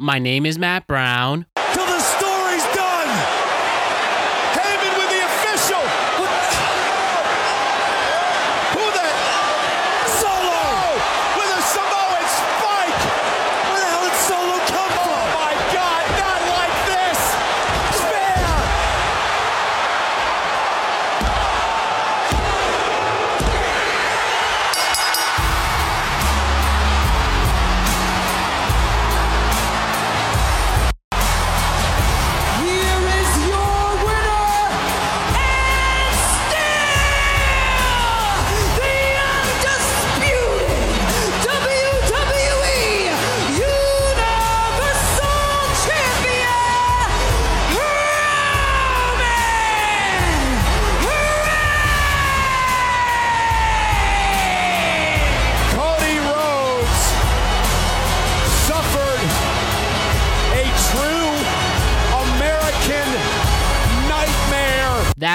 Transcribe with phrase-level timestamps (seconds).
[0.00, 1.46] My name is Matt Brown.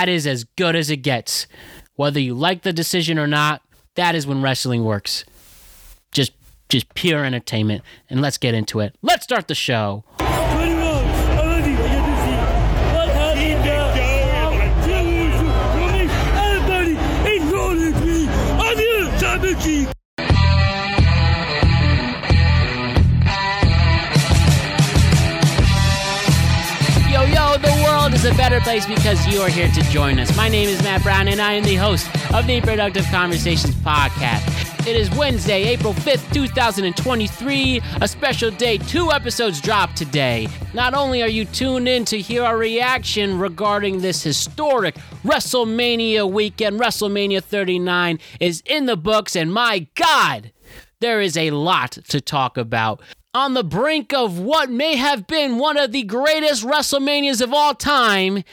[0.02, 1.46] That is as good as it gets.
[1.94, 3.62] Whether you like the decision or not,
[3.94, 5.26] that is when wrestling works.
[6.12, 6.32] Just
[6.70, 7.84] just pure entertainment.
[8.10, 8.96] And let's get into it.
[9.04, 10.04] Let's start the show.
[28.32, 30.36] A better place because you are here to join us.
[30.38, 34.88] My name is Matt Brown, and I am the host of the Productive Conversations podcast.
[34.88, 38.78] It is Wednesday, April 5th, 2023, a special day.
[38.78, 40.48] Two episodes drop today.
[40.74, 46.80] Not only are you tuned in to hear our reaction regarding this historic WrestleMania weekend,
[46.80, 50.52] WrestleMania 39 is in the books, and my God,
[51.02, 53.02] there is a lot to talk about.
[53.34, 57.74] On the brink of what may have been one of the greatest WrestleManias of all
[57.74, 58.44] time,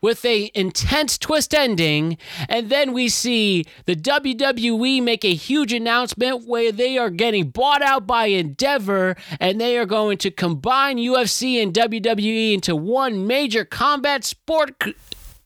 [0.00, 2.18] with a intense twist ending,
[2.48, 7.80] and then we see the WWE make a huge announcement where they are getting bought
[7.80, 13.64] out by Endeavor, and they are going to combine UFC and WWE into one major
[13.64, 14.82] combat sport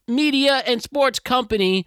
[0.06, 1.84] media and sports company.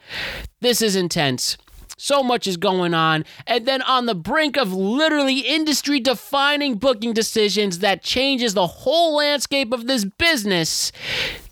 [0.59, 1.58] This is intense.
[2.03, 3.25] So much is going on.
[3.45, 9.17] And then on the brink of literally industry defining booking decisions that changes the whole
[9.17, 10.91] landscape of this business.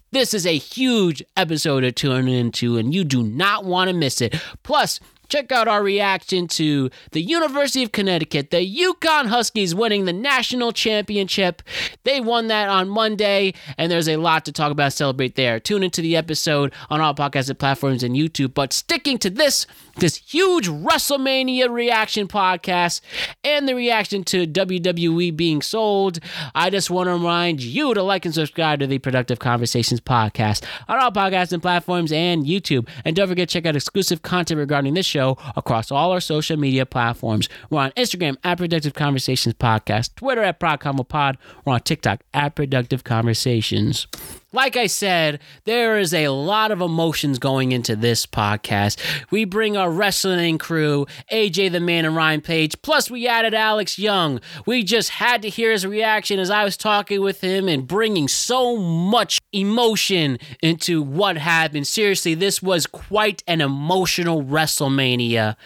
[0.09, 4.21] This is a huge episode to tune into, and you do not want to miss
[4.21, 4.41] it.
[4.63, 4.99] Plus,
[5.29, 10.71] check out our reaction to the University of Connecticut, the UConn Huskies winning the national
[10.71, 11.61] championship.
[12.03, 15.59] They won that on Monday, and there's a lot to talk about, celebrate there.
[15.59, 18.55] Tune into the episode on all podcasting platforms and YouTube.
[18.55, 19.67] But sticking to this,
[19.97, 23.01] this huge WrestleMania reaction podcast
[23.43, 26.19] and the reaction to WWE being sold,
[26.55, 30.63] I just want to remind you to like and subscribe to the Productive Conversations podcast
[30.87, 32.87] on all podcasting platforms and YouTube.
[33.05, 35.18] And don't forget to check out exclusive content regarding this show
[35.55, 37.49] across all our social media platforms.
[37.69, 41.35] We're on Instagram at Productive Conversations Podcast, Twitter at ProdConvoPod,
[41.65, 44.07] we're on TikTok at Productive Conversations.
[44.51, 48.99] Like I said, there is a lot of emotions going into this podcast.
[49.29, 53.99] We bring our wrestling crew, AJ the Man and Ryan Page, plus we added Alex
[53.99, 54.41] Young.
[54.65, 58.27] We just had to hear his reaction as I was talking with him and bringing
[58.27, 61.85] so much emotion into what happened.
[61.85, 65.57] Seriously, this was quite an emotional WrestleMania.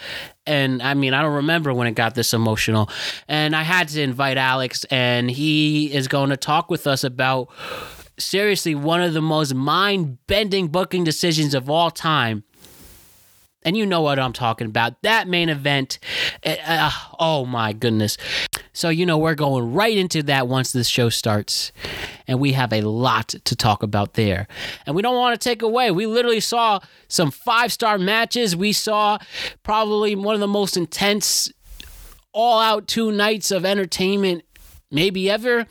[0.45, 2.89] And I mean, I don't remember when it got this emotional.
[3.29, 7.47] And I had to invite Alex, and he is going to talk with us about
[8.17, 12.43] seriously one of the most mind bending booking decisions of all time.
[13.65, 15.01] And you know what I'm talking about.
[15.03, 15.99] That main event.
[16.45, 18.17] uh, oh my goodness.
[18.73, 21.71] So, you know, we're going right into that once this show starts.
[22.27, 24.47] And we have a lot to talk about there.
[24.85, 25.91] And we don't want to take away.
[25.91, 28.55] We literally saw some five star matches.
[28.55, 29.19] We saw
[29.61, 31.51] probably one of the most intense
[32.33, 34.43] all out two nights of entertainment
[34.91, 35.67] maybe ever.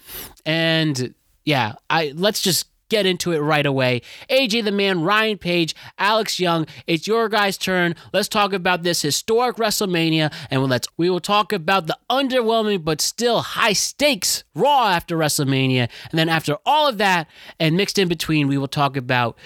[0.46, 4.02] And yeah, I let's just get into it right away.
[4.28, 7.94] AJ the Man, Ryan Page, Alex Young, it's your guys' turn.
[8.12, 13.00] Let's talk about this historic WrestleMania and let's we will talk about the underwhelming but
[13.00, 15.88] still high stakes Raw after WrestleMania.
[16.10, 17.28] And then after all of that
[17.58, 19.38] and mixed in between, we will talk about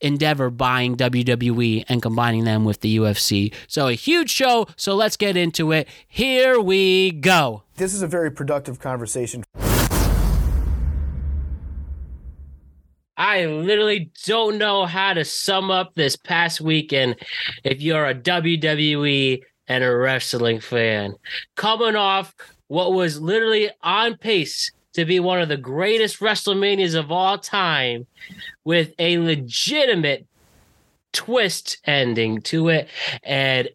[0.00, 3.52] Endeavor buying WWE and combining them with the UFC.
[3.66, 5.88] So a huge show, so let's get into it.
[6.06, 7.64] Here we go.
[7.76, 9.42] This is a very productive conversation.
[13.16, 17.16] I literally don't know how to sum up this past weekend
[17.62, 21.14] if you're a WWE and a wrestling fan.
[21.56, 22.34] Coming off
[22.68, 28.06] what was literally on pace to be one of the greatest WrestleManias of all time
[28.64, 30.26] with a legitimate
[31.12, 32.88] twist ending to it
[33.22, 33.68] and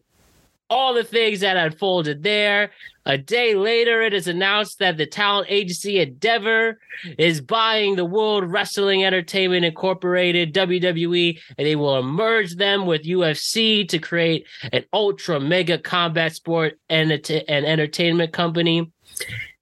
[0.70, 2.70] all the things that unfolded there.
[3.06, 6.78] A day later, it is announced that the talent agency Endeavor
[7.18, 13.88] is buying the World Wrestling Entertainment Incorporated, WWE, and they will merge them with UFC
[13.88, 18.92] to create an ultra mega combat sport and, and entertainment company.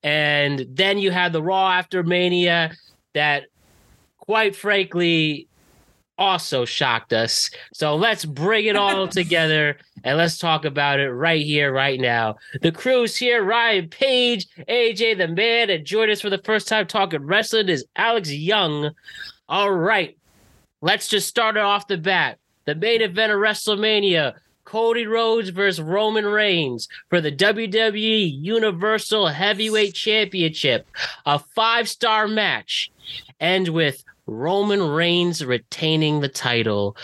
[0.03, 2.73] And then you have the Raw after Mania
[3.15, 3.45] that,
[4.19, 5.48] quite frankly,
[6.19, 7.51] also shocked us.
[7.73, 12.37] So let's bring it all together and let's talk about it right here, right now.
[12.61, 16.87] The crew's here Ryan Page, AJ the man, and join us for the first time
[16.87, 18.91] talking wrestling is Alex Young.
[19.49, 20.17] All right,
[20.83, 22.39] let's just start it off the bat.
[22.67, 24.35] The main event of WrestleMania.
[24.65, 30.87] Cody Rhodes versus Roman Reigns for the WWE Universal Heavyweight Championship,
[31.25, 32.91] a five star match.
[33.41, 36.97] And with Roman Reigns retaining the title.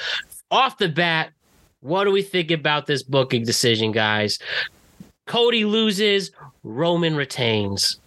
[0.51, 1.33] Off the bat,
[1.81, 4.39] what do we think about this booking decision, guys?
[5.27, 6.31] Cody loses,
[6.63, 7.99] Roman retains.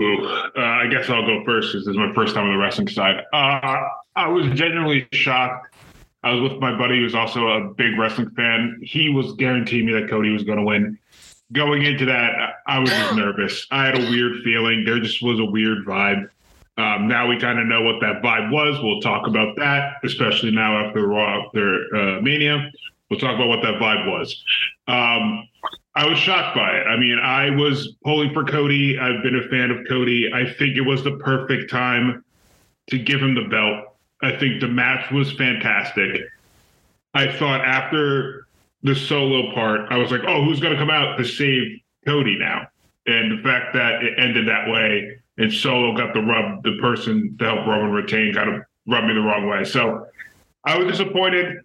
[0.00, 2.58] Ooh, uh, I guess I'll go first because this is my first time on the
[2.58, 3.24] wrestling side.
[3.32, 3.80] Uh,
[4.14, 5.74] I was genuinely shocked.
[6.22, 8.78] I was with my buddy who's also a big wrestling fan.
[8.82, 10.98] He was guaranteeing me that Cody was going to win.
[11.52, 13.66] Going into that, I was just nervous.
[13.70, 14.84] I had a weird feeling.
[14.84, 16.28] There just was a weird vibe.
[16.78, 18.78] Um, now we kind of know what that vibe was.
[18.82, 22.70] We'll talk about that, especially now after Raw, after uh, Mania.
[23.08, 24.44] We'll talk about what that vibe was.
[24.88, 25.48] Um,
[25.94, 26.86] I was shocked by it.
[26.86, 28.98] I mean, I was pulling for Cody.
[28.98, 30.30] I've been a fan of Cody.
[30.32, 32.22] I think it was the perfect time
[32.88, 33.96] to give him the belt.
[34.22, 36.22] I think the match was fantastic.
[37.14, 38.46] I thought after
[38.82, 42.38] the solo part, I was like, oh, who's going to come out to save Cody
[42.38, 42.68] now?
[43.06, 47.36] And the fact that it ended that way and Solo got the rub, the person
[47.38, 49.64] to help Roman retain got to rub me the wrong way.
[49.64, 50.06] So
[50.64, 51.58] I was disappointed.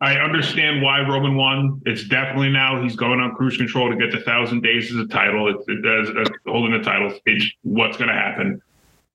[0.00, 1.80] I understand why Roman won.
[1.86, 5.06] It's definitely now he's going on cruise control to get the thousand days as a
[5.06, 5.48] title.
[5.48, 7.12] It, it does uh, holding the title.
[7.24, 8.60] It's what's going to happen.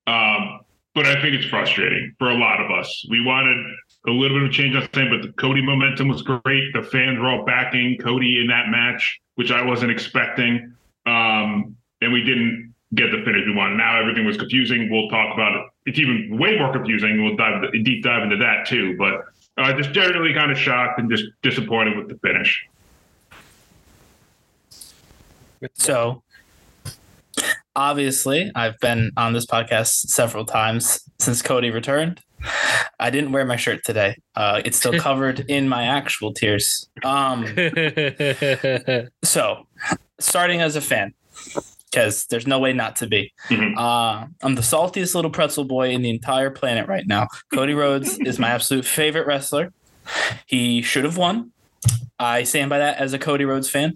[0.08, 0.62] Um,
[0.94, 3.06] but I think it's frustrating for a lot of us.
[3.10, 3.58] We wanted
[4.08, 6.74] a little bit of change on thing, but the Cody momentum was great.
[6.74, 10.74] The fans were all backing Cody in that match, which I wasn't expecting.
[11.06, 13.78] Um, and we didn't get the finish we want.
[13.78, 14.90] Now everything was confusing.
[14.90, 15.62] We'll talk about it.
[15.86, 17.24] It's even way more confusing.
[17.24, 18.98] We'll dive deep dive into that too.
[18.98, 19.26] But
[19.58, 22.68] uh, just generally kind of shocked and just disappointed with the finish.
[25.74, 26.24] So
[27.76, 32.22] obviously, I've been on this podcast several times since Cody returned.
[33.00, 34.18] I didn't wear my shirt today.
[34.36, 36.90] Uh, it's still covered in my actual tears.
[37.04, 37.46] Um,
[39.24, 39.68] so,
[40.20, 41.14] starting as a fan,
[41.92, 43.34] because there's no way not to be.
[43.50, 43.78] Mhm.
[43.78, 47.28] Uh, I'm the saltiest little pretzel boy in the entire planet right now.
[47.54, 49.74] Cody Rhodes is my absolute favorite wrestler.
[50.46, 51.52] He should have won.
[52.18, 53.94] I stand by that as a Cody Rhodes fan.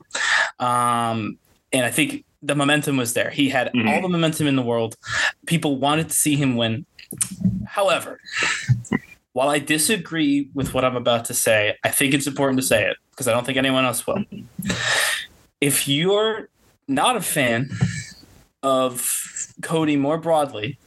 [0.59, 1.38] Um,
[1.71, 3.30] and I think the momentum was there.
[3.30, 3.88] He had Mhm.
[3.95, 4.95] all the momentum in the world.
[5.48, 6.86] People wanted to see him win.
[7.68, 8.19] However,
[9.33, 12.86] while I disagree with what I'm about to say, I think it's important to say
[12.89, 14.24] it because I don't think anyone else will.
[15.62, 16.50] If you're
[16.88, 17.70] not a fan
[18.64, 20.77] of Cody more broadly,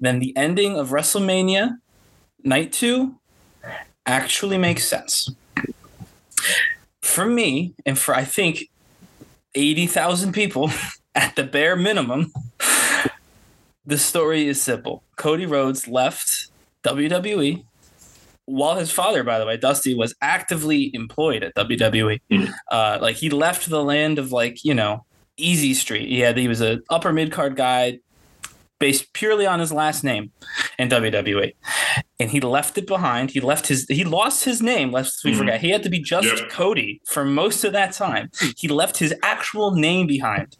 [0.00, 1.78] then the ending of WrestleMania
[2.44, 3.14] Night 2
[4.06, 5.30] actually makes sense.
[7.02, 8.68] For me, and for I think
[9.54, 10.70] 80,000 people
[11.14, 12.32] at the bare minimum,
[13.84, 15.02] the story is simple.
[15.16, 16.48] Cody Rhodes left
[16.84, 17.64] WWE
[18.46, 22.20] while his father, by the way, Dusty, was actively employed at WWE.
[22.30, 22.52] Mhm.
[22.70, 25.04] Uh, like he left the land of like you know
[25.36, 26.08] Easy Street.
[26.08, 27.98] He had he was a upper mid card guy,
[28.78, 30.30] based purely on his last name
[30.78, 31.52] in WWE,
[32.20, 33.30] and he left it behind.
[33.30, 34.92] He left his he lost his name.
[34.92, 35.38] Lest we Mhm.
[35.38, 36.50] forget, he had to be just Yep.
[36.50, 38.30] Cody for most of that time.
[38.56, 40.56] He left his actual name behind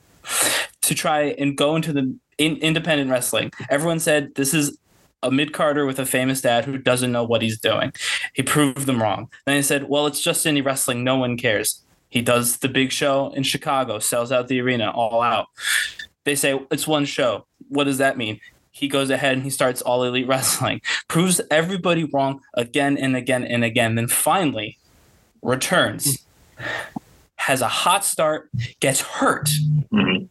[0.83, 3.51] to try and go into the in, independent wrestling.
[3.71, 4.77] Everyone said this is
[5.27, 7.93] a mid carder with a famous dad who doesn't know what he's doing.
[8.35, 9.29] He proved them wrong.
[9.45, 11.05] Then he said, "Well, it's just indie wrestling.
[11.05, 15.21] No one cares." He does the big show in Chicago, sells out the arena, all
[15.23, 15.47] out.
[16.25, 17.47] They say it's one show.
[17.69, 18.41] What does that mean?
[18.71, 23.43] He goes ahead and he starts all elite wrestling, proves everybody wrong again and again
[23.45, 23.95] and again.
[23.97, 24.79] Then finally
[25.43, 26.25] returns,
[27.37, 29.49] has a hot start, gets hurt,
[29.93, 30.29] Mhm.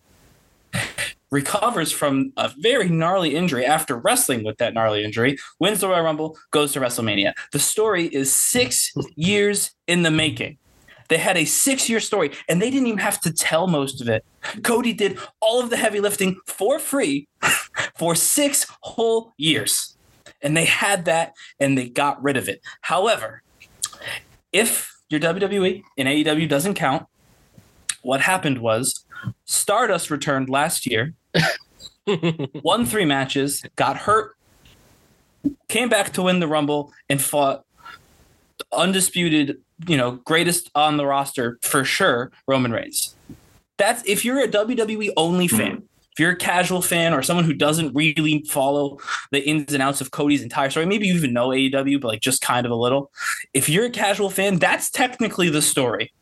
[1.35, 6.01] Recovers from a very gnarly injury after wrestling with that gnarly injury, wins the Royal
[6.01, 7.33] Rumble, goes to WrestleMania.
[7.51, 10.57] The story is six years in the making.
[11.09, 14.07] They had a six year story and they didn't even have to tell most of
[14.07, 14.23] it.
[14.63, 17.27] Cody did all of the heavy lifting for free
[17.97, 19.97] for six whole years.
[20.41, 22.61] And they had that and they got rid of it.
[22.81, 23.43] However,
[24.53, 27.05] if your WWE and AEW doesn't count,
[28.03, 29.05] what happened was
[29.45, 31.13] Stardust returned last year,
[32.63, 34.35] won three matches, got hurt,
[35.67, 37.65] came back to win the Rumble, and fought
[38.71, 43.15] undisputed, you know, greatest on the roster for sure, Roman Reigns.
[43.77, 45.83] That's if you're a WWE only fan,
[46.15, 48.99] if you're a casual fan or someone who doesn't really follow
[49.31, 52.21] the ins and outs of Cody's entire story, maybe you even know AEW, but like
[52.21, 53.11] just kind of a little.
[53.53, 56.13] If you're a casual fan, that's technically the story.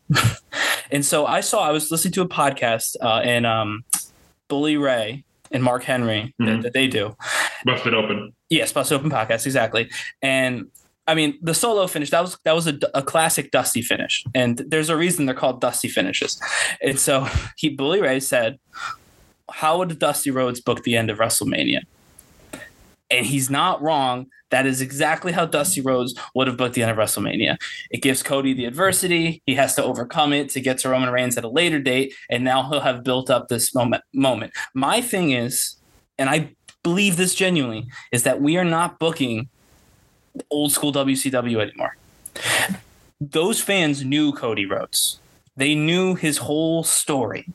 [0.90, 3.84] and so I saw, I was listening to a podcast uh, and um,
[4.48, 6.62] Bully Ray and Mark Henry that, Mhm.
[6.62, 7.16] that they do.
[7.64, 8.32] Busted open.
[8.50, 9.90] Yes, Bust Open Podcast, exactly.
[10.22, 10.66] And
[11.06, 14.58] I mean, the solo finish that was that was a, a classic Dusty finish, and
[14.68, 16.40] there's a reason they're called Dusty finishes.
[16.82, 18.58] And so he Bully Ray said,
[19.50, 21.80] "How would Dusty Rhodes book the end of WrestleMania?"
[23.10, 24.26] And he's not wrong.
[24.50, 27.56] That is exactly how Dusty Rhodes would have booked the end of WrestleMania.
[27.90, 29.42] It gives Cody the adversity.
[29.46, 32.44] He has to overcome it to get to Roman Reigns at a later date, and
[32.44, 34.02] now he'll have built up this moment.
[34.12, 34.52] Moment.
[34.72, 35.76] My thing is,
[36.18, 39.48] and I believe this genuinely, is that we are not booking
[40.50, 41.96] old school WCW anymore.
[43.20, 45.20] Those fans knew Cody Rhodes.
[45.56, 47.48] They knew his whole story.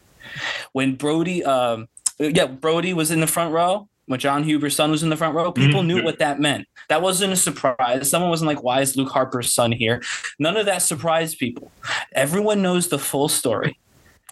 [0.74, 1.88] When Brody, um,
[2.18, 3.88] yeah, Brody was in the front row.
[4.10, 5.86] When Jon Huber's son was in the front row, people Mhm.
[5.86, 6.68] knew what that meant.
[6.89, 8.10] That wasn't a surprise.
[8.10, 10.01] Someone wasn't like, "Why is Luke Harper's son here?"
[10.39, 11.72] None of that surprised people.
[12.13, 13.78] Everyone knows the full story.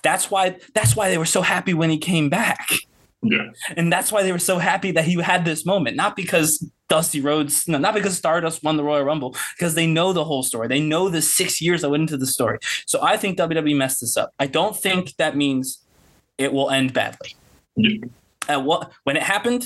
[0.01, 0.55] That's why.
[0.73, 2.71] That's why they were so happy when he came back
[3.21, 3.49] Yeah.
[3.75, 7.19] and that's why they were so happy that he had this moment not because dusty
[7.19, 10.67] rhodes no, not because stardust won the royal rumble because they know the whole story
[10.67, 14.01] they know the six years that went into the story so i think wwe messed
[14.01, 15.79] this up i don't think that means
[16.37, 17.35] it will end badly
[17.75, 18.05] Yeah.
[18.47, 19.65] At what when it happened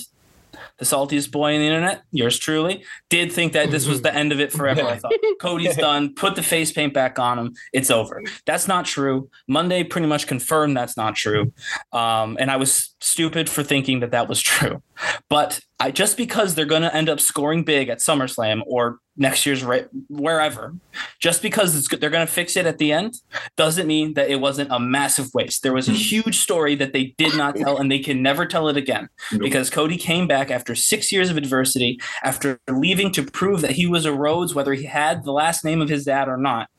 [0.78, 4.32] the saltiest boy on the internet yours truly did think that this was the end
[4.32, 5.14] of it forever i thought.
[5.40, 8.22] Cody's done put the face paint back on him it's over.
[8.46, 9.30] That's not true.
[9.48, 11.54] Monday pretty much confirmed that's not true.
[11.94, 14.82] Um, and i was stupid for thinking that that was true.
[15.30, 19.48] But I, just because they're going to end up scoring big at SummerSlam or next
[19.48, 20.76] year's ra- wherever,
[21.20, 23.16] just because it's, they're going to fix it at the end,
[23.56, 25.64] doesn't mean that it wasn't a massive waste.
[25.64, 25.98] There was a hmm.
[25.98, 29.42] huge story that they did not tell, and they can never tell it again Nope.
[29.42, 33.88] because Cody came back after six years of adversity, after leaving to prove that he
[33.88, 36.70] was a Rhodes, whether he had the last name of his dad or not.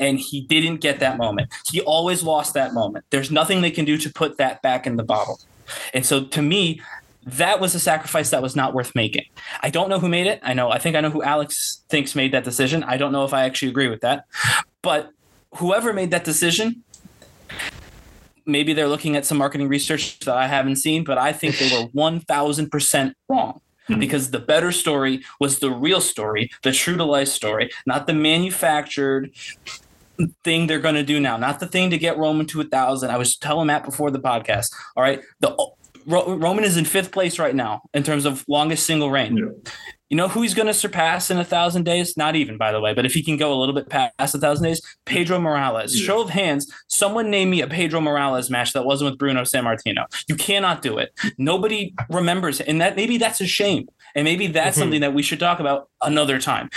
[0.00, 1.52] And he didn't get that moment.
[1.70, 3.04] He always lost that moment.
[3.10, 5.38] There's nothing they can do to put that back in the bottle.
[5.92, 6.80] And so to me,
[7.26, 9.24] that was a sacrifice that was not worth making.
[9.62, 10.40] I don't know who made it.
[10.42, 12.82] I know, I think I know who Alex thinks made that decision.
[12.84, 14.24] I don't know if I actually agree with that.
[14.82, 15.10] But
[15.56, 16.82] whoever made that decision,
[18.46, 21.68] maybe they're looking at some marketing research that I haven't seen, but I think they
[21.70, 23.60] were 1000% wrong.
[23.88, 24.00] Mhm.
[24.00, 28.12] Because the better story was the real story, the true to life story, not the
[28.12, 29.30] manufactured
[30.44, 33.10] thing they're going to do now, not the thing to get Roman to a thousand.
[33.10, 34.74] I was telling Matt before the podcast.
[34.96, 35.56] All right, the
[36.08, 39.36] Ro- Roman is in fifth place right now in terms of longest single reign.
[39.36, 39.44] Yeah.
[40.08, 42.16] You know who he's going to surpass in a thousand days?
[42.16, 42.94] Not even, by the way.
[42.94, 45.94] But if he can go a little bit past a thousand days, Pedro Morales.
[45.94, 46.06] Yeah.
[46.06, 46.72] Show of hands.
[46.88, 50.04] Someone name me a Pedro Morales match that wasn't with Bruno Sammartino.
[50.26, 51.10] You cannot do it.
[51.36, 53.86] Nobody remembers, and that maybe that's a shame.
[54.14, 54.80] And maybe that's Mhm.
[54.80, 56.70] something that we should talk about another time.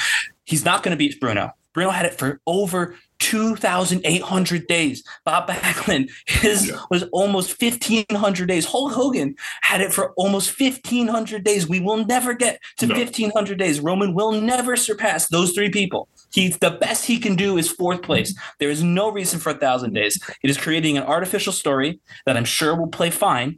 [0.44, 1.52] He's not going to beat Bruno.
[1.74, 2.98] Bruno had it for over
[3.32, 5.04] 2,800 days.
[5.24, 6.80] Bob Backlund, his Yeah.
[6.90, 8.66] was almost 1,500 days.
[8.66, 11.68] Hulk Hogan had it for almost 1,500 days.
[11.68, 12.96] We will never get to No.
[12.96, 13.80] 1,500 days.
[13.80, 16.10] Roman will never surpass those three people.
[16.34, 18.34] He's the best he can do is fourth place.
[18.60, 20.20] There is no reason for a thousand days.
[20.44, 23.58] It is creating an artificial story that I'm sure will play fine,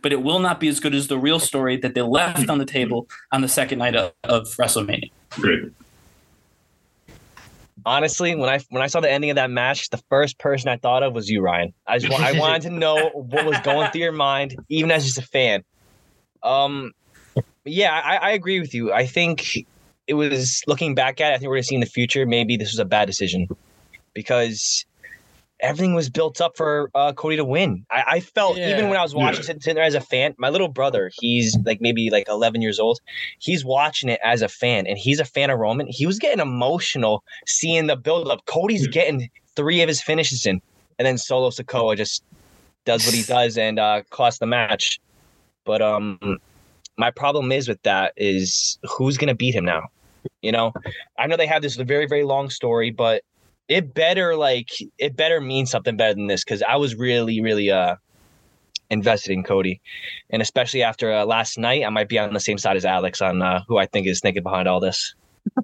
[0.00, 2.58] but it will not be as good as the real story that they left on
[2.58, 5.10] the table on the second night of, of WrestleMania.
[5.30, 5.62] Great.
[7.84, 10.76] Honestly, when I when I saw the ending of that match, the first person I
[10.76, 11.72] thought of was you, Ryan.
[11.86, 15.18] I just I wanted to know what was going through your mind, even as just
[15.18, 15.62] a fan.
[16.42, 16.92] Um,
[17.64, 18.92] yeah, I, I agree with you.
[18.92, 19.66] I think
[20.06, 21.32] it was looking back at.
[21.32, 22.26] it, I think we're gonna see in the future.
[22.26, 23.48] Maybe this was a bad decision
[24.14, 24.84] because
[25.62, 27.86] everything was built up for uh, Cody to win.
[27.90, 29.46] I, I felt even when I was watching, Yeah.
[29.46, 30.34] sitting, sitting there as a fan.
[30.38, 32.98] My little brother, he's like maybe like 11 years old.
[33.38, 35.86] He's watching it as a fan, and he's a fan of Roman.
[35.88, 38.44] He was getting emotional seeing the build up.
[38.46, 38.90] Cody's Yeah.
[38.90, 40.60] getting three of his finishes in,
[40.98, 42.22] and then Solo Sikoa just
[42.84, 45.00] does what he does and uh, costs the match.
[45.64, 46.18] But um,
[46.98, 49.82] my problem is with that is who's gonna beat him now?
[50.40, 50.72] You know,
[51.18, 53.22] I know they have this very very long story, but
[53.68, 57.70] it better like it better mean something better than this because I was really really
[57.70, 57.96] uh
[58.90, 59.80] invested in Cody,
[60.30, 63.22] and especially after uh, last night, I might be on the same side as Alex
[63.22, 65.14] on uh, who I think is thinking behind all this.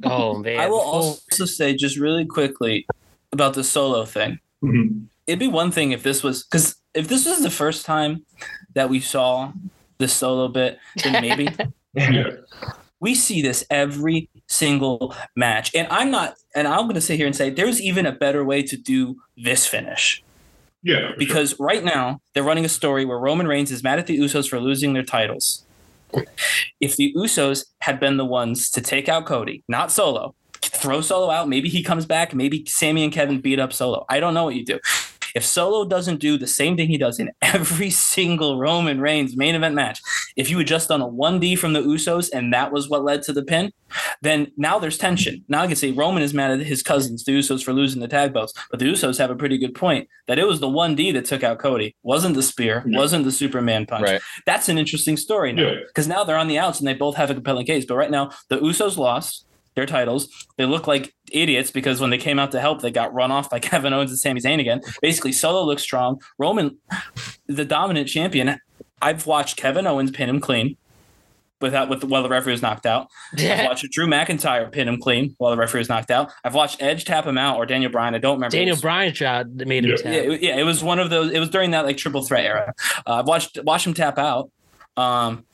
[0.03, 0.59] Oh man.
[0.59, 2.87] I will also say just really quickly
[3.33, 4.39] about the solo thing.
[4.65, 5.05] Mhm.
[5.27, 8.25] It'd be one thing if this was because if this was the first time
[8.75, 9.53] that we saw
[9.99, 11.49] this solo bit, then maybe
[11.95, 12.31] Yeah.
[13.01, 15.75] we see this every single match.
[15.75, 18.45] And I'm not, and I'm going to sit here and say there's even a better
[18.45, 20.23] way to do this finish
[20.83, 20.97] Yeah.
[20.97, 21.17] for sure.
[21.19, 24.49] because right now they're running a story where Roman Reigns is mad at the Usos
[24.49, 25.65] for losing their titles.
[26.81, 31.31] If the Usos had been the ones to take out Cody, not Solo, throw Solo
[31.31, 34.07] out, maybe he comes back, maybe Sami and Kevin beat up Solo.
[34.09, 34.79] I don't know what you do.
[35.39, 39.55] If Solo doesn't do the same thing he does in every single Roman Reigns main
[39.55, 40.01] event match,
[40.35, 43.23] if you had just done a 1D from the Usos and that was what led
[43.23, 43.71] to the pin,
[44.21, 45.45] then now there's tension.
[45.49, 48.09] Now I can say Roman is mad at his cousins, the Usos, for losing the
[48.09, 48.53] tag belts.
[48.69, 51.45] But the Usos have a pretty good point that it was the 1D that took
[51.45, 52.99] out Cody, wasn't the spear, Yeah.
[52.99, 54.03] wasn't the Superman punch.
[54.09, 54.21] Right.
[54.45, 55.75] That's an interesting story now Yeah.
[55.87, 57.85] because now they're on the outs and they both have a compelling case.
[57.87, 59.45] But right now, the Usos lost
[59.77, 60.29] their titles.
[60.57, 63.51] They look like idiots because when they came out to help, they got run off
[63.51, 64.81] by Kevin Owens and Sami Zayn again.
[65.03, 66.21] Basically, Solo looks strong.
[66.39, 66.79] Roman,
[67.47, 68.59] the dominant champion,
[69.01, 70.77] I've watched Kevin Owens pin him clean.
[71.61, 75.35] Without with while the referee was knocked out, I've watched Drew McIntyre pin him clean
[75.39, 76.31] while the referee was knocked out.
[76.45, 78.15] I've watched Edge tap him out or Daniel Bryan.
[78.15, 78.53] I don't remember.
[78.53, 79.97] Daniel It was- Bryan shot that made him Yeah.
[79.97, 80.05] tap.
[80.13, 81.33] yeah, it, yeah, it was one of those.
[81.33, 82.73] It was during that like triple threat era.
[83.05, 84.53] Uh, I've watched watched him tap out.
[84.99, 85.45] Um,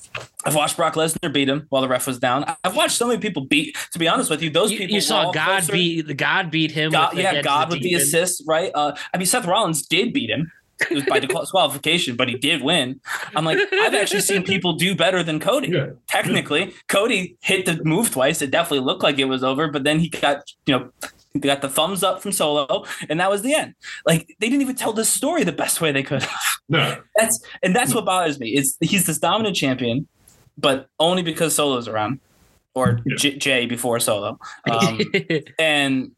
[0.45, 2.45] I've watched Brock Lesnar beat him while the ref was down.
[2.45, 3.77] I- I've watched so many people beat.
[3.93, 6.07] To be honest with you, those you, people you were saw all God closer- beat
[6.07, 6.93] the God beat him.
[6.93, 8.03] God, with the yeah, God with the Demon.
[8.03, 8.71] assist, right?
[8.75, 10.51] Uh, I mean, Seth Rollins did beat him.
[10.91, 13.01] It was by disqualification, but he did win.
[13.37, 15.69] I'm like, I've actually seen people do better than Cody.
[15.69, 15.91] Yeah.
[16.09, 18.43] Technically, Cody hit the move twice.
[18.43, 20.91] It definitely looked like it was over, but then he got, you know,
[21.35, 23.75] he got the thumbs up from Solo, and that was the end.
[24.07, 26.25] Like they didn't even tell this story the best way they could.
[26.67, 26.97] No.
[27.14, 28.57] that's and that's what bothers me.
[28.57, 30.09] Is he's this dominant champion,
[30.57, 32.21] but only because Solo's around,
[32.75, 33.17] or Yeah.
[33.19, 34.39] J- Jay before Solo.
[34.71, 34.99] Um,
[35.58, 36.13] and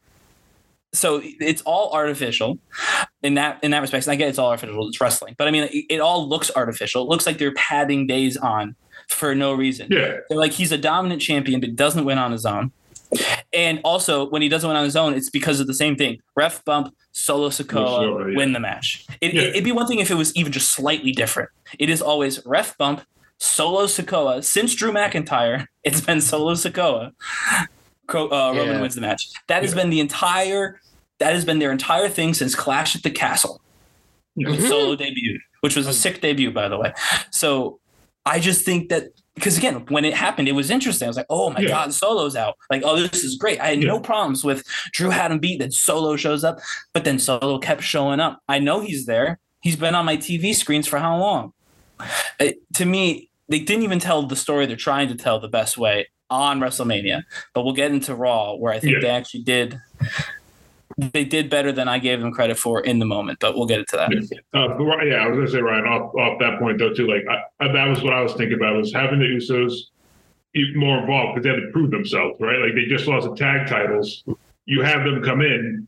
[0.92, 2.58] so it's all artificial
[3.24, 4.06] in that in that respect.
[4.06, 4.86] And I get it's all artificial.
[4.86, 7.02] It's wrestling, but I mean, it, it all looks artificial.
[7.02, 8.76] It looks like they're padding days on
[9.08, 9.88] for no reason.
[9.90, 10.18] Yeah.
[10.28, 12.70] They're like he's a dominant champion, but doesn't win on his own.
[13.52, 16.18] And also, when he doesn't win on his own, it's because of the same thing:
[16.34, 18.36] ref bump, Solo Sikoa, Solo, yeah.
[18.36, 19.06] win the match.
[19.20, 19.42] It, Yeah.
[19.42, 21.50] It'd be one thing if it was even just slightly different.
[21.78, 23.02] It is always ref bump,
[23.38, 24.42] Solo Sikoa.
[24.44, 27.12] Since Drew McIntyre, it's been Solo Sikoa.
[28.08, 28.80] Uh, Roman Yeah.
[28.80, 29.28] wins the match.
[29.48, 29.82] That has Yeah.
[29.82, 30.80] been the entire.
[31.18, 33.60] That has been their entire thing since Clash at the Castle.
[34.34, 36.92] when Solo debuted, which was a sick debut, by the way.
[37.30, 37.80] So
[38.26, 39.04] I just think that
[39.36, 41.06] because again, when it happened, it was interesting.
[41.06, 41.68] I was like, oh my Yeah.
[41.68, 42.56] God, Solo's out.
[42.70, 43.60] Like, oh, this is great.
[43.60, 46.58] I had no problems with Drew had him beat, then Solo shows up,
[46.92, 48.40] but then Solo kept showing up.
[48.48, 49.38] I know he's there.
[49.60, 51.52] He's been on my TV screens for how long?
[52.40, 55.78] Uh, to me, they didn't even tell the story they're trying to tell the best
[55.78, 57.22] way on WrestleMania.
[57.54, 59.00] But we'll get into Raw, where I think Yeah.
[59.00, 59.78] they actually did.
[60.98, 63.80] They did better than I gave them credit for in the moment, but we'll get
[63.80, 64.10] into that.
[64.54, 67.06] Uh, yeah, I was gonna say Ryan off off that point though too.
[67.06, 69.72] Like I, I, that was what I was thinking about was having the Usos
[70.74, 72.58] more involved because they had to prove themselves, right?
[72.58, 74.24] Like they just lost the tag titles.
[74.64, 75.86] You have them come in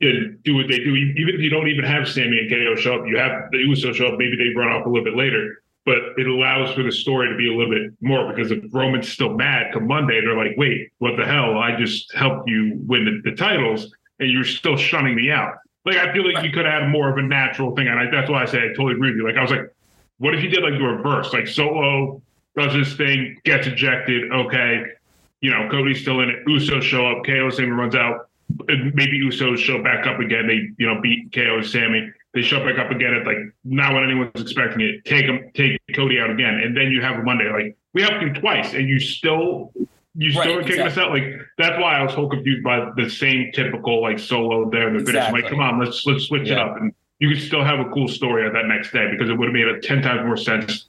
[0.00, 0.94] and do what they do.
[0.94, 3.94] Even if you don't even have Sami and KO show up, you have the Usos
[3.94, 4.18] show up.
[4.18, 7.36] Maybe they run off a little bit later, but it allows for the story to
[7.36, 10.92] be a little bit more because if Roman's still mad come Monday, they're like, wait,
[10.98, 11.58] what the hell?
[11.58, 15.54] I just helped you win the, the titles and you're still shunning me out.
[15.84, 18.10] Like I feel like you could have had more of a natural thing, and I,
[18.10, 19.26] that's why I say I totally agree with you.
[19.26, 19.72] Like I was like,
[20.18, 21.32] what if you did like the reverse?
[21.32, 22.20] Like Solo
[22.56, 24.32] does his thing, gets ejected.
[24.32, 24.82] Okay,
[25.40, 26.44] you know Cody's still in it.
[26.46, 27.24] Usos show up.
[27.24, 28.28] KO Sami runs out.
[28.68, 30.48] And maybe Usos show back up again.
[30.48, 32.10] They you know beat KO Sami.
[32.34, 35.04] They show back up again at like not when anyone's expecting it.
[35.04, 37.50] Take him, take Cody out again, and then you have a Monday.
[37.50, 39.72] Like we helped you twice, and you still
[40.16, 41.10] you still Right, kicking us out.
[41.10, 41.24] Like
[41.58, 45.04] that's why I was so confused by the same typical like solo there in the
[45.04, 45.30] finish.
[45.32, 48.08] Like, come on, let's let's switch it up, and you could still have a cool
[48.08, 50.86] story at that next day because it would have made a ten times more sense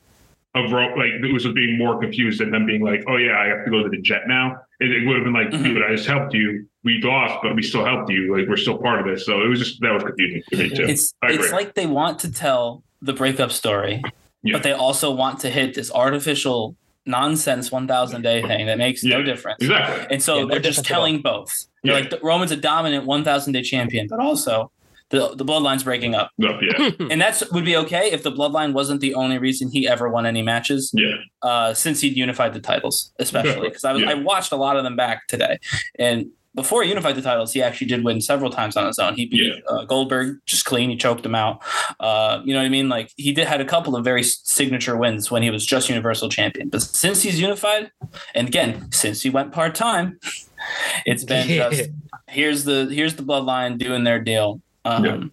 [0.56, 3.66] of like it was being more confused and them being like, oh yeah, I have
[3.66, 4.60] to go to the jet now.
[4.80, 5.64] It, it would have been like, Mhm.
[5.64, 6.66] dude, I just helped you.
[6.84, 8.36] We lost, but we still helped you.
[8.36, 9.26] Like we're still part of this.
[9.26, 10.84] So it was just that was confusing to me too.
[10.84, 14.02] It's it's like they want to tell the breakup story,
[14.42, 14.54] Yeah.
[14.54, 16.76] but they also want to hit this artificial
[17.08, 19.58] nonsense 1000 day thing that makes no difference.
[19.62, 20.08] exactly.
[20.12, 21.02] And so Yeah, no they're just difference at all.
[21.06, 21.54] telling both.
[21.84, 22.00] They're Yeah.
[22.02, 24.72] like the, Roman's a dominant 1000 day champion, but also
[25.10, 26.32] the the bloodline's breaking up.
[26.38, 29.88] No, yeah, And that's would be okay if the bloodline wasn't the only reason he
[29.88, 34.02] ever won any matches yeah, uh, since he'd unified the titles, especially because I was
[34.02, 34.10] Yeah.
[34.12, 35.60] I watched a lot of them back today,
[35.98, 36.26] and
[36.58, 39.14] before he unified the titles, he actually did win several times on his own.
[39.16, 40.90] He beat uh, Goldberg just clean.
[40.90, 41.62] He choked him out.
[42.00, 42.90] Uh, you know what I mean?
[42.90, 46.30] Like he did had a couple of very signature wins when he was just Universal
[46.30, 46.70] Champion.
[46.70, 47.92] But since he's unified,
[48.36, 50.20] and again, since he went part time,
[51.06, 51.70] it's been Yeah.
[51.70, 51.90] just
[52.28, 54.60] here's the here's the bloodline doing their deal.
[54.84, 55.24] Um, Yeah.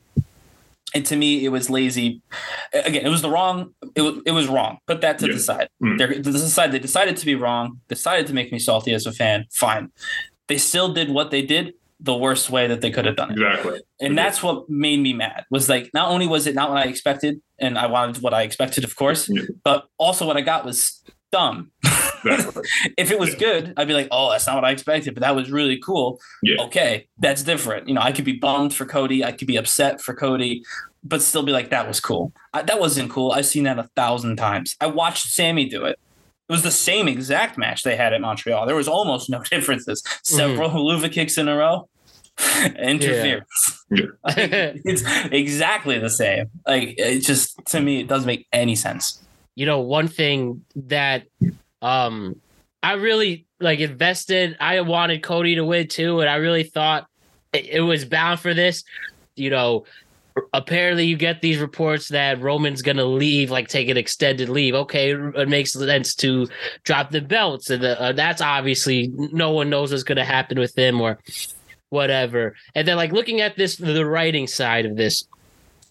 [0.97, 2.21] And to me, it was lazy.
[2.73, 3.75] Again, it was the wrong.
[3.97, 4.79] It was it was wrong.
[4.87, 5.33] Put that to Yeah.
[5.33, 5.69] the side.
[5.83, 5.99] Mm.
[5.99, 7.81] They're, they decided they decided to be wrong.
[7.89, 9.47] Decided to make me salty as a fan.
[9.51, 9.91] Fine.
[10.49, 13.39] They still did what they did the worst way that they could have done it.
[13.39, 13.81] Exactly.
[14.01, 15.45] And that's what made me mad.
[15.51, 18.43] Was like not only was it not what I expected, and I wanted what I
[18.43, 19.43] expected, of course, Yeah.
[19.63, 21.03] but also what I got was
[21.33, 21.71] dumb.
[22.25, 22.63] Exactly.
[22.99, 25.35] if it was good, I'd be like, oh, that's not what I expected, but that
[25.37, 26.21] was really cool.
[26.43, 26.63] Yeah.
[26.65, 27.89] Okay, that's different.
[27.89, 30.63] You know, I could be bummed for Cody, I could be upset for Cody,
[31.03, 32.33] but still be like, that was cool.
[32.53, 33.33] I, that wasn't cool.
[33.33, 34.77] I've seen that a thousand times.
[34.81, 35.99] I watched Sami do it.
[36.49, 38.67] It was the same exact match they had at Montreal.
[38.67, 40.03] There was almost no differences.
[40.23, 41.89] Several Helluva kicks in a row.
[42.79, 43.85] Interference.
[43.91, 44.07] Yeah.
[44.27, 45.03] it's
[45.33, 46.51] exactly the same.
[46.67, 49.23] Like it just to me, it doesn't make any sense.
[49.55, 51.27] you know, one thing that
[51.81, 52.41] um
[52.83, 54.57] I really like invested.
[54.61, 57.07] I wanted Cody to win too, and I really thought
[57.53, 58.85] it, it was bound for this.
[59.37, 59.85] You know,
[60.53, 64.75] apparently you get these reports that Roman's gonna leave, like take an extended leave.
[64.75, 66.49] Okay, it makes sense to
[66.83, 70.77] drop the belts, and the, uh, that's obviously no one knows what's gonna happen with
[70.77, 71.19] him or
[71.91, 72.55] whatever.
[72.75, 75.27] And then like looking at this, the writing side of this,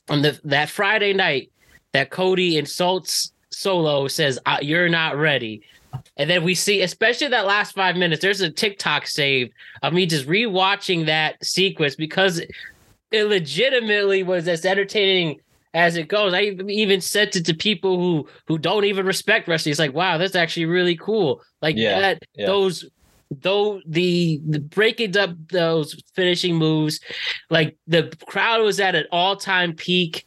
[0.09, 1.49] on the that Friday night
[1.93, 5.61] that Cody insults Solo, says "Uh, you're not ready.
[6.17, 9.53] And then we see, especially that last five minutes, there's a TikTok saved
[9.83, 12.41] of me just rewatching that sequence because
[13.13, 15.39] it legitimately was as entertaining
[15.75, 16.33] as it goes.
[16.33, 19.71] I even sent it to people who who don't even respect wrestling.
[19.71, 21.41] It's like, wow, that's actually really cool.
[21.61, 22.47] Like Yeah, that yeah.
[22.47, 22.85] those
[23.41, 26.99] though the, the breaking up those finishing moves,
[27.51, 30.25] like the crowd was at an all-time peak.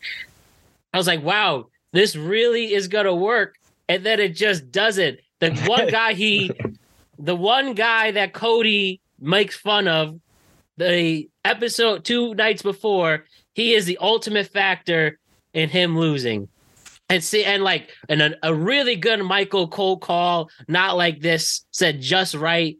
[0.92, 3.56] I was like, wow, this really is gonna work.
[3.88, 5.18] And then it just doesn't.
[5.40, 6.52] The one guy he
[7.18, 10.20] the one guy that Cody makes fun of
[10.76, 15.18] the episode two nights before, he is the ultimate factor
[15.54, 16.48] in him losing.
[17.08, 21.64] And see, and like, and a, a really good Michael Cole call, not like this,
[21.70, 22.76] said just right.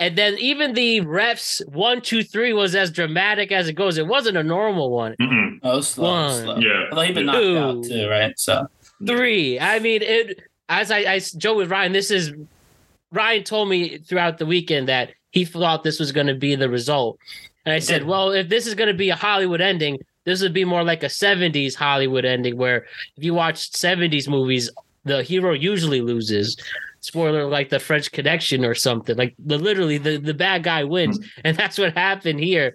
[0.00, 3.98] And then even the refs one, two, three was as dramatic as it goes.
[3.98, 5.14] It wasn't a normal one.
[5.20, 5.58] Mm-mm.
[5.62, 6.42] Oh, slow, One.
[6.42, 6.58] slow.
[6.58, 6.86] Yeah.
[6.90, 8.38] Although he'd been knocked out too, right?
[8.38, 8.68] So
[9.06, 9.58] Three.
[9.60, 10.40] I mean, it.
[10.68, 12.32] As I, I Joe with Ryan, this is
[13.10, 16.68] Ryan told me throughout the weekend that he thought this was going to be the
[16.68, 17.18] result,
[17.68, 20.54] and I said, well, if this is going to be a Hollywood ending, this would
[20.54, 24.70] be more like a '70s Hollywood ending, where if you watch '70s movies,
[25.04, 26.56] the hero usually loses.
[27.00, 29.16] Spoiler, like the French Connection or something.
[29.16, 32.74] Like the literally the, the bad guy wins, and that's what happened here.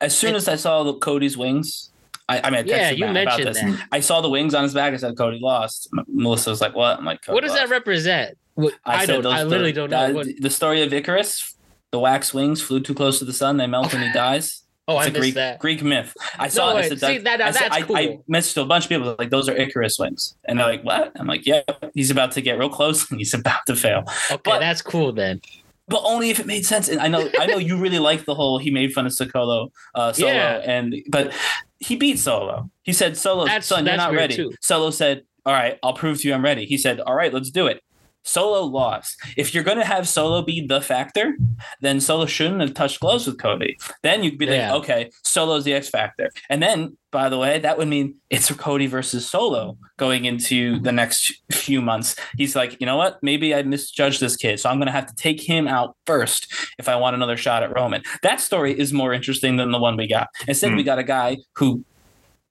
[0.00, 1.90] as soon as I saw the Cody's wings,
[2.28, 3.60] I, I mean, I Yeah, you mentioned this.
[3.60, 3.88] that.
[3.92, 4.92] I saw the wings on his back.
[4.94, 5.88] I said Cody lost.
[6.08, 8.38] Melissa was like, "What?" I'm like, What does that represent?
[8.54, 9.26] What- I, said don't.
[9.32, 10.06] I literally the- don't know.
[10.06, 11.54] uh, What, the story of Icarus.
[11.90, 13.56] The wax wings flew too close to the sun.
[13.56, 14.64] They melt and he dies.
[14.86, 15.58] oh, it's I a missed Greek that.
[15.58, 16.14] Greek myth.
[16.38, 16.74] I saw.
[16.74, 16.82] way.
[16.82, 16.84] it.
[16.84, 18.24] I said, See, that- I, that's I, I cool.
[18.30, 21.12] messaged to a bunch of people like those are Icarus wings, and they're like, "What?"
[21.16, 21.62] I'm like, "Yeah,
[21.94, 25.12] he's about to get real close and he's about to fail." Okay, But- that's cool
[25.12, 25.40] then.
[25.88, 26.88] but only if it made sense.
[26.90, 29.70] And I know, I know you really like the whole he made fun of Sokolo,
[29.94, 30.60] uh, Solo, Yeah.
[30.64, 31.32] and but
[31.80, 32.70] he beat Solo.
[32.82, 34.52] He said, "Solo, That's- son, you're not ready." too.
[34.60, 37.50] Solo said, "All right, I'll prove to you I'm ready." He said, "All right, let's
[37.50, 37.82] do it."
[38.28, 39.16] Solo lost.
[39.36, 41.36] If you're going to have Solo be the factor,
[41.80, 43.78] then Solo shouldn't have touched gloves with Cody.
[44.02, 44.72] Then you'd be Yeah.
[44.74, 46.30] like, okay, Solo's the X factor.
[46.50, 50.92] And then, by the way, that would mean it's Cody versus Solo going into the
[50.92, 52.16] next few months.
[52.36, 53.18] He's like, you know what?
[53.22, 54.60] Maybe I misjudged this kid.
[54.60, 57.62] So I'm going to have to take him out first if I want another shot
[57.62, 58.02] at Roman.
[58.22, 60.28] That story is more interesting than the one we got.
[60.46, 60.76] Instead, Hmm.
[60.76, 61.84] we got a guy who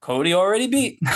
[0.00, 0.98] Cody already beat.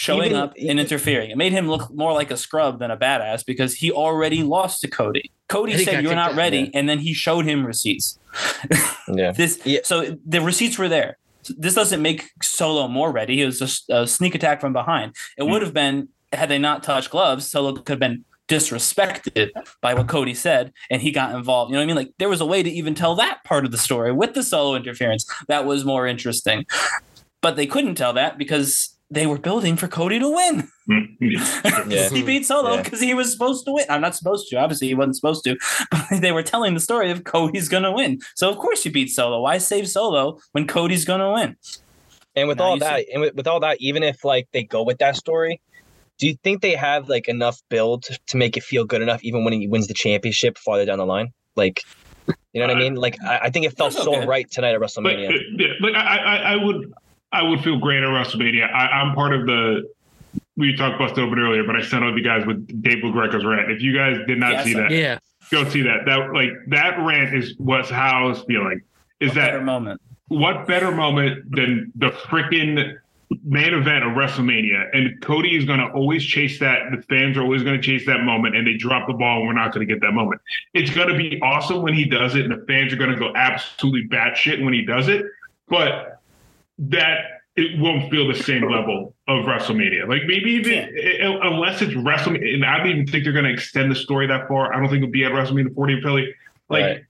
[0.00, 1.32] Showing Even- up and interfering.
[1.32, 4.80] It made him look more like a scrub than a badass because he already lost
[4.82, 5.32] to Cody.
[5.48, 6.70] Cody said you're not ready, yeah.
[6.74, 8.16] and then he showed him receipts.
[9.12, 9.32] Yeah.
[9.32, 9.80] This Yeah.
[9.82, 11.18] so the receipts were there.
[11.56, 13.42] This doesn't make Solo more ready.
[13.42, 15.16] It was just a sneak attack from behind.
[15.36, 17.50] It would have been had they not touched gloves.
[17.50, 21.70] Solo could have been disrespected by what Cody said, and he got involved.
[21.70, 21.96] You know what I mean?
[21.96, 24.44] Like there was a way to even tell that part of the story with the
[24.44, 26.66] Solo interference that was more interesting,
[27.40, 30.68] but they couldn't tell that because they were building for Cody to win.
[31.20, 32.08] Yeah.
[32.08, 32.82] he beat Solo Yeah.
[32.82, 33.84] because he was supposed to win.
[33.90, 34.56] I'm not supposed to.
[34.56, 35.56] Obviously, he wasn't supposed to.
[35.90, 38.20] But they were telling the story of Cody's going to win.
[38.36, 39.40] So of course you beat Solo.
[39.40, 41.56] Why save Solo when Cody's going to win?
[42.36, 44.62] And with Now all you that, and with, with all that, even if like they
[44.62, 45.60] go with that story,
[46.18, 49.44] do you think they have like enough build to make it feel good enough, even
[49.44, 51.32] when he wins the championship farther down the line?
[51.56, 51.82] Like,
[52.52, 52.94] You know what I mean?
[52.94, 54.26] Like I, I think it felt so okay.
[54.26, 55.28] right tonight at Like, WrestleMania.
[55.30, 56.92] uh, yeah, like I, I, I would,
[57.32, 58.72] I would feel great at WrestleMania.
[58.72, 59.82] I, I'm part of the.
[60.56, 63.70] We talked busted open earlier, but I sent out you guys with Dave LaGreca's rant.
[63.70, 65.18] If you guys did not Yes, see that, Yeah.
[65.50, 66.04] go see that.
[66.06, 68.80] That like that rant is what's how I was feeling.
[69.20, 70.00] Is that Better moment.
[70.28, 72.94] what better moment than the freaking
[73.44, 74.86] main event of WrestleMania?
[74.92, 76.82] And Cody is going to always chase that.
[76.90, 79.46] The fans are always going to chase that moment, and they drop the ball, and
[79.46, 80.40] we're not going to get that moment.
[80.74, 83.16] It's going to be awesome when he does it, and the fans are going to
[83.18, 85.24] go absolutely batshit when he does it.
[85.68, 86.17] But
[86.78, 87.18] that
[87.56, 90.08] it won't feel the same level of WrestleMania.
[90.08, 91.28] Like maybe even Yeah.
[91.28, 94.26] uh, unless it's WrestleMania, and I don't even think they're going to extend the story
[94.28, 94.72] that far.
[94.72, 96.34] I don't think it'll be at WrestleMania 40 in Philly.
[96.68, 97.00] Like Right.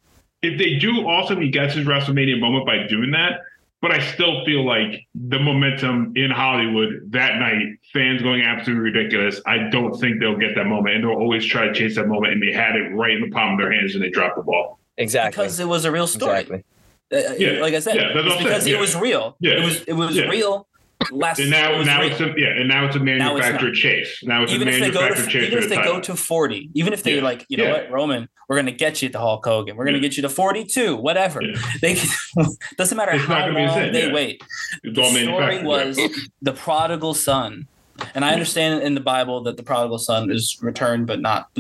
[0.43, 3.41] if they do awesome, he gets his WrestleMania moment by doing that.
[3.81, 9.41] But I still feel like the momentum in Hollywood that night, fans going absolutely ridiculous.
[9.47, 12.33] I don't think they'll get that moment, and they'll always try to chase that moment.
[12.33, 14.43] And they had it right in the palm of their hands, and they dropped the
[14.43, 14.81] ball.
[14.97, 15.45] Exactly.
[15.45, 16.41] Because it was a real story.
[16.41, 16.65] Exactly.
[17.13, 18.81] Uh, Yeah, like I said, yeah, that's what it's I'm because it yeah.
[18.81, 19.37] was real.
[19.41, 20.67] Yeah, It was it was real.
[21.13, 22.11] Last And now, it now real.
[22.11, 24.19] it's a yeah, and now it's a it's manufactured chase.
[24.25, 25.93] Now it's even a if they go manufactured to chase even if they title.
[25.95, 27.23] go to 40 even if they Yeah.
[27.23, 29.95] like you know what roman we're going to get you to hulk hogan we're going
[29.95, 30.09] to Yeah.
[30.09, 31.41] get you to 42 whatever
[31.81, 32.09] they can,
[32.77, 34.43] doesn't matter It's how gonna the long they wait
[34.83, 36.01] It's the story was
[36.43, 37.69] the prodigal son
[38.15, 41.51] and I understand in the Bible that the prodigal son is returned, but not,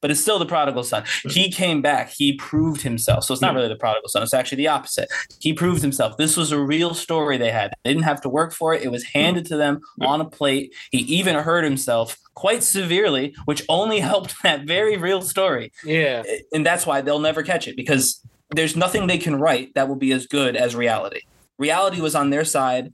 [0.00, 1.04] but it's still the prodigal son.
[1.28, 2.10] He came back.
[2.10, 3.24] He proved himself.
[3.24, 4.22] So it's not really the prodigal son.
[4.22, 5.08] It's actually the opposite.
[5.40, 6.16] He proved himself.
[6.16, 7.72] This was a real story they had.
[7.84, 8.82] They didn't have to work for it.
[8.82, 10.74] It was handed to them on a plate.
[10.90, 15.72] He even hurt himself quite severely, which only helped that very real story.
[15.84, 16.22] Yeah.
[16.52, 19.96] And that's why they'll never catch it because there's nothing they can write that will
[19.96, 21.22] be as good as reality.
[21.58, 22.92] Reality was on their side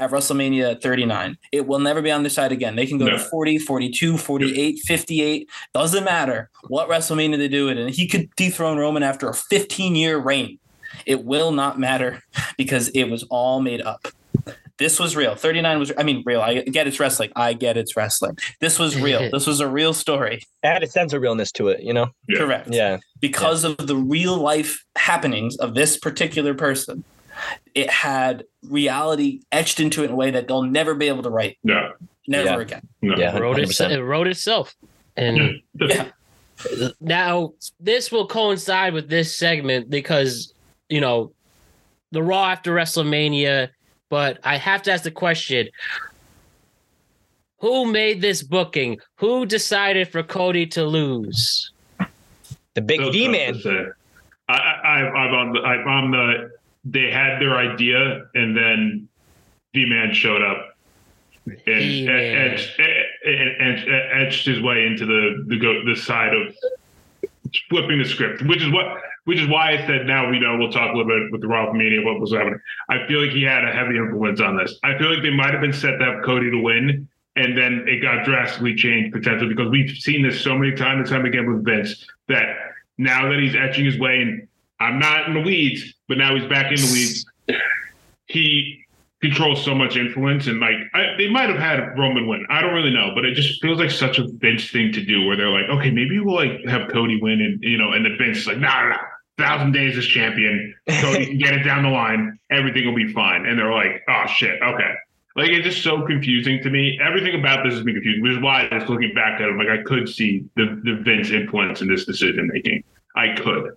[0.00, 1.36] at WrestleMania 39.
[1.52, 2.76] It will never be on their side again.
[2.76, 3.12] They can go No.
[3.12, 5.48] to 40, 42, 48, 58.
[5.72, 7.88] Doesn't matter what WrestleMania they do it in.
[7.88, 10.58] He could dethrone Roman after a 15 year reign.
[11.06, 12.22] It will not matter
[12.58, 14.06] because it was all made up.
[14.76, 15.36] This was real.
[15.36, 16.40] 39 was, I mean, real.
[16.40, 17.30] I get it's wrestling.
[17.36, 18.36] I get it's wrestling.
[18.60, 19.30] This was real.
[19.32, 20.42] this was a real story.
[20.64, 22.08] It had a sense of realness to it, you know?
[22.28, 22.38] Yeah.
[22.38, 22.98] Correct Yeah.
[23.20, 27.04] because of the real life happenings of this particular person.
[27.74, 31.30] It had reality etched into it in a way that they'll never be able to
[31.30, 31.58] write.
[31.64, 31.92] No,
[32.26, 32.58] Never Yeah.
[32.58, 32.88] again.
[33.02, 33.16] no.
[33.16, 33.36] Yeah.
[33.36, 34.74] It wrote, it, it wrote itself.
[35.16, 36.08] And Yeah.
[37.00, 40.54] now this will coincide with this segment because,
[40.88, 41.32] you know,
[42.12, 43.68] the Raw after WrestleMania,
[44.08, 45.68] but I have to ask the question
[47.58, 48.98] who made this booking?
[49.16, 51.72] Who decided for Cody to lose?
[52.74, 53.92] The big So V tough man.
[54.48, 56.50] I, I, I'm on the, I'm on the.
[56.84, 59.08] They had their idea, and then
[59.74, 60.76] V Man showed up
[61.46, 66.54] and etched, etched his way into the the go the side of
[67.70, 69.00] flipping the script, which is what.
[69.26, 71.46] Which is why I said now we know we'll talk a little bit with the
[71.48, 72.60] Raw Media what was happening.
[72.90, 74.78] I feel like he had a heavy influence on this.
[74.84, 77.86] I feel like they might have been set to have Cody to win, and then
[77.88, 81.50] it got drastically changed potentially because we've seen this so many times and time again
[81.50, 82.54] with Vince that
[82.98, 84.46] now that he's etching his way and
[84.80, 87.26] I'm not in the weeds, but now he's back in the weeds.
[88.26, 88.84] He
[89.24, 92.44] controls so much influence and like I, they might have had Roman win.
[92.50, 95.24] I don't really know, but it just feels like such a Vince thing to do
[95.26, 98.16] where they're like, okay, maybe we'll like have Cody win and you know, and the
[98.16, 98.96] Vince is like, no, no, no.
[99.38, 103.46] Thousand days as champion, Cody can get it down the line, everything will be fine.
[103.46, 104.92] And they're like, oh shit, okay.
[105.36, 107.00] Like it's just so confusing to me.
[107.02, 109.68] Everything about this has been confusing, which is why just looking back at it, like
[109.68, 112.84] I could see the, the Vince influence in this decision making.
[113.16, 113.76] I could.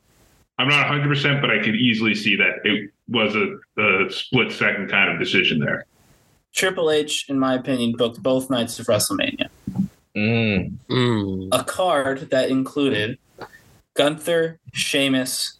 [0.59, 4.51] I'm not 100, percent but I could easily see that it was a, a split
[4.51, 5.85] second kind of decision there.
[6.53, 9.49] Triple H, in my opinion, booked both nights of WrestleMania.
[10.15, 10.73] Mm.
[10.89, 11.49] Mm.
[11.51, 13.19] A card that included
[13.93, 15.59] Gunther, Sheamus,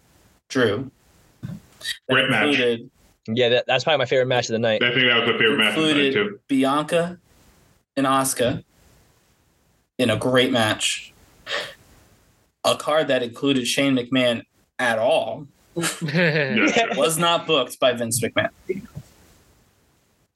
[0.49, 0.89] Drew.
[1.41, 1.53] That
[2.09, 2.47] Great match.
[2.47, 2.89] included
[3.27, 4.81] Yeah, that, that's probably my favorite match of the night.
[4.81, 6.39] I think that was my favorite match of the night included too.
[6.47, 7.19] Bianca
[7.95, 8.63] and Asuka
[9.99, 11.13] in a great match.
[12.63, 14.43] A card that included Shane McMahon
[14.79, 15.47] at all
[16.01, 16.95] Yeah.
[16.95, 18.49] was not booked by Vince McMahon.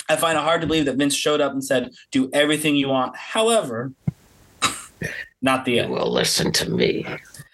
[0.10, 2.90] I find it hard to believe that Vince showed up and said, "Do everything you
[2.90, 3.92] want." However,
[5.42, 5.92] not the you end.
[5.92, 7.06] will listen to me.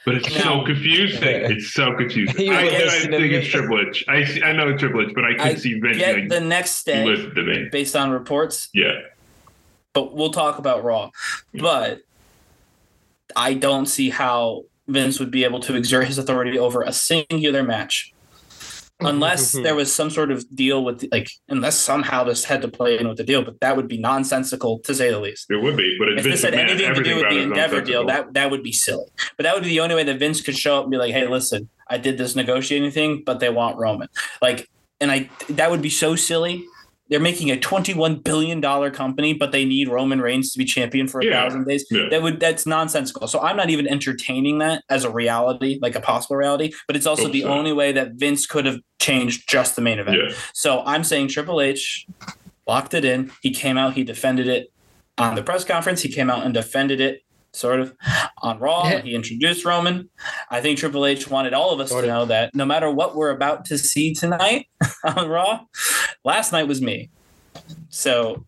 [0.06, 1.22] But it's so confusing.
[1.52, 2.50] It's so confusing.
[2.52, 2.70] I, I
[3.02, 4.04] think it's Triple H.
[4.08, 6.30] I see, I know it's Triple H, but I could I see Vince get like,
[6.30, 7.70] the next day listen to me.
[7.72, 9.02] based on reports, Yeah.
[9.94, 11.12] but we'll talk about Raw.
[11.54, 12.02] But
[13.36, 17.64] I don't see how Vince would be able to exert his authority over a singular
[17.64, 18.14] match
[19.00, 22.98] unless there was some sort of deal with like unless somehow this had to play
[22.98, 25.48] in with the deal, but that would be nonsensical to say the least.
[25.50, 26.76] It would be, but it's If this had Vince McMahon.
[26.76, 29.06] anything to do with the Endeavor deal, that that would be silly.
[29.36, 31.14] But that would be the only way that Vince could show up and be like,
[31.14, 34.08] "Hey, listen, I did this negotiating thing, but they want Roman."
[34.42, 34.70] Like,
[35.00, 36.66] and I that would be so silly.
[37.10, 41.08] They're making a twenty-one billion dollar company, but they need Roman Reigns to be champion
[41.08, 41.44] for a Yeah.
[41.44, 41.86] thousand days.
[41.90, 42.10] Yeah.
[42.10, 43.28] That would that's nonsensical.
[43.28, 46.74] So I'm not even entertaining that as a reality, like a possible reality.
[46.86, 47.50] But it's also Hope the so.
[47.50, 50.18] only way that Vince could have changed just the main event.
[50.18, 50.36] Yeah.
[50.54, 52.06] So I'm saying Triple H
[52.68, 53.32] locked it in.
[53.42, 54.72] He came out, he defended it
[55.18, 56.02] on the press conference.
[56.02, 57.22] He came out and defended it
[57.58, 57.94] sort of
[58.42, 58.88] on Raw.
[58.88, 59.02] Yeah.
[59.02, 60.10] He introduced Roman.
[60.50, 62.14] I think Triple H wanted all of us Sort to of.
[62.14, 64.68] know that no matter what we're about to see tonight
[65.04, 65.62] on Raw,
[66.24, 67.10] last night was me.
[67.90, 68.46] So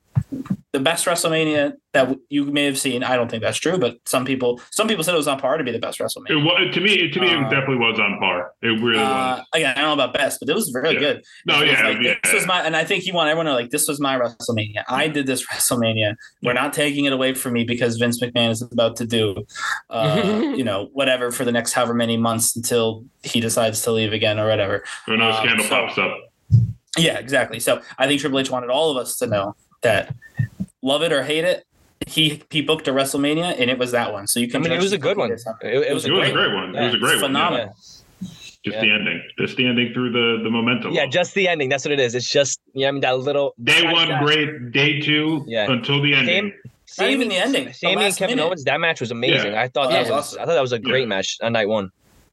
[0.72, 4.24] the best WrestleMania that you may have seen, I don't think that's true, but some
[4.24, 6.46] people some people said it was on par to be the best It WrestleMania.
[6.46, 8.52] was, to me, to me, Uh, it definitely was on par.
[8.62, 9.46] It really Uh, was.
[9.54, 11.00] again, I don't know about best, but it was really Yeah.
[11.00, 11.24] good.
[11.48, 12.14] No, It was yeah, like, yeah.
[12.24, 14.84] This was my, and I think he wanted everyone to like, this was my WrestleMania.
[14.88, 16.14] I did this WrestleMania.
[16.44, 19.44] We're not taking it away from me because Vince McMahon is about to do,
[19.90, 20.22] uh,
[20.56, 24.40] you know, whatever for the next however many months until he decides to leave again
[24.40, 24.84] or whatever.
[25.06, 26.16] When another um, scandal so- pops up.
[26.98, 27.60] Yeah, exactly.
[27.60, 30.14] So I think Triple H wanted all of us to know that,
[30.82, 31.66] love it or hate it,
[32.08, 34.26] he he booked a WrestleMania and it was that one.
[34.28, 34.62] So you can.
[34.62, 34.70] I can.
[34.72, 35.32] mean, it was a good one.
[35.32, 36.76] It, it was It a was a great great one.
[36.76, 37.34] It was a great it's one.
[37.34, 37.48] yeah.
[37.48, 37.76] phenomenal.
[38.66, 38.82] Just Yeah.
[38.82, 39.22] the ending.
[39.38, 40.92] Just the ending through the the momentum.
[40.94, 41.70] Yeah, just the ending.
[41.70, 42.16] That's what it is.
[42.16, 44.72] It's just yeah, I mean that little day that- one that- great.
[44.72, 45.72] Day two Yeah.
[45.72, 46.54] until the ending.
[46.86, 48.48] Same, Not even the ending, the Sami and Kevin minute.
[48.48, 48.64] Owens.
[48.64, 49.54] That match was amazing.
[49.54, 50.10] I thought Oh, that that was.
[50.10, 50.42] was awesome.
[50.42, 51.06] I thought that was a great Yeah.
[51.08, 51.92] match on night one.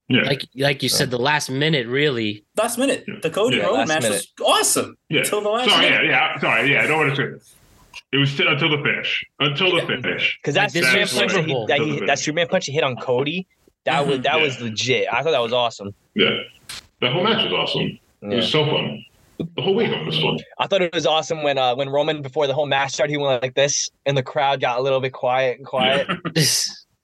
[0.09, 2.45] Yeah, Like like you said, the last minute really.
[2.57, 4.25] Last minute, the Cody Yeah, Roman match minute.
[4.38, 5.21] was awesome yeah.
[5.21, 6.05] until the last Sorry, minute.
[6.05, 6.38] yeah, yeah.
[6.40, 6.83] Sorry, yeah.
[6.83, 7.29] I don't want to say.
[7.33, 7.55] This.
[8.12, 9.25] It was still until the finish.
[9.40, 10.38] Until the finish.
[10.40, 11.87] Because Like, that this Superman punch that he, that, Bowl.
[12.01, 13.49] he, that Superman punch he hit on Cody,
[13.85, 14.23] that was Mhm.
[14.23, 14.42] that Yeah.
[14.45, 15.09] was legit.
[15.12, 15.92] I thought that was awesome.
[16.14, 16.31] Yeah,
[17.01, 17.99] the whole match was awesome.
[18.23, 19.05] It was so fun.
[19.57, 20.38] The whole week was fun.
[20.59, 23.19] I thought it was awesome when uh when Roman before the whole match started he
[23.19, 26.07] went like this and the crowd got a little bit quiet and quiet.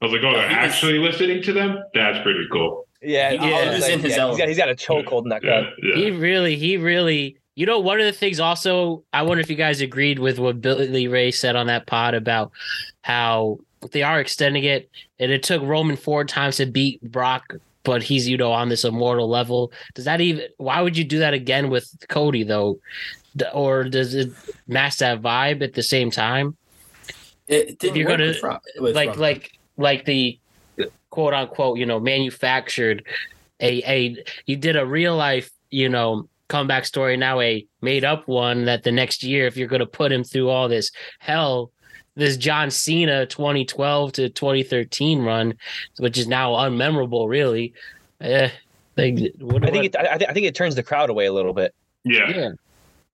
[0.02, 1.78] I was like, oh, they're actually listening to them.
[1.94, 2.86] That's pretty cool.
[3.02, 4.38] Yeah, He- I he was was like, in his yeah, he's element.
[4.38, 5.72] got he's got a chokehold in that Yeah, crowd.
[5.82, 5.94] yeah.
[5.96, 7.36] He really, he really.
[7.54, 10.62] You know, one of the things also, I wonder if you guys agreed with what
[10.62, 12.50] Billy Ray said on that pod about
[13.02, 13.58] how
[13.90, 14.88] they are extending it,
[15.18, 17.44] and it took Roman four times to beat Brock,
[17.82, 19.70] but he's you know on this immortal level.
[19.94, 20.44] Does that even?
[20.56, 22.78] Why would you do that again with Cody though?
[23.52, 24.30] Or does it
[24.66, 26.56] match that vibe at the same time?
[27.48, 29.20] It didn't you're work gonna- with Ro- with like Roman.
[29.20, 30.38] like like the
[31.12, 33.04] quote unquote you know manufactured
[33.60, 38.26] a a you did a real life you know comeback story now a made up
[38.26, 41.70] one that the next year if you're going to put him through all this hell
[42.14, 45.54] this John Cena 2012 to 2013 run
[45.98, 47.74] which is now unmemorable really
[48.22, 48.48] eh,
[48.96, 51.54] like, what, I think it, I, I think it turns the crowd away a little
[51.54, 51.74] bit.
[52.04, 52.28] yeah.
[52.28, 52.50] yeah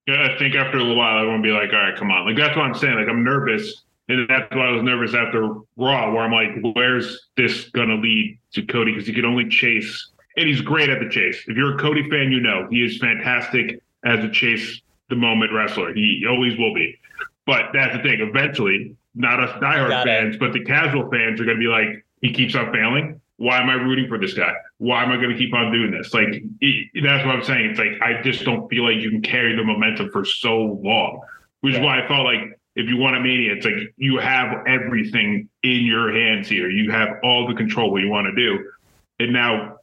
[0.07, 2.25] Yeah, I think after a little while, everyone will be like, all right, come on.
[2.25, 2.95] Like, that's what I'm saying.
[2.95, 3.83] Like, I'm nervous.
[4.09, 7.95] And that's why I was nervous after Raw, where I'm like, where's this going to
[7.95, 8.91] lead to Cody?
[8.91, 10.09] Because he can only chase.
[10.35, 11.43] And he's great at the chase.
[11.47, 15.53] If you're a Cody fan, you know he is fantastic as a chase the moment
[15.53, 15.93] wrestler.
[15.93, 16.97] He always will be.
[17.45, 18.19] But that's the thing.
[18.19, 20.09] Eventually, not us diehard Got it.
[20.09, 23.21] fans, but the casual fans are going to be like, he keeps on failing.
[23.37, 24.53] Why am I rooting for this guy?
[24.79, 26.13] Why am I going to keep on doing this?
[26.13, 27.69] Like, it, that's what I'm saying.
[27.69, 31.21] It's like, I just don't feel like you can carry the momentum for so long,
[31.61, 34.65] which is why I felt like if you want a mania, it's like you have
[34.67, 36.69] everything in your hands here.
[36.69, 38.63] You have all the control what you want to do.
[39.19, 39.77] And now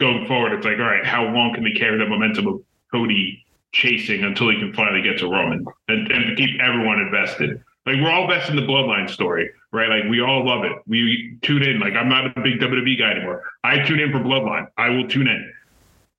[0.00, 3.44] going forward, it's like, all right, how long can they carry the momentum of Cody
[3.72, 7.62] chasing until he can finally get to Roman and, and keep everyone invested?
[7.86, 9.88] Like we're all invested in the bloodline story, right?
[9.88, 10.72] Like we all love it.
[10.86, 11.80] We tune in.
[11.80, 13.42] Like I'm not a big WWE guy anymore.
[13.64, 14.66] I tune in for bloodline.
[14.76, 15.52] I will tune in.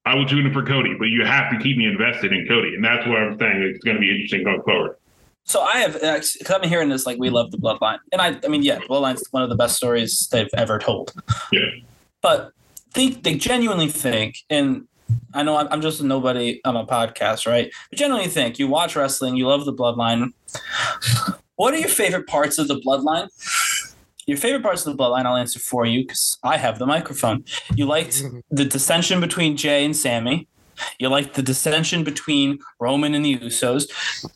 [0.06, 2.76] I will tune in for Cody, but you have to keep me invested in Cody.
[2.76, 3.62] And that's what I'm saying.
[3.64, 4.98] It's going to be interesting going forward.
[5.46, 8.22] So I have, uh, because I've been hearing this, like we love the bloodline, and
[8.22, 11.14] I, I mean, yeah, bloodline's one of the best stories they've ever told.
[11.52, 11.62] Yeah.
[12.22, 12.52] But
[12.94, 14.88] think they genuinely think, and
[15.34, 17.72] I know I'm, I'm just a nobody on a podcast, right?
[17.90, 20.32] But genuinely think you watch wrestling, you love the bloodline.
[21.56, 23.28] What are your favorite parts of the bloodline?
[24.26, 27.44] Your favorite parts of the bloodline, I'll answer for you because I have the microphone.
[27.76, 28.40] You liked mm-hmm.
[28.50, 30.48] the dissension between Jey and Sami.
[30.98, 33.92] You liked the dissension between Roman and the Usos.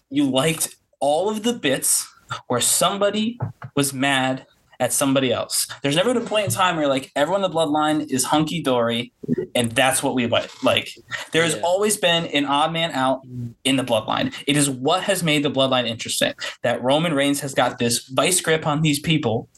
[0.09, 2.07] You liked all of the bits
[2.47, 3.39] where somebody
[3.75, 4.45] was mad
[4.79, 5.67] at somebody else.
[5.81, 8.61] There's never been a point in time where like everyone in the bloodline is hunky
[8.61, 9.11] dory,
[9.55, 10.51] and that's what we like.
[10.63, 10.89] Like
[11.31, 11.61] there has Yeah.
[11.61, 13.21] always been an odd man out
[13.63, 14.33] in the bloodline.
[14.45, 16.33] It is what has made the bloodline interesting.
[16.61, 19.49] That Roman Reigns has got this vice grip on these people,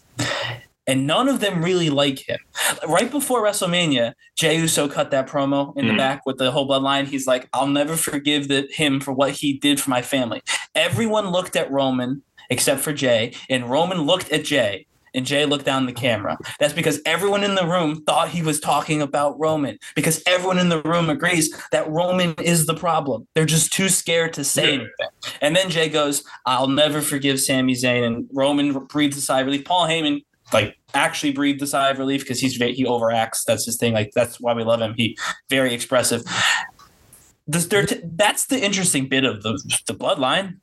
[0.90, 2.40] and none of them really like him.
[2.88, 5.98] Right before WrestleMania, Jey Uso cut that promo in the Mhm.
[5.98, 7.06] back with the whole bloodline.
[7.08, 10.42] He's like, "I'll never forgive the, him for what he did for my family."
[10.74, 14.86] Everyone looked at Roman except for Jey, and Roman looked at Jey.
[15.16, 16.38] And Jey looked down the camera.
[16.60, 19.80] That's because everyone in the room thought he was talking about Roman.
[19.96, 23.28] Because everyone in the room agrees that Roman is the problem.
[23.34, 24.70] They're just too scared to say Yeah.
[24.70, 25.10] anything.
[25.42, 29.48] And then Jey goes, "I'll never forgive Sami Zayn." And Roman breathes a sigh of
[29.48, 29.66] relief.
[29.66, 30.24] Paul Heyman
[30.54, 33.44] like actually breathed a sigh of relief because he's he overacts.
[33.46, 33.94] That's his thing.
[33.94, 34.94] Like that's why we love him.
[34.98, 35.18] He
[35.50, 36.24] very expressive.
[37.48, 40.58] This, t- that's the interesting bit of the the bloodline.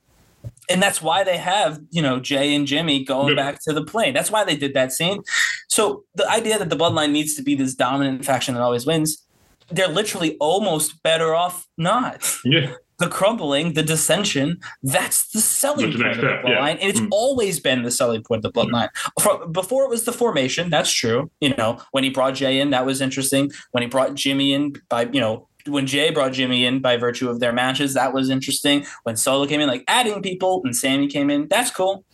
[0.71, 3.35] And that's why they have, you know, Jey and Jimmy going Yeah.
[3.43, 4.15] back to the plane.
[4.15, 5.23] That's why they did that scene.
[5.69, 9.25] So the idea that the bloodline needs to be this dominant faction that always wins,
[9.71, 12.73] they're literally almost better off not Yeah.
[12.99, 16.51] The crumbling, the dissension, that's the selling That's point of the step, yeah.
[16.57, 16.79] bloodline.
[16.81, 17.09] And it's Mm.
[17.11, 18.89] always been the selling point of the bloodline.
[19.21, 21.31] From, before it was the formation, that's true.
[21.41, 23.51] You know, when he brought Jey in, that was interesting.
[23.73, 27.29] When he brought Jimmy in by, you know, when Jey brought Jimmy in by virtue
[27.29, 28.87] of their matches, that was interesting.
[29.03, 32.05] When Solo came in, like adding people and Sami came in, that's cool.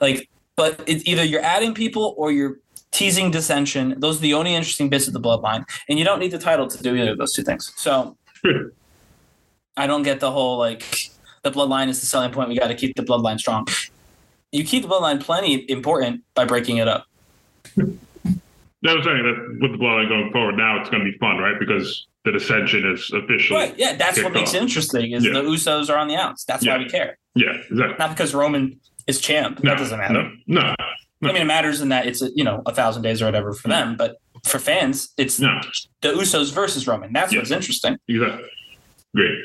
[0.00, 2.58] Like, but it's either you're adding people or you're
[2.92, 3.96] teasing dissension.
[3.98, 5.64] Those are the only interesting bits of the bloodline.
[5.88, 7.72] And you don't need the title to do either of those two things.
[7.76, 8.16] So
[9.76, 11.10] I don't get the whole like
[11.42, 12.48] the bloodline is the selling point.
[12.48, 13.66] We got to keep the bloodline strong.
[14.52, 17.06] You keep the bloodline plenty important by breaking it up.
[17.76, 21.38] That was saying that with the bloodline going forward, now it's going to be fun,
[21.38, 21.58] right?
[21.58, 23.58] Because the dissension is officially.
[23.58, 23.74] Right.
[23.78, 25.32] Yeah, that's what kicked makes it interesting is Yeah.
[25.34, 26.44] the Usos are on the outs.
[26.44, 27.18] That's why we care.
[27.34, 27.96] Yeah, exactly.
[27.98, 29.62] Not because Roman is champ.
[29.62, 30.30] No, that doesn't matter.
[30.46, 30.74] No,
[31.20, 33.26] no, I mean, it matters in that it's a, you know a thousand days or
[33.26, 35.60] whatever for them, but for fans, it's no.
[36.02, 37.12] the Usos versus Roman.
[37.12, 37.40] That's Yeah.
[37.40, 37.96] what's interesting.
[38.08, 38.48] Exactly.
[39.14, 39.38] Great.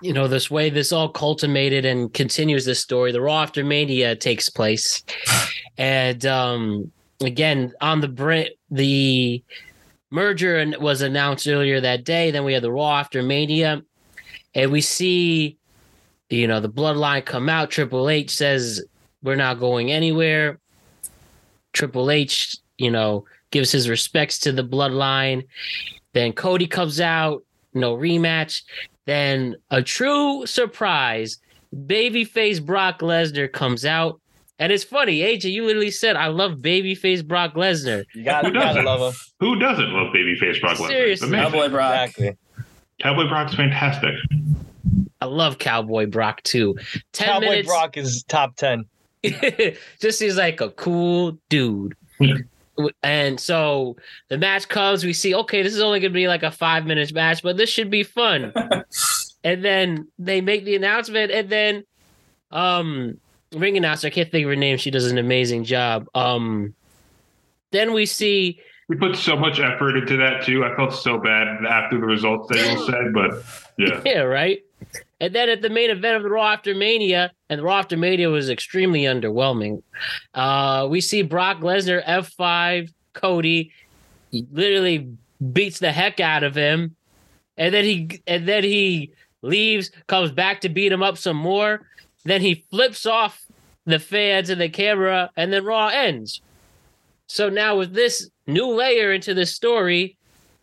[0.00, 3.12] You know, this way this all culminated and continues this story.
[3.12, 5.02] The Raw after Mania takes place.
[5.78, 9.42] And um again, on the brink the
[10.10, 12.30] merger and was announced earlier that day.
[12.30, 13.82] Then we had the Raw after Mania.
[14.54, 15.58] And we see,
[16.30, 17.70] you know, the bloodline come out.
[17.70, 18.82] Triple H says
[19.22, 20.60] we're not going anywhere.
[21.72, 25.46] Triple H, you know, gives his respects to the bloodline.
[26.12, 28.62] Then Cody comes out, no rematch.
[29.06, 31.38] Then a true surprise,
[31.74, 34.20] babyface Brock Lesnar comes out.
[34.60, 38.04] And it's funny, AJ, you literally said, I love babyface Brock Lesnar.
[38.14, 38.84] You gotta, Who you gotta doesn't?
[38.84, 39.20] love him.
[39.40, 40.88] Who doesn't love babyface Brock Lesnar?
[40.88, 41.28] Seriously.
[41.28, 41.50] Amazing.
[41.52, 41.92] Cowboy Brock.
[42.08, 42.36] Exactly.
[43.00, 44.14] Cowboy Brock's fantastic.
[45.20, 46.76] I love Cowboy Brock too.
[47.12, 47.68] 10 Cowboy minutes.
[47.68, 48.84] Brock is top ten.
[50.00, 51.96] just he's like a cool dude.
[53.02, 53.96] And so
[54.28, 56.86] the match comes, we see, okay, this is only going to be like a five
[56.86, 58.52] minute match, but this should be fun.
[59.44, 61.84] and then they make the announcement, and then
[62.50, 63.18] um
[63.52, 66.06] ring announcer, I can't think of her name, she does an amazing job.
[66.14, 66.74] Um
[67.70, 70.64] then we see We put so much effort into that too.
[70.64, 73.42] I felt so bad after the results that you said, but
[73.78, 74.00] yeah.
[74.06, 74.62] Yeah, right.
[75.24, 77.96] And then at the main event of the Raw After Mania, and the Raw After
[77.96, 79.82] Mania was extremely underwhelming.
[80.34, 83.72] Uh, we see Brock Lesnar F5 Cody
[84.34, 85.08] he literally
[85.52, 86.96] beats the heck out of him,
[87.56, 89.12] and then he and then he
[89.42, 91.86] leaves, comes back to beat him up some more.
[92.24, 93.40] Then he flips off
[93.86, 96.40] the fans and the camera, and then Raw ends.
[97.28, 100.18] So now with this new layer into the story,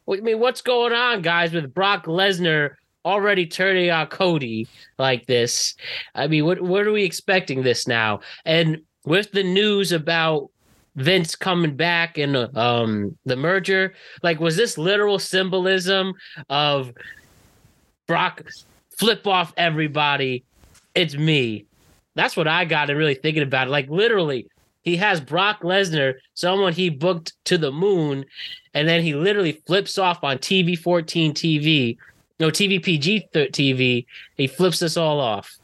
[0.09, 5.75] I mean, what's going on, guys, with Brock Lesnar already turning on Cody like this?
[6.15, 8.21] I mean, what what are we expecting this now?
[8.45, 10.49] And with the news about
[10.95, 13.93] Vince coming back and um the merger,
[14.23, 16.13] like was this literal symbolism
[16.49, 16.91] of
[18.07, 18.43] Brock
[18.97, 20.43] flip off everybody?
[20.95, 21.65] It's me.
[22.15, 23.71] That's what I got and really thinking about it.
[23.71, 24.47] Like literally,
[24.83, 28.25] he has Brock Lesnar, someone he booked to the moon,
[28.73, 31.97] and then he literally flips off on TV 14 TV,
[32.41, 34.05] no TVPG th- TV.
[34.35, 35.57] He flips us all off.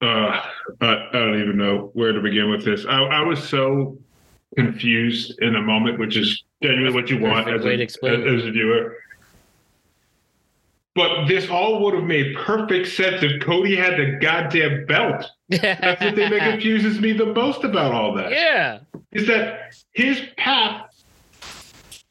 [0.00, 0.40] Uh,
[0.80, 2.86] I, I don't even know where to begin with this.
[2.86, 3.98] I, I was so
[4.56, 8.50] confused in the moment, which is genuinely what you want as a, explain as, a
[8.52, 8.96] viewer.
[10.94, 15.26] But this all would have made perfect sense if Cody had the goddamn belt.
[15.48, 18.30] That's the thing that confuses me the most about all that.
[18.30, 18.80] yeah.
[19.12, 20.87] Is that his path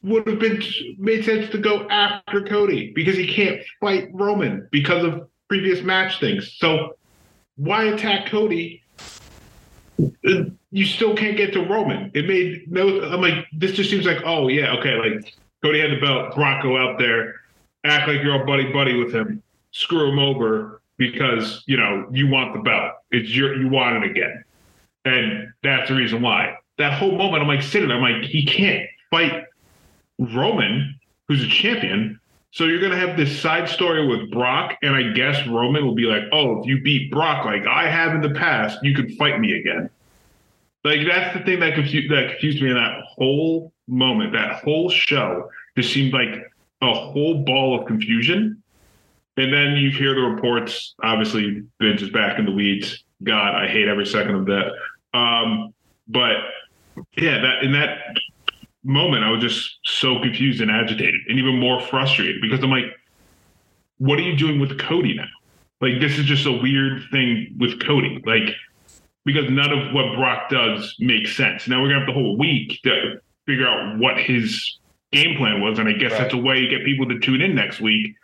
[0.02, 0.62] would have been
[0.98, 6.20] made sense to go after Cody because he can't fight Roman because of previous match
[6.20, 6.54] things.
[6.58, 6.96] So
[7.56, 8.82] why attack Cody?
[10.70, 12.10] You still can't get to Roman.
[12.14, 13.02] It made no.
[13.02, 16.34] I'm like, this just seems like, oh yeah, okay, like Cody had the belt.
[16.36, 17.34] Brock go out there,
[17.84, 19.42] act like you're all buddy buddy with him,
[19.72, 22.92] screw him over because you know you want the belt.
[23.10, 24.44] It's your you want it again.
[25.04, 26.56] and that's the reason why.
[26.76, 29.44] That whole moment, I'm like sitting there, I'm like, he can't fight
[30.18, 32.18] Roman, who's a champion.
[32.50, 36.06] So you're gonna have this side story with Brock, and I guess Roman will be
[36.06, 39.38] like, "Oh, if you beat Brock like I have in the past, you can fight
[39.38, 39.90] me again."
[40.84, 44.88] Like that's the thing that confused that confused me in that whole moment, that whole
[44.88, 45.50] show.
[45.76, 46.50] Just seemed like
[46.80, 48.62] a whole ball of confusion.
[49.36, 50.94] And then you hear the reports.
[51.02, 53.04] Obviously, Vince is back in the weeds.
[53.22, 54.72] God, I hate every second of that.
[55.14, 55.72] Um,
[56.08, 56.36] but
[57.16, 58.16] yeah, that in that
[58.88, 62.86] moment, I was just so confused and agitated, and even more frustrated because I'm like,
[63.98, 65.28] what are you doing with Cody now?
[65.80, 68.20] Like, this is just a weird thing with Cody.
[68.24, 68.54] Like,
[69.24, 71.68] because none of what Brock does makes sense.
[71.68, 74.78] Now we're gonna have the whole week to figure out what his
[75.12, 76.22] game plan was, and I guess Right.
[76.22, 78.14] that's a way to get people to tune in next week.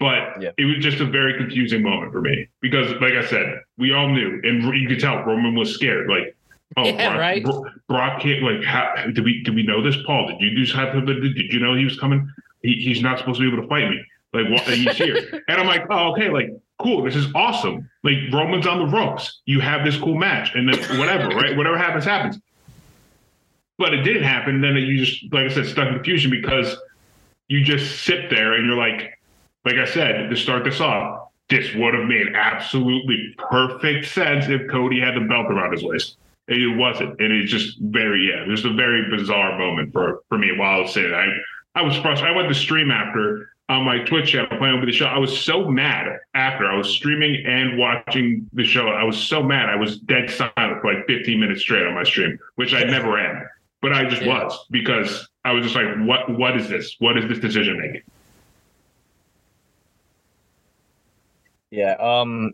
[0.00, 0.50] But Yeah.
[0.58, 4.08] it was just a very confusing moment for me because, like I said, we all
[4.12, 6.08] knew, and you could tell Roman was scared.
[6.08, 6.34] Like,
[6.76, 7.46] oh, Yeah, Brock, right.
[7.88, 8.42] Brock can't.
[8.42, 10.28] Like, how, did we did we know this, Paul?
[10.28, 11.00] Did you just have to?
[11.00, 12.30] Did you know he was coming?
[12.62, 14.04] He, he's not supposed to be able to fight me.
[14.32, 14.62] Like, what?
[14.62, 17.02] He's here, and I'm like, oh, okay, like, cool.
[17.02, 17.88] This is awesome.
[18.02, 19.40] Like, Roman's on the ropes.
[19.46, 21.56] You have this cool match, and then whatever, right?
[21.56, 22.38] Whatever happens, happens.
[23.78, 24.60] But it didn't happen.
[24.60, 26.76] Then you just, like I said, stuck in confusion because
[27.46, 29.18] you just sit there and you're like,
[29.64, 34.68] like I said, to start this off, this would have made absolutely perfect sense if
[34.70, 36.16] Cody had the belt around his waist.
[36.48, 37.20] It wasn't.
[37.20, 40.80] And it's just very, yeah, just a very bizarre moment for, for me while I
[40.80, 41.12] was sitting.
[41.12, 41.26] I,
[41.74, 42.34] I was frustrated.
[42.34, 45.04] I went to stream after on my Twitch channel playing over the show.
[45.04, 48.88] I was so mad after I was streaming and watching the show.
[48.88, 49.68] I was so mad.
[49.68, 53.18] I was dead silent for like 15 minutes straight on my stream, which I never
[53.18, 53.46] am.
[53.82, 54.42] But I just Yeah.
[54.44, 56.96] was because I was just like, what what is this?
[56.98, 58.02] What is this decision making?
[61.70, 61.92] Yeah.
[62.00, 62.52] Um,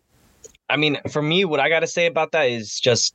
[0.69, 3.15] I mean, for me, what I got to say about that is just,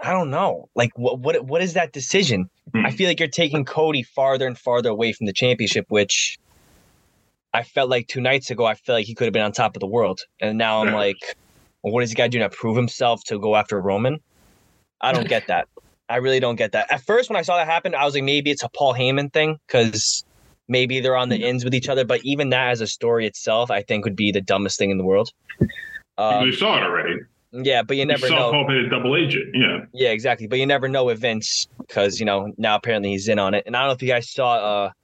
[0.00, 0.68] I don't know.
[0.74, 2.50] Like, what what what is that decision?
[2.72, 2.86] Hmm.
[2.86, 6.38] I feel like you're taking Cody farther and farther away from the championship, which
[7.52, 8.64] I felt like two nights ago.
[8.64, 10.92] I felt like he could have been on top of the world, and now I'm
[10.92, 11.36] like,
[11.82, 14.20] well, what is he got to do to prove himself to go after Roman?
[15.00, 15.68] I don't get that.
[16.08, 16.90] I really don't get that.
[16.90, 19.32] At first, when I saw that happen, I was like, maybe it's a Paul Heyman
[19.32, 20.24] thing because
[20.66, 22.04] maybe they're on the ends with each other.
[22.04, 24.98] But even that as a story itself, I think would be the dumbest thing in
[24.98, 25.30] the world.
[26.16, 27.20] Um, we saw it already.
[27.52, 28.50] Yeah, but you never saw know.
[28.50, 29.46] Paul a double agent.
[29.54, 29.78] Yeah.
[29.94, 30.46] Yeah, exactly.
[30.46, 33.64] But you never know with Vince because you know now apparently he's in on it.
[33.66, 34.94] And I don't know if you guys saw uh, a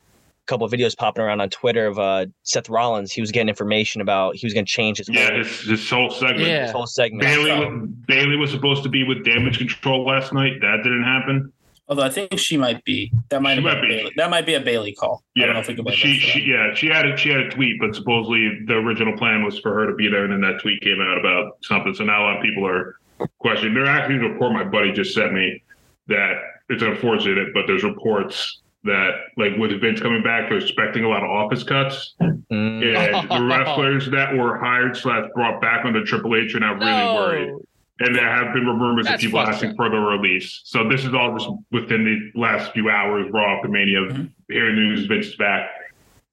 [0.46, 3.12] couple of videos popping around on Twitter of uh, Seth Rollins.
[3.12, 5.90] He was getting information about he was going to change his, Yeah, whole, his, his
[5.90, 6.40] whole segment.
[6.48, 6.64] Yeah.
[6.64, 7.22] his whole segment.
[7.22, 10.60] Bayley, So- Bayley was supposed to be with damage control last night.
[10.60, 11.50] That didn't happen.
[11.86, 13.12] Although I think she might be.
[13.28, 13.94] That might have might been be.
[13.94, 14.12] a Bayley.
[14.16, 15.22] That might be a Bayley call.
[15.36, 17.40] I don't know Yeah, if we can she, she, yeah, she had a she had
[17.40, 20.40] a tweet, but supposedly the original plan was for her to be there, and then
[20.40, 21.94] that tweet came out about something.
[21.94, 22.96] So now a lot of people are
[23.38, 23.74] questioning.
[23.74, 25.62] There actually a report my buddy just sent me
[26.08, 26.32] that
[26.70, 31.22] it's unfortunate, but there's reports that like with Vince coming back, they're expecting a lot
[31.22, 36.36] of office cuts, Mm, and the wrestlers that were hired slash brought back under Triple
[36.36, 37.54] H are now really worried.
[38.00, 38.06] No.
[38.06, 39.76] And there have been rumors of people fucked asking up.
[39.76, 40.60] for the release.
[40.64, 44.30] So this is all just within the last few hours, Raw after Mania, of Mhm.
[44.50, 45.68] hearing news Vince is back.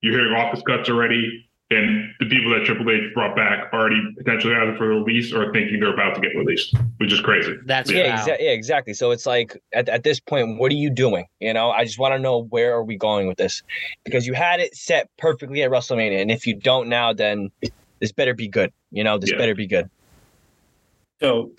[0.01, 4.55] You're hearing office cuts already, and the people that Triple H brought back already potentially
[4.55, 7.53] asking for the release or thinking they're about to get released, which is crazy.
[7.66, 8.28] That's yeah, foul.
[8.28, 8.93] exa- yeah, exactly.
[8.95, 11.26] So it's like at, at this point, what are you doing?
[11.39, 13.62] You know, I just want to know where are we going with this
[14.03, 17.51] because you had it set perfectly at WrestleMania, and if you don't now, then
[17.99, 18.74] this better be good.
[18.91, 19.38] You know, this Yeah.
[19.38, 19.88] better be good.
[21.22, 21.51] So,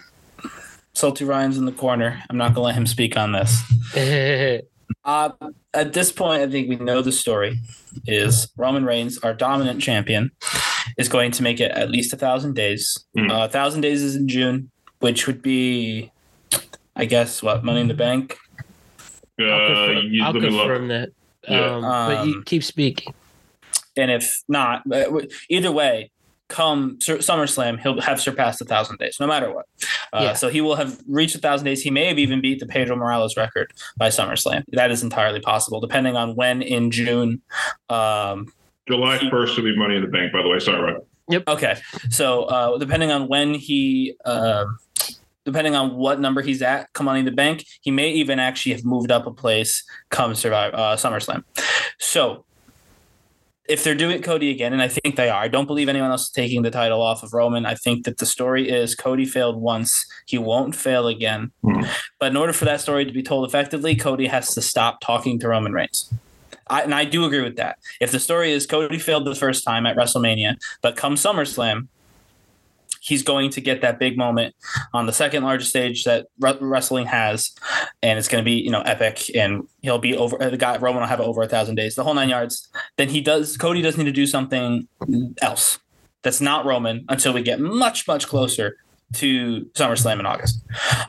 [0.94, 2.22] Salty Ryan's in the corner.
[2.28, 3.62] I'm not gonna let him speak on this.
[5.04, 5.30] Uh,
[5.74, 7.58] at this point, I think we know the story
[8.06, 10.30] is Roman Reigns, our dominant champion,
[10.96, 13.02] is going to make it at least a thousand days.
[13.16, 13.28] Hmm.
[13.30, 16.12] Uh, A thousand days is in June, which would be,
[16.94, 18.36] I guess, what Money in the Bank.
[19.40, 20.66] Uh, I'll confirm, I'll let me look.
[20.68, 21.08] confirm that.
[21.48, 21.74] Yeah.
[21.76, 23.12] Um, but you Um, keep speaking.
[23.96, 26.11] And if not, uh, either way,
[26.52, 29.66] come Sur- SummerSlam, he'll have surpassed a thousand days, no matter what.
[30.12, 30.32] Uh, Yeah.
[30.34, 31.82] So he will have reached a thousand days.
[31.82, 34.62] He may have even beat the Pedro Morales record by SummerSlam.
[34.72, 37.40] That is entirely possible, depending on when in June.
[37.88, 38.52] Um,
[38.86, 40.58] July 1st will be Money in the Bank, by the way.
[40.58, 41.04] Sorry, Rob.
[41.28, 41.44] Yep.
[41.48, 41.76] Okay,
[42.10, 44.14] so uh, depending on when he.
[44.24, 44.78] um
[45.44, 48.74] Depending on what number he's at, come Money in the Bank, he may even actually
[48.76, 51.42] have moved up a place come Survive uh, SummerSlam.
[51.98, 52.44] So,
[53.72, 56.24] if they're doing Cody again, and I think they are, I don't believe anyone else
[56.24, 57.64] is taking the title off of Roman.
[57.64, 61.52] I think that the story is Cody failed once, he won't fail again.
[61.62, 61.84] Hmm.
[62.20, 65.38] But in order for that story to be told effectively, Cody has to stop talking
[65.38, 66.12] to Roman Reigns.
[66.68, 67.78] I, and I do agree with that.
[67.98, 71.88] If the story is Cody failed the first time at WrestleMania, but come SummerSlam,
[73.12, 74.54] he's going to get that big moment
[74.94, 77.52] on the second largest stage that re- wrestling has,
[78.02, 81.02] and it's going to be you know epic, and he'll be over the guy Roman
[81.02, 82.68] will have over a thousand days, the whole nine yards.
[82.96, 84.88] Then he does Cody does need to do something
[85.42, 85.78] else
[86.22, 88.78] that's not Roman until we get much much closer
[89.16, 90.64] to SummerSlam in August.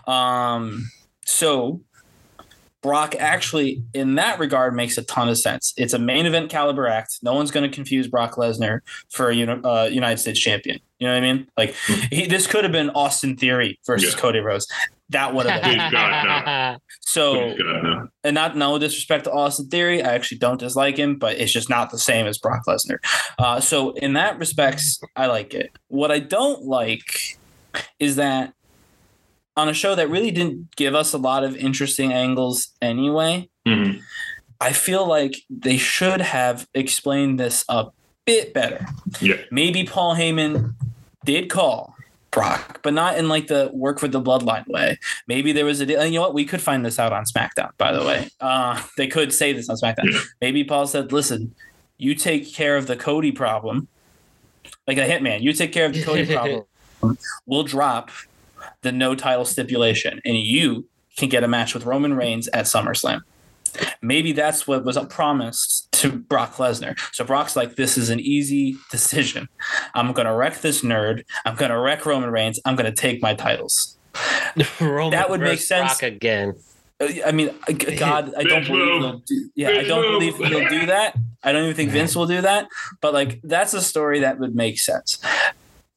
[0.06, 0.92] Um,
[1.26, 1.80] so
[2.84, 5.74] Brock actually, in that regard, makes a ton of sense.
[5.78, 7.20] It's a main event caliber act.
[7.24, 10.80] No one's going to confuse Brock Lesnar for a uh, United States champion.
[11.00, 11.48] You know what I mean?
[11.58, 11.76] Like
[12.12, 14.20] he, this could have been Austin Theory versus Yeah.
[14.20, 14.68] Cody Rhodes.
[15.10, 17.56] That would have been God, so.
[17.56, 18.08] God, no.
[18.24, 21.70] And not no disrespect to Austin Theory, I actually don't dislike him, but it's just
[21.70, 22.98] not the same as Brock Lesnar.
[23.40, 25.72] Uh, so in that respects, I like it.
[25.88, 27.38] What I don't like
[28.00, 28.54] is that
[29.56, 34.02] on a show that really didn't give us a lot of interesting angles anyway, Mhm.
[34.60, 37.88] I feel like they should have explained this a
[38.26, 38.86] bit better.
[39.22, 39.36] Yeah.
[39.52, 40.74] Maybe Paul Heyman
[41.26, 41.96] did call
[42.32, 44.98] Brock, but not in like the work for the bloodline way.
[45.28, 46.04] Maybe there was a deal.
[46.06, 46.34] You know what?
[46.34, 48.28] We could find this out on SmackDown, by the way.
[48.42, 50.12] Uh, they could say this on SmackDown.
[50.12, 50.20] Yeah.
[50.42, 51.54] Maybe Paul said, listen,
[52.00, 53.88] you take care of the Cody problem,
[54.88, 55.42] like a hitman.
[55.42, 56.64] You take care of the Cody problem.
[57.46, 58.10] We'll drop
[58.82, 60.88] the no title stipulation, and you
[61.18, 63.22] can get a match with Roman Reigns at SummerSlam.
[64.02, 66.98] Maybe that's what was promised to Brock Lesnar.
[67.14, 69.48] So Brock's like, this is an easy decision.
[69.96, 71.24] I'm going to wreck this nerd.
[71.46, 72.60] I'm going to wreck Roman Reigns.
[72.66, 73.98] I'm going to take my titles.
[74.80, 76.00] Roman That would make sense.
[76.00, 76.54] Brock again.
[77.00, 79.02] Uh, I mean, uh, God, I don't Bitch believe move.
[79.02, 81.16] he'll do, yeah, I don't believe he'll do that.
[81.44, 82.68] I don't even think Vince will do that.
[83.02, 85.20] But like, that's a story that would make sense.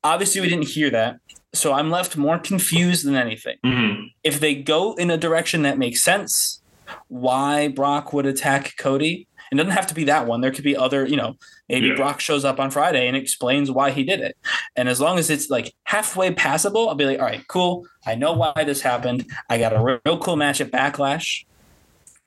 [0.02, 1.18] Obviously, we didn't hear that,
[1.56, 3.56] so I'm left more confused than anything.
[3.64, 4.10] Mhm.
[4.22, 6.60] If they go in a direction that makes sense,
[7.08, 9.26] why Brock would attack Cody?
[9.52, 10.40] It doesn't have to be that one.
[10.40, 11.36] There could be other, you know,
[11.68, 11.94] maybe Yeah.
[11.94, 14.36] Brock shows up on Friday and explains why he did it.
[14.74, 17.86] And as long as it's like halfway passable, I'll be like, all right, cool.
[18.04, 19.24] I know why this happened.
[19.48, 21.44] I got a real, real cool match at Backlash.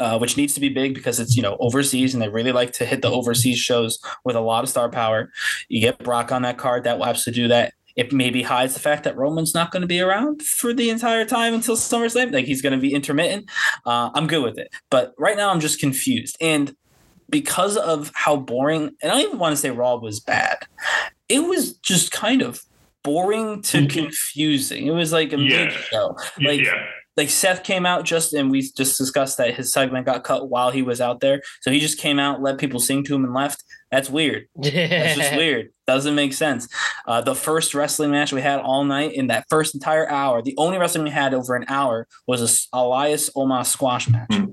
[0.02, 2.72] Uh, which needs to be big because it's you know overseas and they really like
[2.72, 5.30] to hit the overseas shows with a lot of star power.
[5.68, 7.74] You get Brock on that card, that will absolutely do that.
[8.00, 11.26] It maybe hides the fact that Roman's not going to be around for the entire
[11.26, 12.32] time until SummerSlam.
[12.32, 13.50] Like he's going to be intermittent.
[13.86, 16.74] Uh, I'm good with it, but right now I'm just confused and
[17.30, 18.92] because of how boring.
[19.04, 20.60] And I don't even want to say Raw was bad.
[21.28, 22.62] It was just kind of
[23.04, 23.90] boring to Mhm.
[23.90, 24.88] confusing.
[24.88, 25.66] It was like a Yeah.
[25.66, 26.18] mid show.
[26.42, 26.86] Like yeah.
[27.18, 30.72] like Seth came out just and we just discussed that his segment got cut while
[30.72, 31.42] he was out there.
[31.62, 33.62] So he just came out, let people sing to him and left.
[33.92, 34.48] That's weird.
[34.56, 35.72] That's just weird.
[35.88, 36.68] Doesn't make sense.
[37.08, 40.54] Uh, the first wrestling match we had all night in that first entire hour, the
[40.58, 44.28] only wrestling we had over an hour was a Elias Omos squash match.
[44.32, 44.46] Hmm.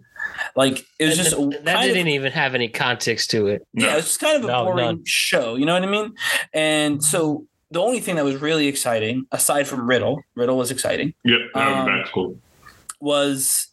[0.56, 3.66] Like it was And just th- that kind didn't even have any context to it.
[3.74, 3.86] No.
[3.86, 5.02] yeah, it's just kind of a No, boring none.
[5.04, 5.54] show.
[5.56, 6.14] You know what I mean?
[6.54, 11.12] And so the only thing that was really exciting, aside from Riddle, Riddle was exciting,
[11.24, 11.40] Yep.
[11.54, 12.38] Um, that's cool.
[13.00, 13.68] was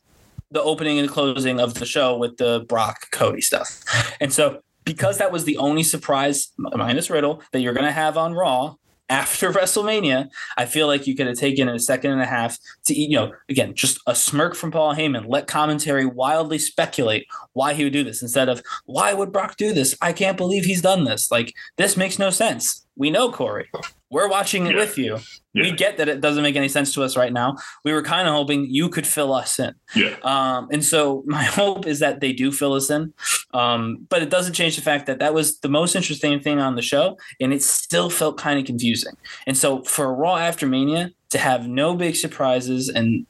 [0.52, 3.82] the opening and closing of the show with the Brock Cody stuff.
[4.20, 8.18] And so because that was the only surprise minus Riddle that you're going to have
[8.18, 8.76] on Raw
[9.10, 12.94] after WrestleMania, I feel like you could have taken a second and a half to
[12.94, 17.84] you know, again, just a smirk from Paul Heyman, let commentary wildly speculate why he
[17.84, 19.96] would do this instead of why would Brock do this?
[20.02, 21.32] I can't believe he's done this.
[21.32, 22.83] Like this makes no sense.
[22.96, 23.70] We know Corey.
[24.12, 24.80] We're watching it Yeah.
[24.80, 25.20] with you.
[25.56, 27.56] We get that it doesn't make any sense to us right now.
[27.84, 29.74] We were kind of hoping you could fill us in.
[29.96, 30.16] Yeah.
[30.24, 33.14] Um, and so my hope is that they do fill us in.
[33.54, 36.76] Um, but it doesn't change the fact that that was the most interesting thing on
[36.76, 39.14] the show, and it still felt kind of confusing.
[39.48, 43.26] And so for Raw after Mania to have no big surprises, and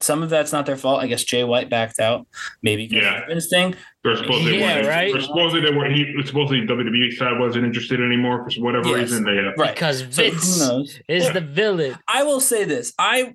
[0.00, 1.02] some of that's not their fault.
[1.02, 2.26] I guess Jay White backed out,
[2.62, 3.22] maybe Yeah.
[3.22, 3.74] of the Vince thing.
[4.04, 5.12] They're supposedly Yeah, weren't- right.
[5.12, 5.94] they're supposedly they weren't.
[5.96, 8.96] He supposedly WWE side wasn't interested anymore for whatever Yes.
[9.10, 9.24] reason.
[9.24, 9.74] They uh, Right.
[9.74, 11.00] Because So who Vince knows?
[11.08, 11.96] is the villain.
[12.06, 12.92] I will say this.
[12.98, 13.34] I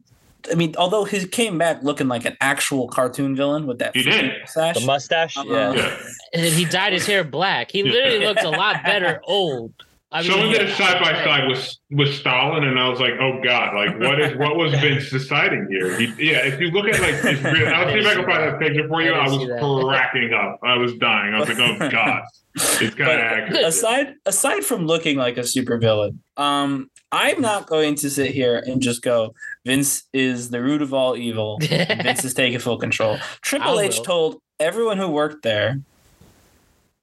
[0.52, 4.04] I mean, although he came back looking like an actual cartoon villain with that He
[4.04, 4.42] did.
[4.42, 4.76] mustache.
[4.78, 5.38] The mustache?
[5.38, 5.74] Uh, yeah.
[5.74, 5.98] yeah.
[6.34, 7.72] And he dyed his hair black.
[7.72, 9.72] He literally looks a lot better old.
[10.14, 13.14] I mean, Someone did a side by side with with Stalin, and I was like,
[13.20, 13.74] "Oh God!
[13.74, 17.16] Like, what is what was Vince deciding here?" He, yeah, if you look at like,
[17.16, 19.12] his real, I'll see if I can find that picture for you.
[19.12, 20.60] I I, was cracking up.
[20.64, 21.34] I was dying.
[21.34, 22.22] I was like, "Oh God!"
[22.56, 23.66] It's kind of accurate.
[23.66, 28.82] aside aside from looking like a supervillain, um, I'm not going to sit here and
[28.84, 29.34] just go,
[29.66, 31.58] Vince is the root of all evil.
[31.60, 33.18] Vince is taking full control.
[33.42, 34.04] Triple I H will.
[34.04, 35.80] told everyone who worked there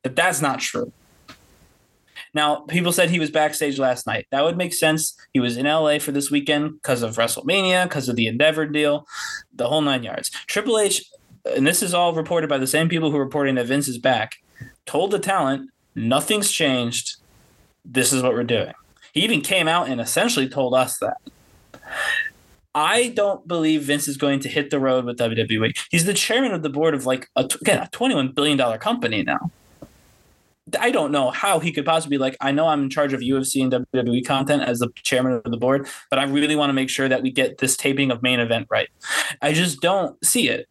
[0.05, 0.93] that that's not true.
[2.33, 4.26] Now, people said he was backstage last night.
[4.31, 5.16] That would make sense.
[5.33, 9.07] He was in LA for this weekend because of WrestleMania, because of the Endeavor deal,
[9.53, 10.31] the whole nine yards.
[10.47, 11.05] Triple H,
[11.45, 13.99] and this is all reported by the same people who are reporting that Vince is
[13.99, 14.37] back,
[14.87, 17.16] told the talent, nothing's changed.
[17.85, 18.72] This is what we're doing.
[19.12, 21.16] He even came out and essentially told us that.
[22.74, 25.76] I don't believe Vince is going to hit the road with WWE.
[25.91, 29.51] He's the chairman of the board of like a, again, a $21 billion company now.
[30.79, 33.21] I don't know how he could possibly be like, I know I'm in charge of
[33.21, 36.75] UFC and WWE content as the chairman of the board, but I really want to
[36.75, 38.89] make sure that we get this taping of main event right.
[39.43, 40.68] I just don't see it.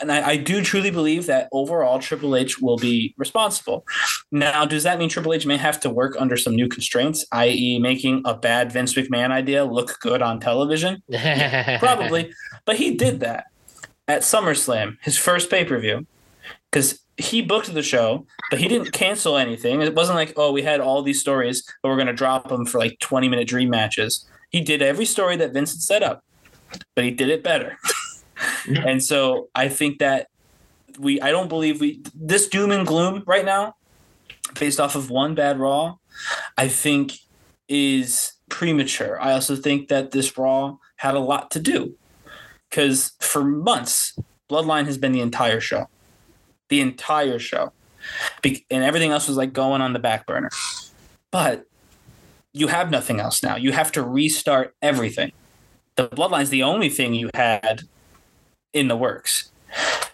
[0.00, 3.84] And I, I do truly believe that overall Triple H will be responsible.
[4.32, 7.78] Now, does that mean Triple H may have to work under some new constraints, i.e.,
[7.78, 11.02] making a bad Vince McMahon idea look good on television?
[11.78, 12.32] Probably.
[12.64, 13.46] But he did that
[14.08, 16.06] at SummerSlam, his first pay per view,
[16.70, 19.82] because he booked the show, but he didn't cancel anything.
[19.82, 22.64] It wasn't like, oh, we had all these stories, but we're going to drop them
[22.64, 24.26] for like 20 minute dream matches.
[24.50, 26.24] He did every story that Vincent set up,
[26.94, 27.78] but he did it better.
[28.84, 30.28] and so I think that
[30.98, 33.76] we, I don't believe we, this doom and gloom right now,
[34.58, 35.96] based off of one bad Raw,
[36.56, 37.14] I think
[37.68, 39.20] is premature.
[39.20, 41.94] I also think that this Raw had a lot to do
[42.68, 44.18] because for months,
[44.50, 45.88] Bloodline has been the entire show,
[46.72, 47.70] the entire show,
[48.40, 50.48] Be- and everything else was like going on the back burner.
[51.30, 51.66] But
[52.54, 53.56] you have nothing else now.
[53.56, 55.32] You have to restart everything.
[55.96, 57.82] The Bloodline's the only thing you had
[58.72, 59.50] in the works.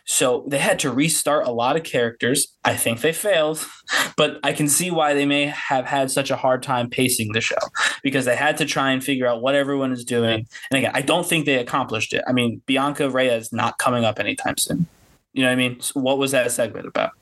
[0.05, 2.49] So they had to restart a lot of characters.
[2.65, 3.65] I think they failed,
[4.17, 7.41] but I can see why they may have had such a hard time pacing the
[7.41, 7.55] show
[8.03, 10.45] because they had to try and figure out what everyone is doing.
[10.73, 12.25] And again, I don't think they accomplished it.
[12.27, 14.89] I mean, Bianca Rhea is not coming up anytime soon.
[15.33, 15.81] You know what I mean?
[15.81, 17.13] So what was that segment about?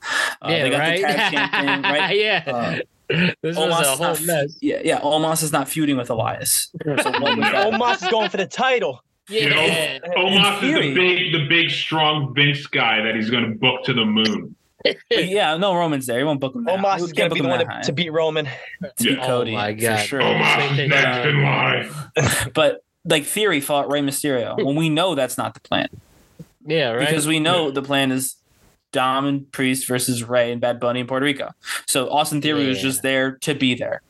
[0.41, 0.95] Uh, yeah, they got right.
[1.01, 2.17] the tag champion, right?
[2.17, 2.43] yeah.
[2.47, 2.79] Uh,
[3.09, 4.57] this was Omos a whole not, mess.
[4.61, 4.99] Yeah, yeah.
[5.01, 6.71] Omos is not feuding with Elias.
[6.85, 7.47] So what was?
[7.47, 9.03] Omos is going for the title.
[9.29, 9.99] You know, Yeah.
[10.17, 13.93] Omos is the big, the big, strong Vince guy that he's going to book to
[13.93, 14.55] the moon.
[15.09, 16.17] Yeah, no Roman's there.
[16.17, 16.63] He won't book him.
[16.63, 16.77] now.
[16.77, 18.47] Omos is going to be the one to, to beat Roman.
[18.97, 19.25] beat Yeah.
[19.25, 19.51] Cody.
[19.51, 20.21] Oh my for sure.
[20.21, 22.51] Omos next in line.
[22.53, 25.89] But like Theory fought Rey Mysterio when we know that's not the plan
[26.67, 27.07] Yeah, right.
[27.07, 28.35] because we know the plan is
[28.91, 31.51] Dom and Priest versus Rey and Bad Bunny in Puerto Rico.
[31.87, 34.01] So Austin Theory was just there to be there.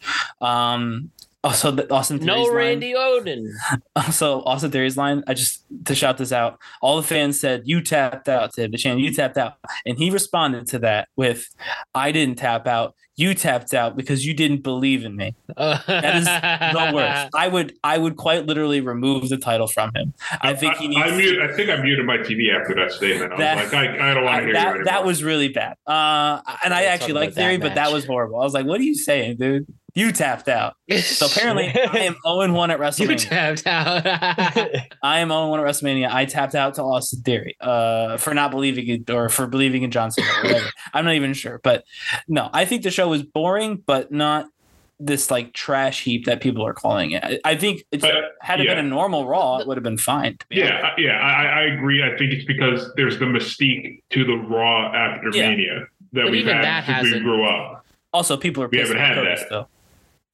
[0.42, 1.12] Um,
[1.44, 3.54] also, the Austin Theory's no line- Randy Odin.
[3.96, 5.24] Also, Austin Theory's line.
[5.28, 6.60] I just to shout this out.
[6.82, 9.00] All the fans said you tapped out to the channel.
[9.00, 9.54] You tapped out,
[9.86, 11.48] and he responded to that with,
[11.96, 12.96] "I didn't tap out.
[13.20, 17.30] You tapped out because you didn't believe in me." That is the worst.
[17.36, 20.14] I would, I would quite literally remove the title from him.
[20.42, 21.02] I think he needs.
[21.02, 23.34] I, mute, I think I muted my TV after that statement.
[23.34, 24.86] I That- was like, I, I don't want to hear that anymore.
[24.86, 25.78] that was really bad.
[25.88, 28.40] Uh, and I Let's actually like about that theory, but that was horrible.
[28.40, 29.66] I was like, "What are you saying, dude?
[29.98, 33.10] You tapped out." So apparently, I am 0 1 at WrestleMania.
[33.10, 34.06] you tapped out.
[35.04, 36.10] I am 0 1 at WrestleMania.
[36.12, 39.90] I tapped out to Austin Theory uh, for not believing it or for believing in
[39.92, 40.68] Johnson or whatever.
[40.94, 41.60] I'm not even sure.
[41.64, 41.84] But
[42.28, 44.46] no, I think the show was boring, but not
[45.00, 47.24] this like trash heap that people are calling it.
[47.24, 48.76] I, I think it's, But, had it yeah.
[48.76, 50.38] been a normal Raw, it would have been fine.
[50.50, 50.58] Be.
[50.58, 52.04] Yeah, I- yeah, I, I agree.
[52.04, 55.50] I think it's because there's the mystique to the Raw after Yeah.
[55.50, 57.84] Mania that But we've even had that since we hasn't- grew up.
[58.14, 59.46] Also, people are We pissed haven't at had Cody that.
[59.46, 59.70] still.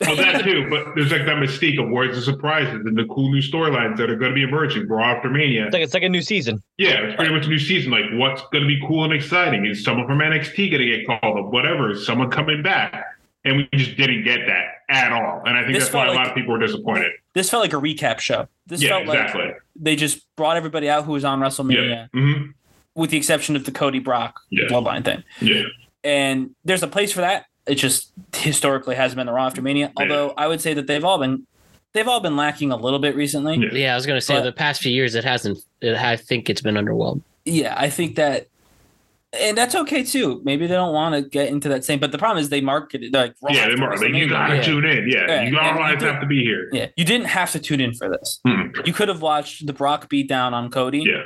[0.06, 3.32] Well, that too, but there's like that mystique of words and surprises and the cool
[3.32, 5.66] new storylines that are going to be emerging Raw after Mania.
[5.66, 6.62] It's like it's like a new season.
[6.78, 7.92] Yeah, it's pretty much a new season.
[7.92, 9.66] Like, what's going to be cool and exciting?
[9.66, 11.52] Is someone from NXT going to get called up?
[11.54, 11.92] Whatever.
[11.92, 13.06] Is someone coming back?
[13.46, 15.42] And we just didn't get that at all.
[15.46, 17.12] And I think This that's why felt a lot of people were disappointed.
[17.34, 18.48] This felt like a recap show.
[18.68, 19.46] This yeah, felt exactly.
[19.46, 22.08] like they just brought everybody out who was on WrestleMania, yeah.
[22.14, 22.52] hmm
[22.96, 24.66] with the exception of the Cody Brock Yeah.
[24.66, 25.24] bloodline thing.
[25.42, 25.64] Yeah.
[26.04, 27.48] and there's a place for that.
[27.66, 29.92] It just historically hasn't been the Raw after Mania.
[29.98, 31.46] Although I would say that they've all been
[31.94, 33.56] they've all been lacking a little bit recently.
[33.58, 33.70] Yeah.
[33.72, 35.60] yeah, I was gonna say But- the past few years it hasn't.
[35.82, 37.22] It, I think it's been underwhelmed.
[37.46, 38.48] Yeah, I think that,
[39.38, 40.42] and that's okay too.
[40.46, 42.00] Maybe they don't want to get into that same.
[42.00, 44.56] But the problem is they market it like Raw Yeah, they're like, you got to
[44.58, 44.62] Yeah.
[44.62, 45.10] tune in.
[45.10, 45.26] Yeah.
[45.28, 46.70] Yeah, You and all you have to be here.
[46.72, 48.40] Yeah, you didn't have to tune in for this.
[48.48, 48.86] Mhm.
[48.88, 51.24] You could have watched the Brock beatdown on Cody Yeah.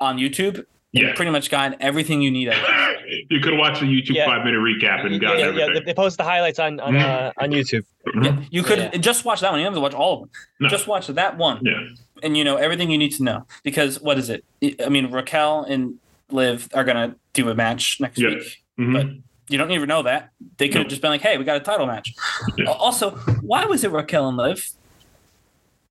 [0.00, 0.64] on YouTube.
[0.92, 1.14] And Yeah.
[1.14, 2.48] pretty much got everything you need.
[2.48, 3.24] Out of it.
[3.30, 4.26] you could have watched the YouTube Yeah.
[4.26, 5.74] five minute recap and got gotten yeah, yeah, everything.
[5.74, 7.00] they, they post the highlights on on, Mhm.
[7.00, 7.84] uh, on YouTube.
[8.08, 8.24] Mhm.
[8.24, 8.96] Yeah, you could Yeah.
[8.98, 9.60] just watch that one.
[9.60, 10.30] You don't have to watch all of them.
[10.58, 10.68] No.
[10.68, 11.60] Just watch that one.
[11.62, 11.80] Yeah.
[12.22, 14.44] and you know everything you need to know because what is it?
[14.84, 15.94] I mean, Raquel and
[16.30, 18.28] Liv are gonna do a match next Yeah.
[18.30, 18.58] week.
[18.78, 18.92] Mhm.
[18.92, 19.06] But
[19.48, 20.28] you don't even know that.
[20.58, 20.90] They could have No.
[20.90, 22.12] just been like, "Hey, we got a title match."
[22.58, 22.66] Yeah.
[22.66, 24.68] Also, why was it Raquel and Liv?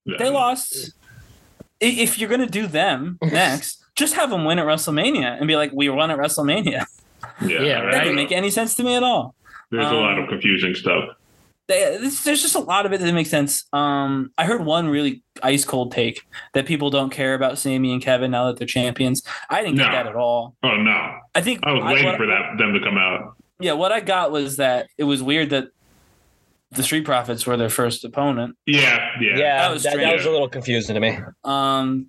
[0.06, 0.92] They lost.
[1.80, 5.72] If you're gonna do them next, just have them win at WrestleMania and be like,
[5.74, 6.86] "We won at WrestleMania."
[7.46, 7.62] Yeah.
[7.62, 9.36] Yeah, I That don't didn't make any sense to me at all.
[9.72, 11.04] There's a um, lot of confusing stuff.
[11.68, 13.66] They, this, there's just a lot of it that didn't sense.
[13.74, 18.02] Um, I heard one really ice cold take that people don't care about Sami and
[18.02, 19.22] Kevin now that they're champions.
[19.50, 19.92] I didn't get No.
[19.92, 20.56] that at all.
[20.64, 21.18] Oh no.
[21.36, 23.36] I think I was I- waiting what- for that them to come out.
[23.60, 25.66] Yeah, what I got was that it was weird that
[26.72, 28.56] the Street Profits were their first opponent.
[28.66, 28.80] Yeah,
[29.20, 29.30] yeah.
[29.30, 30.14] Yeah, That that, was that, strange.
[30.14, 31.20] was a little confusing to me.
[31.44, 32.08] Um,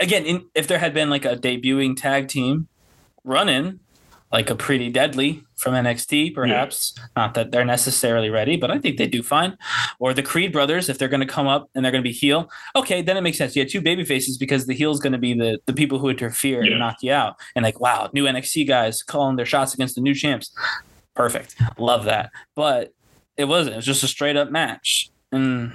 [0.00, 2.68] again, in, if there had been like a debuting tag team
[3.24, 3.80] run-in,
[4.32, 8.96] like a pretty deadly from NXT, perhaps not that they're necessarily ready, but I think
[8.98, 9.56] they do fine.
[10.00, 12.12] Or the Creed brothers, if they're going to come up and they're going to be
[12.12, 13.54] heel, okay, then it makes sense.
[13.54, 16.08] You had two baby faces because the heel's going to be the the people who
[16.08, 16.72] interfere Yeah.
[16.72, 17.36] and knock you out.
[17.54, 20.52] And like, wow, new NXT guys calling their shots against the new champs.
[21.14, 22.30] Perfect, love that.
[22.56, 22.92] But
[23.36, 23.74] it wasn't.
[23.74, 25.72] It was just a straight up match, and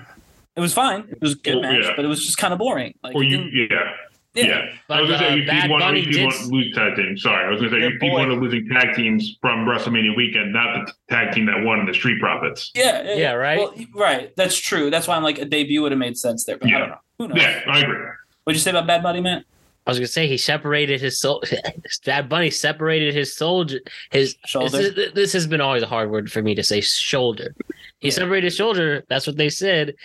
[0.58, 1.08] it was fine.
[1.10, 1.94] It was a good match, yeah.
[1.96, 2.94] but it was just kind of boring.
[3.04, 3.94] Like, Or you, yeah.
[4.36, 4.46] Yeah.
[4.46, 4.66] Yeah.
[4.88, 6.76] But, I was gonna uh, say, you, Bad you want, you did- want to lose
[6.76, 7.22] tag teams.
[7.24, 8.20] Sorry, I was going to say, Your you keep boy.
[8.20, 11.94] one of losing tag teams from WrestleMania weekend, not the tag team that won the
[11.94, 12.72] Street Profits.
[12.76, 13.58] Yeah, Yeah, right?
[13.58, 14.36] Well, right.
[14.36, 14.90] That's true.
[14.92, 16.80] That's why I'm like a debut would have made sense there, but I Yeah.
[16.80, 16.96] don't know.
[17.18, 17.38] Who knows?
[17.42, 17.98] Yeah, I agree.
[18.44, 19.44] What'd you say about Bad Buddy, Matt?
[19.88, 21.42] I was gonna say he separated his soul.
[22.06, 23.80] Bad Bunny separated his soldier.
[24.12, 24.78] His Shoulder?
[24.78, 26.82] This, is- this has been always a hard word for me to say.
[26.82, 27.56] Shoulder.
[28.00, 28.14] He Yeah.
[28.14, 29.04] separated his shoulder.
[29.10, 29.96] That's what they said.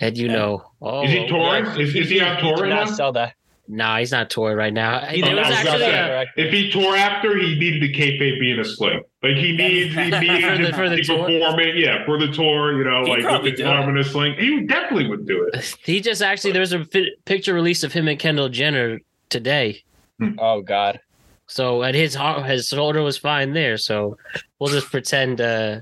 [0.00, 0.32] And you Yeah.
[0.34, 1.64] know, oh, Is he touring?
[1.64, 2.92] Yeah, Is, is he on tour did right not now?
[2.94, 3.34] sell that.
[3.66, 5.06] Nah, he's not touring right now.
[5.06, 6.46] He there was not I was sell actually gonna a.
[6.46, 9.02] If he tore after, he needed the kayfabe being a sling.
[9.22, 11.18] Like he needs, he needs For the- for the to tour?
[11.26, 11.76] perform it.
[11.76, 14.34] Yeah, for the tour, you know, He'd like with the do arm in a sling.
[14.38, 15.76] He definitely would do it.
[15.84, 19.00] he just actually there's a fi- picture release of him and Kendall Jenner
[19.30, 19.82] today.
[20.38, 21.00] Oh God.
[21.46, 23.78] So and his heart, his shoulder was fine there.
[23.78, 24.18] So
[24.58, 25.40] we'll just pretend.
[25.40, 25.80] uh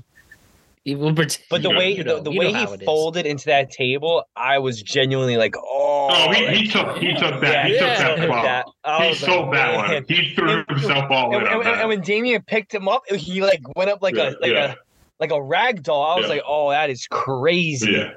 [0.85, 1.45] We'll pretend.
[1.49, 2.85] But the You way know- the, the way he how it is.
[2.85, 6.09] folded into that table, I was genuinely like, oh.
[6.11, 7.67] Oh, he, he took he took that.
[7.67, 7.95] he Yeah.
[7.95, 8.43] took that bomb.
[8.43, 8.65] that.
[8.83, 10.05] I He was like, sold that one.
[10.09, 13.61] He threw himself all And, in and- and when Damian picked him up, he like
[13.77, 14.73] went up like Yeah, a like yeah.
[14.73, 14.75] a
[15.21, 16.03] like a rag doll.
[16.03, 16.33] I was Yeah.
[16.33, 17.93] like, oh, that is crazy.
[17.93, 18.13] Yeah.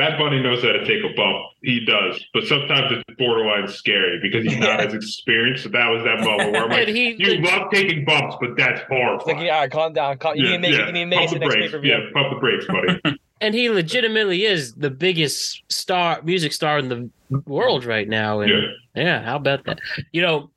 [0.00, 1.36] Bad Bunny knows how to take a bump.
[1.62, 2.24] He does.
[2.32, 5.64] But sometimes it's borderline scary because he's not as experienced.
[5.64, 8.56] So that was that moment where I'm like, And he- you love taking bumps, but
[8.56, 10.16] that's It's like, all right, calm down.
[10.16, 10.86] Calm, you need to make it.
[10.86, 11.72] You need to make it Pump to the the next pay brakes.
[11.72, 11.90] per view.
[11.92, 13.18] Yeah, pump the brakes, buddy.
[13.42, 17.10] and he legitimately is the biggest star music star in the
[17.46, 19.02] world right now and yeah.
[19.02, 19.78] yeah how about that
[20.12, 20.50] you know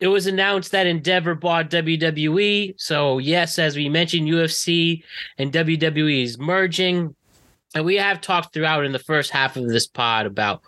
[0.00, 5.02] it was announced that endeavor bought wwe so yes as we mentioned ufc
[5.38, 7.14] and wwe is merging
[7.76, 10.62] and we have talked throughout in the first half of this pod about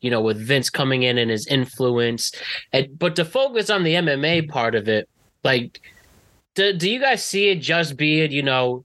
[0.00, 2.32] you know with vince coming in and his influence
[2.72, 5.08] and but to focus on the mma part of it
[5.42, 5.80] like
[6.54, 8.84] do, do you guys see it just being you know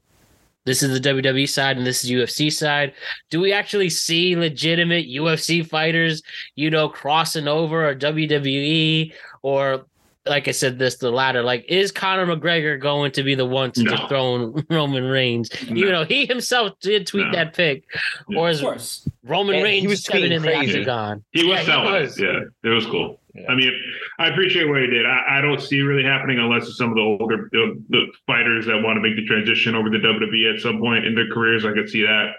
[0.66, 2.94] this is the WWE side and this is UFC side.
[3.32, 6.22] Do we actually see legitimate UFC fighters,
[6.56, 9.12] you know, crossing over or WWE
[9.42, 9.86] or
[10.30, 11.42] like I said, this the latter.
[11.44, 13.92] Like, is Conor McGregor going to be the one to No.
[13.98, 15.50] dethrone Roman Reigns?
[15.70, 15.76] No.
[15.76, 17.32] You know, he himself did tweet No.
[17.34, 17.84] that pic,
[18.30, 18.40] Yeah.
[18.40, 19.10] or is course.
[19.24, 21.24] Roman And he Reigns was tweeting in the octagon?
[21.32, 22.18] He was Yeah, he selling was.
[22.20, 22.24] it.
[22.64, 23.20] Yeah, it was cool.
[23.36, 23.44] Yeah.
[23.50, 23.72] I mean,
[24.18, 25.06] I appreciate what he did.
[25.06, 28.08] I, I don't see it really happening unless it's some of the older the, the
[28.26, 31.28] fighters that want to make the transition over to WWE at some point in their
[31.30, 31.66] careers.
[31.66, 32.32] I could see that.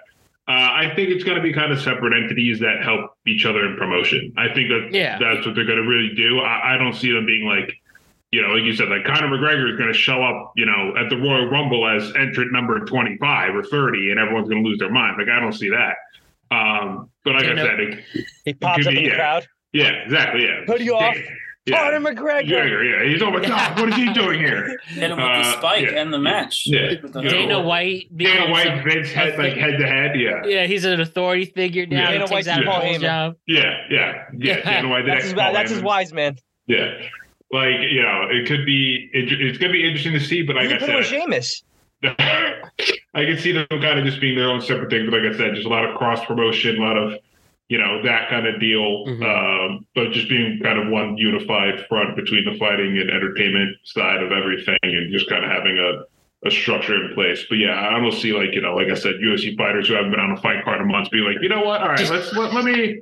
[0.49, 3.65] Uh, I think it's going to be kind of separate entities that help each other
[3.67, 4.33] in promotion.
[4.37, 5.17] I think that Yeah.
[5.21, 6.41] that's what they're going to really do.
[6.41, 7.73] I, I don't see them being like,
[8.33, 10.95] you know, like you said, like Conor McGregor is going to show up, you know,
[10.97, 14.79] at the Royal Rumble as entrant number 25 or 30, and everyone's going to lose
[14.79, 15.17] their mind.
[15.19, 15.97] Like, I don't see that.
[16.51, 18.05] Um, but like You I know- said, it,
[18.45, 19.17] He pops up be, in the yeah.
[19.17, 19.47] crowd.
[19.73, 20.45] yeah, exactly.
[20.45, 20.61] Yeah.
[20.67, 21.17] Put you off.
[21.67, 21.77] Yeah.
[21.91, 22.49] Conor McGregor.
[22.49, 23.09] Yeah, yeah.
[23.13, 24.79] He's over my god, what is he doing here?
[24.87, 26.01] Hit him with the Uh, spike yeah.
[26.01, 26.63] and the match.
[26.67, 26.95] Yeah.
[27.03, 27.29] With the- Yeah.
[27.31, 30.19] Dana White, Dana White, Vince head like head to head.
[30.19, 31.99] Yeah, yeah, he's an authority figure now.
[32.01, 32.11] Yeah.
[32.13, 33.01] Dana takes White's out Paul Paul's Heyman.
[33.01, 33.37] job.
[33.47, 34.61] yeah, yeah, yeah.
[34.63, 36.37] Dana White, That's his, that's his wise man.
[36.67, 36.93] Yeah,
[37.51, 39.11] like you know, it could be.
[39.13, 40.43] It, it's gonna be interesting to see.
[40.43, 41.63] But like you I him with said, Sheamus.
[43.15, 45.11] I can see them kind of just being their own separate thing.
[45.11, 47.19] But like I said, just a lot of cross promotion, a lot of
[47.69, 49.07] you know that kind of deal.
[49.07, 49.23] Mhm.
[49.25, 54.23] Um, but just being kind of one unified front between the fighting and entertainment side
[54.23, 56.05] of everything, and just kind of having a
[56.47, 57.45] a structure in place.
[57.49, 60.11] But yeah, I don't see like you know, like I said, UFC fighters who haven't
[60.11, 61.83] been on a fight card in months be like, you know what?
[61.83, 63.01] All right, let's let, let me.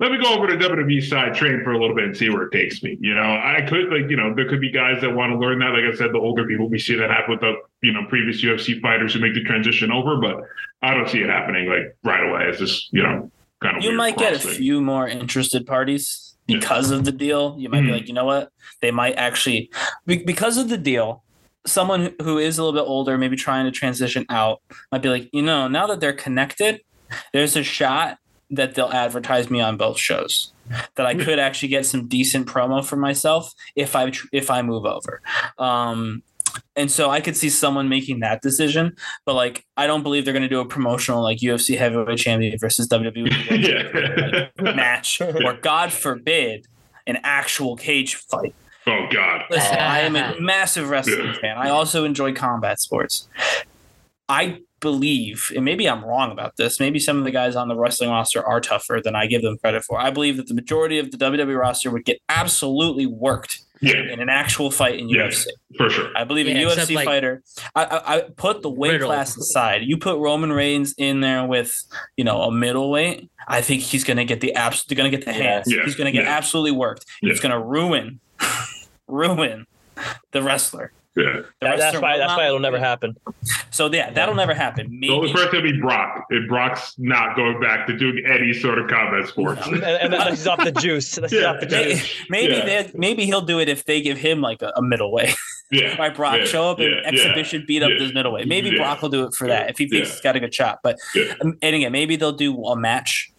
[0.00, 2.44] Let me go over to WWE side, train for a little bit, and see where
[2.44, 2.96] it takes me.
[3.00, 5.58] You know, I could like, you know, there could be guys that want to learn
[5.58, 5.74] that.
[5.74, 8.42] Like I said, the older people we see that happen with the, you know, previous
[8.42, 10.40] UFC fighters who make the transition over, but
[10.80, 12.46] I don't see it happening like right away.
[12.48, 13.30] It's just, you know,
[13.62, 14.54] kind of You might get a thing.
[14.54, 17.54] few more interested parties because of the deal.
[17.58, 17.92] You might be Mhm.
[17.92, 18.48] like, you know what?
[18.80, 19.70] They might actually,
[20.06, 21.22] because of the deal,
[21.66, 25.28] someone who is a little bit older, maybe trying to transition out, might be like,
[25.34, 26.80] you know, now that they're connected,
[27.34, 28.16] there's a shot
[28.50, 30.52] that they'll advertise me on both shows.
[30.94, 34.84] That I could actually get some decent promo for myself if I if I move
[34.84, 35.20] over.
[35.58, 36.22] Um,
[36.76, 40.34] and so I could see someone making that decision, but like I don't believe they're
[40.34, 44.74] going to do a promotional like UFC heavyweight champion versus WWE yeah.
[44.74, 46.66] match, or God forbid,
[47.06, 48.54] an actual cage fight.
[48.86, 49.42] oh God.
[49.50, 51.56] Listen, I am a massive wrestling fan.
[51.56, 53.28] I also enjoy combat sports.
[54.28, 57.76] I believe, and maybe I'm wrong about this, maybe some of the guys on the
[57.76, 59.98] wrestling roster are tougher than I give them credit for.
[60.00, 64.20] I believe that the majority of the WWE roster would get absolutely worked Yeah, in
[64.20, 65.28] an actual fight in Yeah.
[65.28, 65.46] UFC.
[65.76, 66.10] for sure.
[66.16, 67.42] I believe Yeah, a UFC like, fighter.
[67.74, 69.08] I, I, I put the weight Riddle.
[69.08, 69.82] class aside.
[69.84, 71.72] You put Roman Reigns in there with
[72.16, 73.30] you know a middleweight.
[73.48, 74.96] I think he's gonna get the absolute.
[74.96, 75.64] Gonna get the hands.
[75.72, 75.82] Yeah.
[75.84, 76.30] He's gonna get Yeah.
[76.36, 77.04] absolutely worked.
[77.22, 77.30] Yeah.
[77.30, 78.20] He's gonna ruin,
[79.08, 79.66] ruin
[80.32, 80.92] the wrestler.
[81.16, 81.24] Yeah.
[81.34, 83.16] That- that's wrestler why will that's why it'll never happen.
[83.70, 85.00] So yeah, that'll never happen.
[85.00, 86.24] The only Maybe person would be Brock.
[86.30, 89.66] If Brock's not going back to doing any sort of combat sports.
[89.66, 91.10] And, and that's just off the juice.
[91.16, 91.50] That's just Yeah.
[91.50, 92.14] off the Maybe, juice.
[92.28, 92.64] maybe, Yeah.
[92.64, 95.34] they- maybe he'll do it if they give him like a, a middleweight.
[95.72, 95.96] Yeah.
[95.98, 96.44] Like Brock Yeah.
[96.46, 97.00] show up and Yeah.
[97.08, 97.98] exhibition beat up Yeah.
[97.98, 98.46] this middleweight.
[98.48, 98.76] Maybe Yeah.
[98.78, 100.14] Brock will do it for that if he thinks Yeah.
[100.14, 100.78] he's got a good shot.
[100.82, 101.34] But Yeah.
[101.42, 103.30] um, and again, maybe they'll do a match.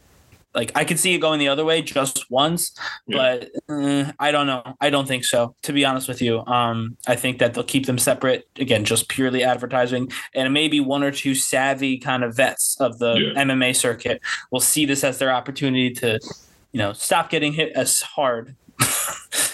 [0.54, 2.74] Like I could see it going the other way just once,
[3.08, 3.40] Yeah.
[3.68, 4.64] but uh, I don't know.
[4.82, 5.56] I don't think so.
[5.64, 8.48] To be honest with you, um, I think that they'll keep them separate.
[8.58, 13.14] Again, just purely advertising, and maybe one or two savvy kind of vets of the
[13.36, 13.44] Yeah.
[13.44, 14.22] MMA circuit
[14.52, 16.20] will see this as their opportunity to,
[16.74, 18.56] you know, stop getting hit as hard.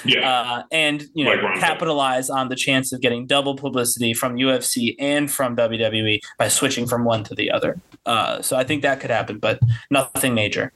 [0.05, 0.29] Yeah.
[0.29, 4.95] Uh, and you know Like capitalize on the chance of getting double publicity from UFC
[4.99, 7.77] and from WWE by switching from one to the other.
[8.05, 9.59] Uh, so I think that could happen, but
[9.91, 10.71] nothing major.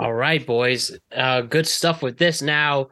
[0.00, 0.98] All right, boys.
[1.14, 2.40] Uh, good stuff with this.
[2.40, 2.88] Now,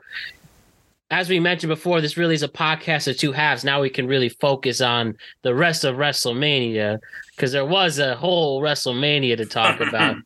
[1.11, 3.65] as we mentioned before, this really is a podcast of two halves.
[3.65, 6.99] Now we can really focus on the rest of WrestleMania
[7.31, 10.17] because there was a whole WrestleMania to talk about.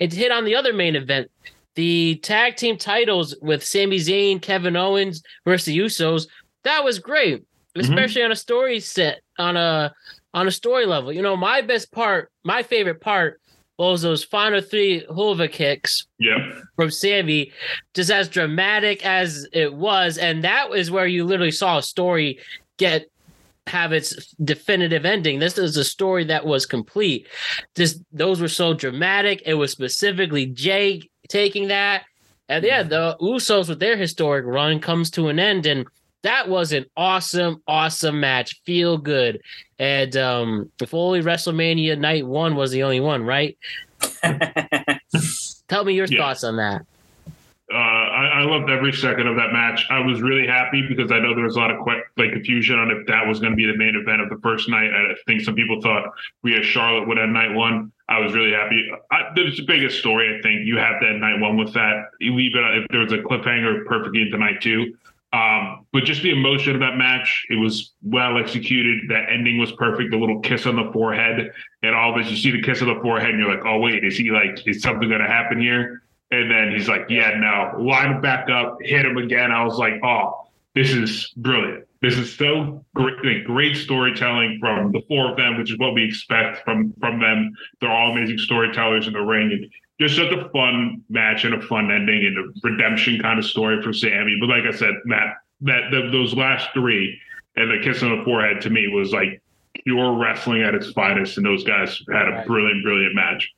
[0.00, 1.30] it hit on the other main event,
[1.76, 6.26] the tag team titles with Sami Zayn, Kevin Owens versus the Usos.
[6.64, 7.44] That was great,
[7.76, 9.94] especially on a story set on a
[10.32, 11.12] on a story level.
[11.12, 13.40] You know, my best part, my favorite part
[13.78, 16.60] was those final three Helluva kicks yeah.
[16.76, 17.52] from Sami,
[17.92, 20.18] just as dramatic as it was.
[20.18, 22.38] And that is where you literally saw a story
[22.76, 23.06] get
[23.66, 25.38] have its definitive ending.
[25.38, 27.26] This is a story that was complete.
[27.74, 29.42] Just those were so dramatic.
[29.46, 32.04] It was specifically Jey taking that.
[32.48, 32.90] And yeah, mm-hmm.
[32.90, 35.66] the Usos with their historic run comes to an end.
[35.66, 35.86] And
[36.24, 38.60] that was an awesome, awesome match.
[38.64, 39.40] Feel good.
[39.78, 43.56] And um, if only WrestleMania night one was the only one, right?
[45.68, 46.18] Tell me your Yeah.
[46.18, 46.82] thoughts on that.
[47.72, 49.86] Uh, I, I loved every second of that match.
[49.90, 52.78] I was really happy because I know there was a lot of que- like confusion
[52.78, 54.90] on if that was going to be the main event of the first night.
[54.92, 56.12] I think some people thought
[56.42, 57.90] we had Charlotte would end night one.
[58.08, 58.86] I was really happy.
[59.10, 60.28] I, there's the biggest story.
[60.38, 62.10] I think you have that night one with that.
[62.20, 64.94] You leave it if there was a cliffhanger perfectly into night two.
[65.34, 69.08] Um, but just the emotion of that match, it was well executed.
[69.08, 70.12] That ending was perfect.
[70.12, 71.50] The little kiss on the forehead
[71.82, 72.30] and all this.
[72.30, 74.64] You see the kiss on the forehead, and you're like, "Oh wait, is he like?
[74.66, 78.48] Is something going to happen here?" And then he's like, "Yeah, no." Line him back
[78.48, 79.50] up, hit him again.
[79.50, 81.84] I was like, "Oh, this is brilliant.
[82.00, 83.44] This is so great.
[83.44, 87.50] Great storytelling from the four of them, which is what we expect from from them.
[87.80, 89.66] They're all amazing storytellers in the ring, and
[90.00, 93.80] just such a fun match and a fun ending and a redemption kind of story
[93.82, 94.36] for Sami.
[94.40, 97.18] But like I said, Matt, that the, those last three
[97.56, 99.40] and the kiss on the forehead to me was like
[99.84, 103.50] pure wrestling at its finest, and those guys had a brilliant, brilliant match.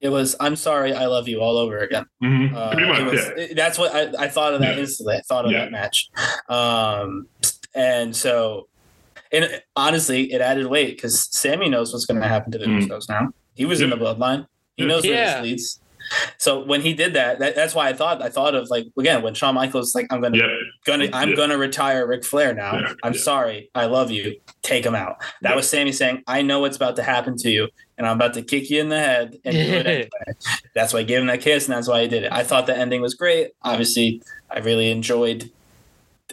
[0.00, 2.04] It was "I'm sorry, I love you" all over again.
[2.22, 2.54] Mhm.
[2.54, 3.42] Uh, Pretty much, it was- yeah.
[3.44, 4.82] it- that's what I, I thought of that Yeah.
[4.82, 5.16] instantly.
[5.16, 5.60] I thought of Yeah.
[5.60, 6.10] that match,
[6.50, 7.26] um,
[7.74, 8.68] and so,
[9.32, 12.82] and honestly, it added weight because Sami knows what's going to happen to the Mm.
[12.86, 13.30] Usos now.
[13.54, 14.46] He was in the bloodline.
[14.76, 14.88] He Yeah.
[14.88, 15.80] knows where this leads.
[16.36, 19.22] So when he did that, that, that's why I thought I thought of like again
[19.22, 20.46] when Shawn Michaels like I'm gonna Yep.
[20.84, 21.36] gonna I'm Yeah.
[21.36, 22.78] gonna retire Ric Flair now.
[22.78, 22.92] Yeah.
[23.02, 23.20] I'm Yeah.
[23.20, 24.36] sorry, I love you.
[24.62, 25.16] Take him out.
[25.40, 25.56] That Yeah.
[25.56, 28.42] was Sami saying, I know what's about to happen to you, and I'm about to
[28.42, 30.08] kick you in the head and do it anyway.
[30.74, 32.32] That's why I gave him that kiss, and that's why I did it.
[32.32, 33.52] I thought the ending was great.
[33.62, 34.20] Obviously,
[34.50, 35.50] I really enjoyed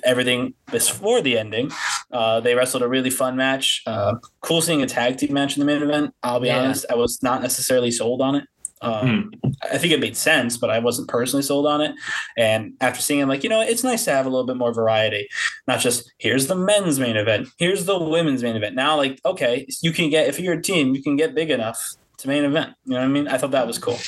[0.04, 1.72] everything before the ending.
[2.12, 3.82] Uh, they wrestled a really fun match.
[3.86, 6.14] Uh, cool seeing a tag team match in the main event.
[6.24, 6.60] I'll be Yeah.
[6.60, 8.46] honest, I was not necessarily sold on it.
[8.84, 9.32] Um,
[9.72, 11.94] I think it made sense, but I wasn't personally sold on it.
[12.36, 14.58] And after seeing it, I'm like, you know, it's nice to have a little bit
[14.58, 15.28] more variety,
[15.68, 18.76] not just here's the men's main event, here's the women's main event.
[18.76, 21.80] Now, like, okay, you can get if you're a team, you can get big enough
[22.18, 22.74] to main event.
[22.86, 23.28] You know what I mean?
[23.28, 24.00] I thought that was cool.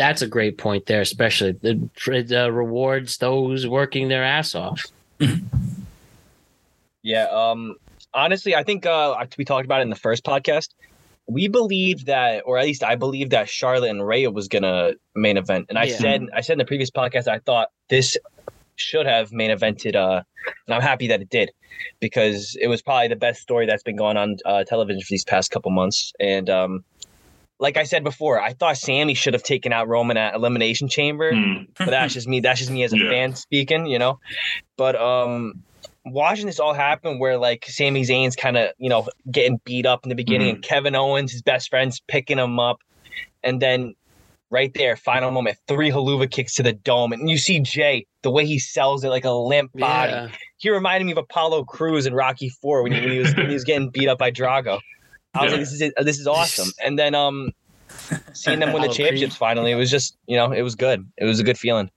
[0.00, 1.90] That's a great point there, especially the,
[2.32, 4.82] uh, rewards those working their ass off.
[7.02, 7.24] Yeah.
[7.30, 7.76] Um.
[8.12, 10.70] Honestly, I think uh, we talked about it in the first podcast.
[11.28, 15.36] We believed that, or at least I believed that Charlotte and Rhea was gonna main
[15.36, 15.96] event, and I Yeah.
[15.98, 18.16] said, I said in the previous podcast, I thought this
[18.76, 20.22] should have main evented, uh,
[20.66, 21.50] and I'm happy that it did,
[22.00, 25.24] because it was probably the best story that's been going on uh, television for these
[25.24, 26.84] past couple months, and um,
[27.60, 31.32] like I said before, I thought Sami should have taken out Roman at Elimination Chamber
[31.32, 31.66] Mm.
[31.78, 32.40] but that's just me.
[32.40, 33.10] That's just me as a Yeah.
[33.10, 34.18] fan speaking, you know.
[34.76, 35.62] But um,
[36.06, 40.00] watching this all happen where like Sami Zayn's kind of, you know, getting beat up
[40.04, 42.78] in the beginning and Kevin Owens, his best friend's picking him up.
[43.44, 43.94] And then
[44.50, 47.12] right there, final moment, three Helluva kicks to the dome.
[47.12, 50.12] And you see Jey, the way he sells it like a limp body.
[50.12, 50.28] Yeah.
[50.56, 53.48] He reminded me of Apollo Cruz in Rocky Four when he, when he was when
[53.48, 54.80] he was getting beat up by Drago.
[55.34, 55.56] I was Yeah.
[55.56, 55.94] like, this is it.
[56.02, 56.68] this is awesome.
[56.84, 57.52] And then um
[58.32, 61.06] seeing them win the Apollo championships finally, it was just, you know, it was good.
[61.18, 61.90] It was a good feeling.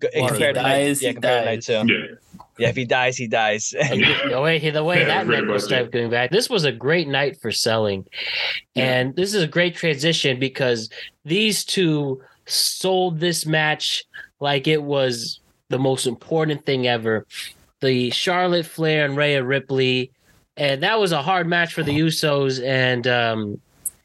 [0.00, 1.92] Good, Well, if he compared to night, yeah, he compared to night two.
[1.92, 2.16] Yeah.
[2.56, 3.70] Yeah, if he dies, he dies.
[3.70, 6.30] the way the way Yeah, that pretty neck was much start going back.
[6.30, 8.06] This was a great night for selling,
[8.76, 10.88] and this is a great transition because
[11.24, 14.04] these two sold this match
[14.38, 17.26] like it was the most important thing ever.
[17.80, 20.12] The Charlotte Flair and Rhea Ripley,
[20.56, 23.60] and that was a hard match for the Usos and um,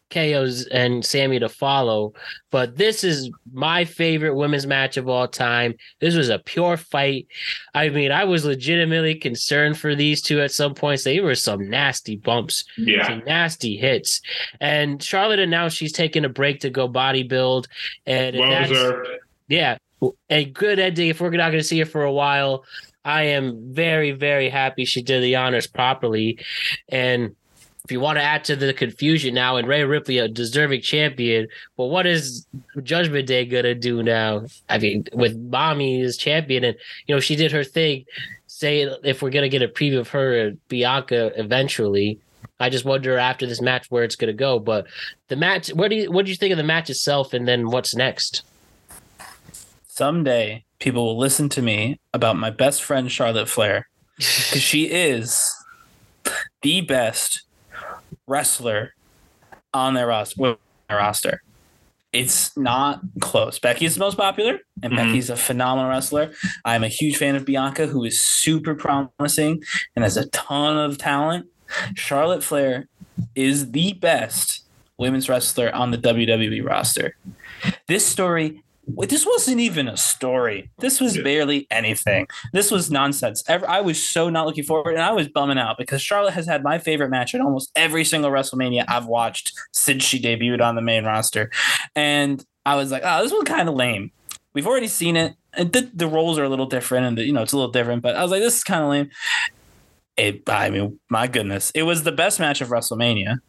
[0.10, 2.14] KO's and Sami to follow.
[2.50, 5.76] But this is my favorite women's match of all time.
[6.00, 7.28] This was a pure fight.
[7.76, 11.04] I mean, I was legitimately concerned for these two at some points.
[11.04, 13.06] They were some nasty bumps, Yeah.
[13.08, 14.22] some nasty hits.
[14.60, 17.68] And Charlotte announced she's taking a break to go bodybuild.
[18.08, 19.10] And Well that's- deserved.
[19.47, 19.78] yeah,
[20.32, 21.10] a good ending.
[21.10, 22.64] If we're not going to see her for a while,
[23.10, 26.38] I am very, very happy she did the honors properly.
[26.89, 27.36] And
[27.84, 31.47] if you want to add to the confusion now, and Rhea Ripley, a deserving champion,
[31.76, 32.45] well, what is
[32.84, 34.45] Judgment Day gonna do now?
[34.70, 38.05] I mean, with Mommy as champion, and you know she did her thing.
[38.45, 42.20] Say if we're gonna get a preview of her and Bianca eventually.
[42.60, 44.60] I just wonder after this match where it's gonna go.
[44.60, 44.86] But
[45.30, 47.72] the match, what do you what do you think of the match itself, and then
[47.72, 48.43] what's next?
[49.88, 55.49] Someday, people will listen to me about my best friend Charlotte Flair because she is
[56.61, 57.43] the best
[58.27, 58.93] wrestler
[59.73, 60.57] on their roster.
[60.89, 61.41] roster.
[62.11, 63.59] It's not close.
[63.59, 64.95] Becky's the most popular, and Mhm.
[64.97, 66.34] Becky's a phenomenal wrestler.
[66.65, 69.61] I'm a huge fan of Bianca, who is super promising
[69.95, 71.45] and has a ton of talent.
[71.95, 72.88] Charlotte Flair
[73.36, 74.63] is the best
[74.97, 77.15] women's wrestler on the WWE roster.
[77.88, 78.63] This story,
[78.98, 80.70] this wasn't even a story.
[80.80, 82.28] This was barely anything.
[82.54, 83.44] This was nonsense.
[83.48, 86.64] I was so not looking forward, and I was bumming out because Charlotte has had
[86.64, 90.82] my favorite match at almost every single WrestleMania I've watched since she debuted on the
[90.82, 91.52] main roster,
[91.96, 94.12] and I was like, oh, this was kind of lame.
[94.54, 97.34] We've already seen it, and the, the roles are a little different, and the, you
[97.34, 98.02] know it's a little different.
[98.02, 99.10] But I was like, this is kind of lame.
[100.18, 103.40] It, I mean, my goodness, it was the best match of WrestleMania.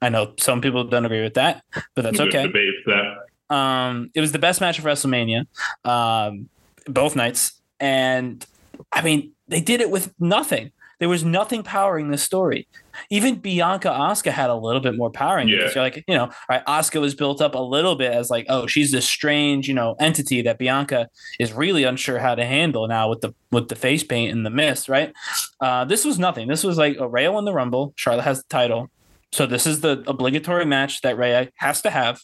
[0.00, 1.62] I know some people don't agree with that,
[1.94, 2.46] but that's okay.
[2.46, 3.05] Debate that.
[3.50, 5.46] Um, it was the best match of WrestleMania,
[5.84, 6.48] um,
[6.86, 8.44] both nights, and
[8.92, 10.72] I mean they did it with nothing.
[10.98, 12.66] There was nothing powering this story.
[13.10, 15.46] Even Bianca Asuka had a little bit more powering.
[15.46, 15.58] Yeah.
[15.58, 18.46] because you're like, you know, right, Asuka was built up a little bit as like,
[18.48, 22.88] oh, she's this strange, you know, entity that Bianca is really unsure how to handle
[22.88, 25.12] now with the with the face paint and the mist, right?
[25.60, 26.48] Uh, this was nothing.
[26.48, 27.92] This was like a rail in the Rumble.
[27.96, 28.88] Charlotte has the title.
[29.36, 32.22] So this is the obligatory match that Rhea has to have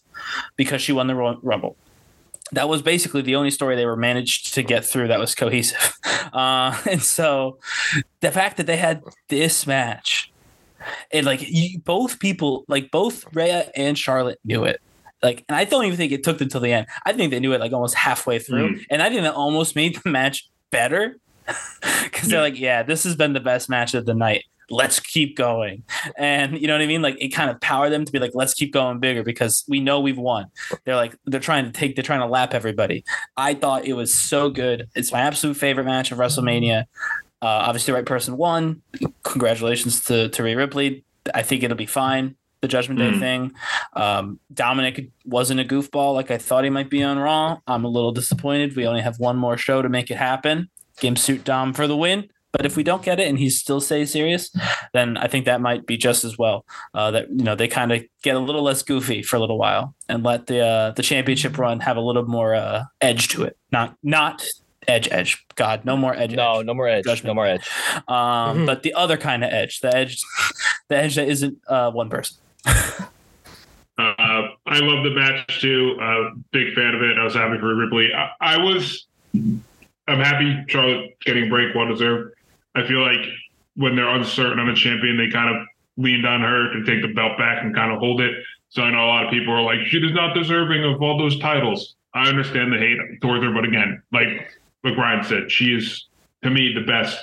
[0.57, 1.77] because she won the Ru- Rumble.
[2.53, 5.95] That was basically the only story they were managed to get through that was cohesive.
[6.33, 7.59] Uh, and so
[8.21, 10.33] the fact that they had this match,
[11.13, 14.81] and like you, both people, like both Rhea and Charlotte knew it.
[15.23, 16.87] Like, and I don't even think it took them till the end.
[17.05, 18.85] I think they knew it like almost halfway through, Mm.
[18.89, 21.19] and I think that almost made the match better
[22.05, 24.45] because they're like, yeah, this has been the best match of the night.
[24.71, 25.83] Let's keep going.
[26.17, 27.03] And you know what I mean?
[27.03, 29.81] Like it kind of powered them to be like, let's keep going bigger because we
[29.81, 30.47] know we've won.
[30.85, 33.05] They're like, they're trying to take, they're trying to lap everybody.
[33.37, 34.89] I thought it was so good.
[34.95, 36.83] It's my absolute favorite match of WrestleMania.
[37.43, 38.83] Uh, obviously, the right person won.
[39.25, 41.05] Congratulations to, to Rhea Ripley.
[41.35, 42.37] I think it'll be fine.
[42.61, 43.19] The Judgment Day Mhm.
[43.19, 43.53] thing.
[43.95, 47.59] Um, Dominic wasn't a goofball like I thought he might be on Raw.
[47.67, 48.77] I'm a little disappointed.
[48.77, 50.69] We only have one more show to make it happen.
[51.01, 52.29] Game suit Dom for the win.
[52.53, 54.51] But if we don't get it and he still stays serious,
[54.93, 56.65] then I think that might be just as well.
[56.95, 59.59] Uh, that you know they kind of get a little less goofy for a little
[59.59, 63.43] while and let the uh, the championship run have a little more uh, edge to
[63.45, 63.57] it.
[63.73, 64.45] Not not
[64.87, 65.45] edge edge.
[65.55, 66.33] God, no more edge.
[66.35, 66.67] no, edge.
[66.67, 67.05] no more edge.
[67.05, 67.27] Judgment.
[67.29, 67.67] No more edge.
[68.09, 68.67] Um, Mhm.
[68.67, 70.21] but the other kind of edge, the edge,
[70.89, 72.37] the edge that isn't uh, one person.
[72.67, 75.97] Uh, I love the match too.
[76.01, 77.19] Uh, big fan of it.
[77.19, 78.13] I was happy for Ripley.
[78.13, 79.07] I, I was.
[79.35, 82.35] I'm happy Charlotte getting a break, well deserved.
[82.75, 83.27] I feel like
[83.77, 85.67] when they're uncertain on a champion, they kind of
[85.97, 88.35] leaned on her to take the belt back and kind of hold it.
[88.71, 91.19] So I know a lot of people are like, she is not deserving of all
[91.19, 91.95] those titles.
[92.15, 94.29] I understand the hate towards her, but again, like
[94.85, 96.07] like Ryan said, she is
[96.43, 97.19] to me the best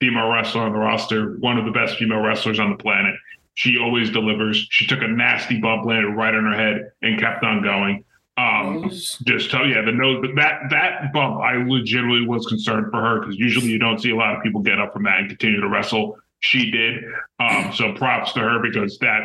[0.00, 3.14] female wrestler on the roster, one of the best female wrestlers on the planet.
[3.54, 4.66] She always delivers.
[4.70, 8.04] She took a nasty bump, landed right on her head, and kept on going.
[8.38, 13.00] Um, just tell yeah, the nose, but that that bump, I legitimately was concerned for
[13.00, 15.28] her because usually you don't see a lot of people get up from that and
[15.28, 16.18] continue to wrestle.
[16.40, 17.02] She did.
[17.40, 19.22] Um, so props to her because that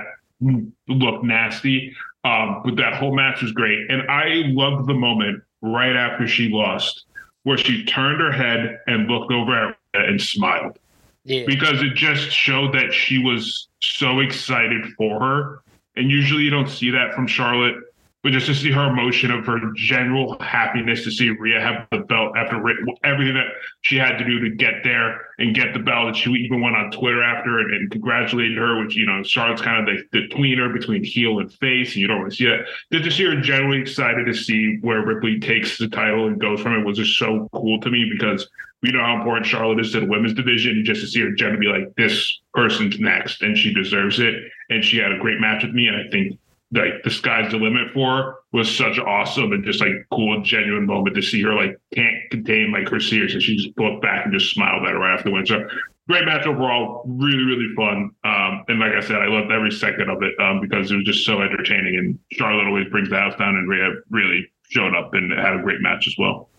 [0.87, 1.93] looked nasty.
[2.23, 6.49] Um, but that whole match was great, and I loved the moment right after she
[6.49, 7.05] lost
[7.43, 10.77] where she turned her head and looked over at and smiled
[11.25, 11.43] Yeah.
[11.45, 15.63] because it just showed that she was so excited for her.
[15.95, 17.75] And usually you don't see that from Charlotte,
[18.23, 22.05] but just to see her emotion of her general happiness to see Rhea have the
[22.05, 22.57] belt after
[23.03, 23.47] everything that
[23.81, 26.07] she had to do to get there and get the belt.
[26.09, 29.63] And she even went on Twitter after and, and congratulated her, which, you know, Charlotte's
[29.63, 31.93] kind of the, the tweener between heel and face.
[31.93, 32.65] And you don't really see that.
[32.91, 36.61] Just to see her generally excited to see where Ripley takes the title and goes
[36.61, 38.47] from it was just so cool to me because
[38.83, 40.73] we know how important Charlotte is to the women's division.
[40.73, 44.35] And just to see her generally be like, this person's next and she deserves it.
[44.69, 45.87] And she had a great match with me.
[45.87, 46.37] And I think
[46.73, 51.15] like the sky's the limit for was such awesome and just like cool, genuine moment
[51.15, 53.43] to see her like can't contain like her seriousness.
[53.43, 55.45] She just looked back and just smiled at her right after the win.
[55.45, 55.67] So
[56.07, 58.11] great match overall, really, really fun.
[58.23, 61.05] Um, and like I said, I loved every second of it um, because it was
[61.05, 61.95] just so entertaining.
[61.97, 65.61] And Charlotte always brings the house down, and Rhea really showed up and had a
[65.61, 66.49] great match as well.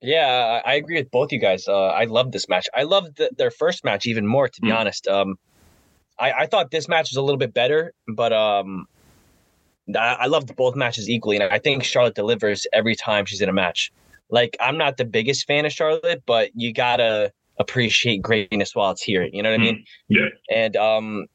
[0.00, 1.66] Yeah, I I agree with both you guys.
[1.66, 2.68] Uh, I love this match.
[2.74, 4.76] I loved the, their first match even more, to be Mm.
[4.76, 5.08] honest.
[5.08, 5.36] Um,
[6.18, 8.86] I, I thought this match was a little bit better, but um,
[9.94, 13.48] I, I loved both matches equally, and I think Charlotte delivers every time she's in
[13.48, 13.92] a match.
[14.30, 19.02] Like, I'm not the biggest fan of Charlotte, but you gotta appreciate greatness while it's
[19.02, 19.28] here.
[19.32, 19.84] You know what I mean?
[20.08, 20.28] Yeah.
[20.50, 21.26] And um,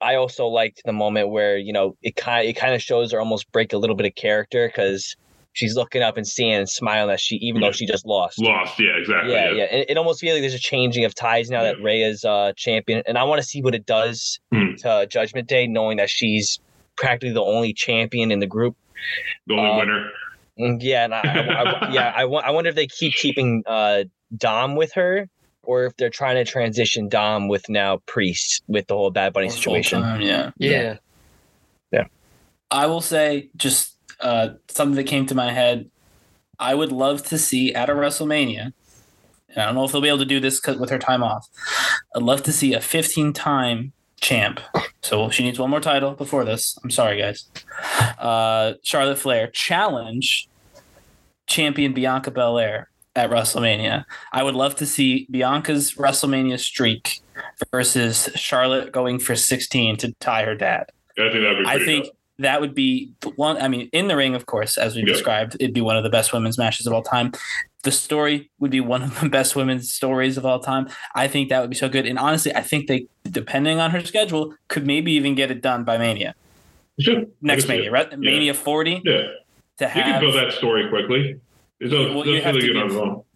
[0.00, 3.18] I also liked the moment where you know it kind it kind of shows her
[3.18, 5.16] almost break a little bit of character because
[5.58, 7.68] she's looking up and seeing and smiling that she even Yeah.
[7.68, 8.38] though she just lost.
[8.40, 9.32] Lost, yeah, exactly.
[9.32, 9.64] Yeah, yeah.
[9.64, 12.52] It, it almost feels like there's a changing of ties now that Rhea is uh,
[12.56, 14.74] champion, and I want to see what it does Hmm.
[14.78, 16.60] to Judgment Day, knowing that she's
[16.96, 18.76] practically the only champion in the group.
[19.48, 20.10] The only Um, winner.
[20.60, 23.62] Mm, Yeah, and I, I- I- yeah, I, wa- I wonder if they keep keeping
[23.66, 24.04] uh,
[24.36, 25.28] Dom with her,
[25.62, 29.48] or if they're trying to transition Dom with now Priest with the whole Bad Bunny
[29.50, 30.00] situation.
[30.02, 30.50] Full-time, yeah.
[30.56, 30.96] Yeah.
[32.70, 35.90] I will say just uh, something that came to my head.
[36.58, 38.72] I would love to see at a WrestleMania.
[39.50, 41.48] And I don't know if they'll be able to do this with her time off.
[42.14, 44.60] I'd love to see a 15 time champ.
[45.02, 46.76] So she needs one more title before this.
[46.82, 47.48] I'm sorry, guys.
[48.18, 50.48] Uh, Charlotte Flair challenge
[51.46, 54.04] champion Bianca Belair at WrestleMania.
[54.32, 57.20] I would love to see Bianca's WrestleMania streak
[57.72, 60.90] versus Charlotte going for 16 to tie her dad.
[61.18, 62.06] I think that'd be I think.
[62.38, 63.60] That would be one.
[63.60, 65.08] I mean, in the ring, of course, as we Yeah.
[65.12, 67.32] described, it'd be one of the best women's matches of all time.
[67.84, 70.88] The story would be one of the best women's stories of all time.
[71.14, 72.06] I think that would be so good.
[72.06, 75.84] And honestly, I think they, depending on her schedule, could maybe even get it done
[75.84, 76.34] by Mania
[77.00, 77.24] Sure.
[77.42, 78.08] next I can see Mania, right?
[78.10, 78.16] Yeah.
[78.18, 79.12] Mania 40 Yeah.
[79.12, 80.20] to You can have.
[80.20, 81.36] build that story quickly.
[81.80, 82.74] It's no, Well, you have to give-.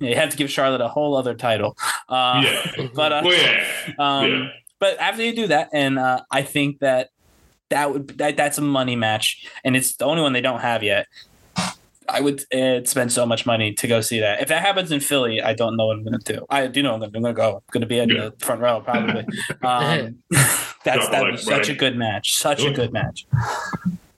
[0.01, 1.77] Yeah, you have to give Charlotte a whole other title.
[2.09, 2.87] Uh, Yeah.
[2.95, 3.93] But uh, Well, yeah.
[3.99, 4.49] Um, Yeah.
[4.81, 7.11] But after you do that, and uh, I think that
[7.73, 10.83] that would that, that's a money match, and it's the only one they don't have
[10.83, 11.07] yet.
[12.09, 14.43] I would uh, spend so much money to go see that.
[14.43, 16.45] If that happens in Philly, I don't know what I'm going to do.
[16.51, 17.55] I do know I'm going to go.
[17.57, 18.29] I'm going to be in Yeah.
[18.31, 19.25] the front row probably.
[19.63, 20.17] Um,
[20.85, 22.35] that's that would be like such a good match.
[22.37, 23.25] Such a good match.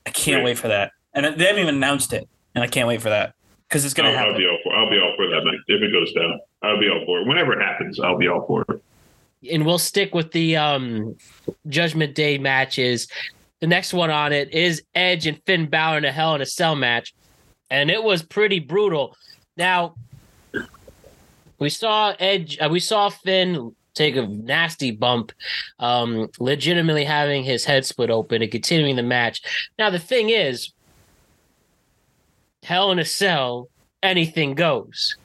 [0.06, 0.44] I can't Great.
[0.44, 0.93] wait for that.
[1.12, 3.35] And they haven't even announced it, and I can't wait for that
[3.68, 4.74] because it's going to I'll, I'll be all for.
[4.74, 6.40] I'll be all for that match if it goes down.
[6.62, 7.26] I'll be all for it.
[7.28, 8.82] Whenever it happens, I'll be all for it.
[9.52, 11.16] and we'll stick with the um
[11.68, 13.06] Judgment Day matches.
[13.60, 16.47] The next one on it is Edge and Finn Balor in a Hell in a
[16.47, 17.14] Cell match,
[17.70, 19.16] and it was pretty brutal.
[19.56, 19.94] Now
[21.59, 25.32] we saw Edge, uh, we saw Finn take a nasty bump,
[25.78, 29.40] um, legitimately having his head split open and continuing the match.
[29.78, 30.72] Now the thing is,
[32.64, 33.68] Hell in a Cell,
[34.02, 35.16] anything goes.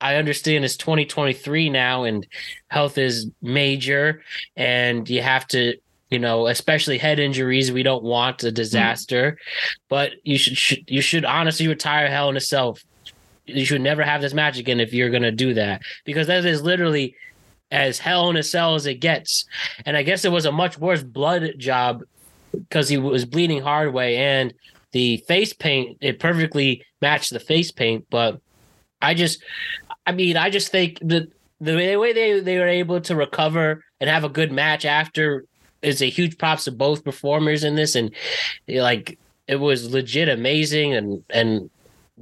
[0.00, 2.26] I understand it's 2023 now and
[2.68, 4.22] health is major
[4.54, 5.76] and you have to,
[6.14, 8.54] you know, especially head injuries, we don't want a mm.
[8.54, 9.36] disaster,
[9.88, 12.78] but you should, should you should honestly retire Hell in a Cell.
[13.46, 16.44] You should never have this match again if you're going to do that because that
[16.44, 17.16] is literally
[17.72, 19.44] as hell in a cell as it gets.
[19.84, 22.04] And I guess it was a much worse blood job
[22.52, 24.54] because he was bleeding hard way and
[24.92, 28.40] the face paint it perfectly matched the face paint but
[29.02, 29.42] i just
[30.06, 31.26] i mean i just think that
[31.60, 35.46] the way they, they were able to recover and have a good match after
[35.84, 37.94] is a huge props to both performers in this.
[37.94, 38.10] And
[38.68, 41.70] like it was legit amazing and and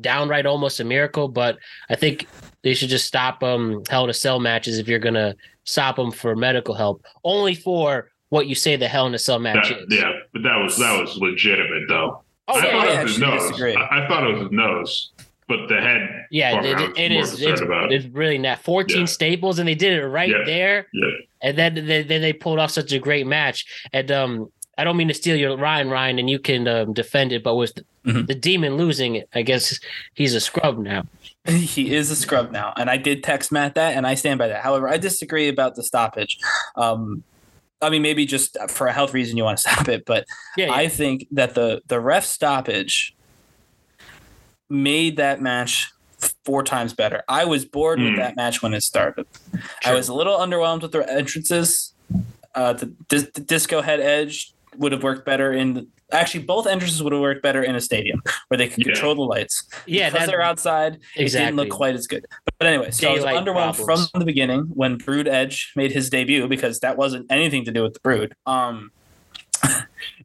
[0.01, 1.29] downright almost a miracle.
[1.29, 1.59] But
[1.91, 2.27] i think
[2.63, 5.35] they should just stop um hell in a cell matches if you're gonna
[5.65, 7.05] stop them for medical help.
[7.25, 9.85] Only for what you say the hell in a cell match That, is.
[9.91, 12.23] yeah, but that was that was legitimate though.
[12.49, 13.63] Oh, I yeah, thought I it was his nose.
[13.63, 15.12] I, I thmore it was his nose,
[15.59, 16.27] but the head.
[16.31, 17.43] Yeah, part it, I was it more is.
[17.43, 17.93] It's, about.
[17.93, 19.05] it's really not 14 Yeah.
[19.07, 20.45] staples, and they did it right Yeah.
[20.47, 20.87] there.
[20.93, 21.09] yeah,
[21.43, 23.65] And then, then then they pulled off such a great match.
[23.93, 27.33] And um, I don't mean to steal your Ryan, Ryan, and you can um, defend
[27.33, 28.27] it, but with the, Mhm.
[28.27, 29.79] the demon losing, I guess
[30.15, 31.05] he's a scrub now.
[31.47, 34.49] he is a scrub now, and I did text Matt that, and I stand by
[34.49, 34.63] that.
[34.63, 36.39] However, I disagree about the stoppage.
[36.75, 37.23] Um,
[37.81, 40.25] I mean, maybe just for a health reason you want to stop it, but
[40.57, 40.73] Yeah, yeah.
[40.73, 43.15] I think that the the ref stoppage
[44.73, 45.93] made that match
[46.45, 47.23] four times better.
[47.29, 48.17] I was bored with Hmm.
[48.17, 49.27] that match when it started.
[49.85, 51.93] I was a little underwhelmed with the entrances.
[52.55, 55.75] Uh, the, dis- the disco head edge would have worked better in.
[55.75, 58.93] The, actually, both entrances would have worked better in a stadium where they could Yeah.
[58.93, 59.65] control the lights.
[59.87, 62.25] yeah, because that, they're outside, it didn't look quite as good.
[62.59, 64.11] But anyway, so I was underwhelmed problems.
[64.11, 67.83] from the beginning when Brood Edge made his debut because that wasn't anything to do
[67.83, 68.35] with the Brood.
[68.47, 68.91] Um,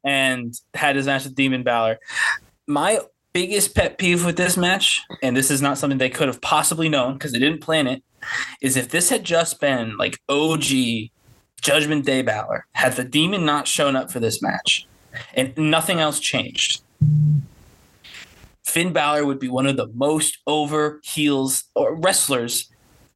[0.03, 1.99] and had his match with Demon Balor.
[2.67, 2.99] My
[3.37, 6.89] biggest pet peeve with this match, and this is not something they could have possibly
[6.89, 8.01] known because they didn't plan it,
[8.61, 10.63] is if this had just been like OG
[11.61, 14.87] Judgment Day Balor, had the Demon not shown up for this match,
[15.35, 16.81] and nothing else changed.
[18.65, 22.71] Finn Balor would be one of the most over heels or wrestlers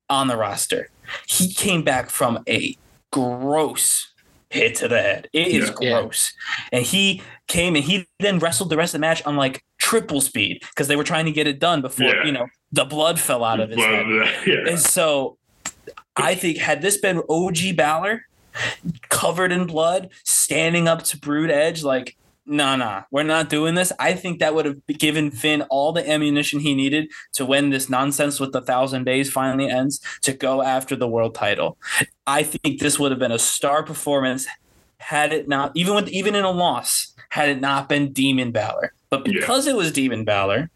[0.07, 0.91] on the roster.
[1.27, 2.77] He came back from a
[3.11, 4.14] gross
[4.52, 5.30] hit to the head.
[5.34, 6.02] It is Yeah.
[6.02, 6.31] Gross.
[6.72, 10.22] And he came and he then wrestled the rest of the match on like triple
[10.22, 12.23] speed because they were trying to get it done before, Yeah.
[12.26, 14.47] you know, the blood fell out of his Well, head.
[14.47, 14.69] yeah.
[14.69, 15.38] And so
[16.15, 18.26] I think had this been OG Balor
[19.09, 22.15] covered in blood, standing up to Brood Edge, like,
[22.45, 23.91] nah, nah, we're not doing this.
[23.99, 27.89] I think that would have given Finn all the ammunition he needed to when this
[27.89, 31.77] nonsense with the thousand days finally ends to go after the world title.
[32.26, 34.47] I think this would have been a star performance
[34.99, 38.94] had it not, even with even in a loss, had it not been Demon Balor.
[39.10, 39.40] But Yeah.
[39.40, 40.70] because it was Demon Balor,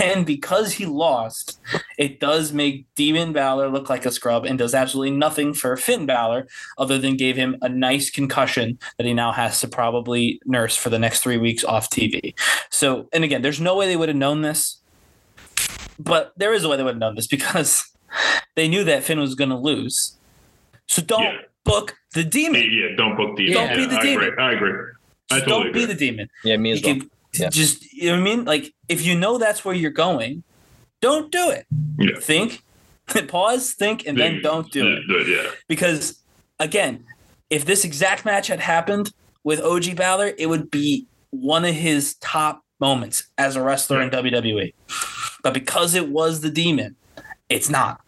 [0.00, 1.58] and because he lost,
[1.96, 6.04] it does make Demon Balor look like a scrub and does absolutely nothing for Finn
[6.06, 6.46] Balor
[6.76, 10.90] other than gave him a nice concussion that he now has to probably nurse for
[10.90, 12.34] the next three weeks off TV.
[12.70, 14.80] So, and again, there's no way they would have known this,
[15.98, 17.82] but there is a way they would have known this because
[18.56, 20.16] they knew that Finn was going to lose.
[20.86, 21.38] So don't Yeah.
[21.64, 22.62] book the demon.
[22.70, 23.52] yeah, don't book the.
[23.52, 24.28] Don't yeah, be the I demon.
[24.28, 24.44] Agree.
[24.44, 24.72] I agree.
[25.30, 26.28] I totally don't be the demon.
[26.44, 26.94] Yeah, me You as well.
[26.94, 27.48] can Yeah.
[27.50, 28.44] just, you know what I mean?
[28.44, 30.42] Like, if you know that's where you're going,
[31.00, 31.66] don't do it.
[31.98, 32.18] Yeah.
[32.20, 32.62] Think,
[33.28, 35.02] pause, think, and then don't do it.
[35.08, 35.50] Yeah, yeah.
[35.68, 36.20] Because
[36.58, 37.04] again,
[37.50, 39.12] if this exact match had happened
[39.44, 44.10] with OG Balor, it would be one of his top moments as a wrestler in
[44.10, 44.72] WWE.
[45.42, 46.96] But because it was the demon,
[47.48, 48.00] it's not.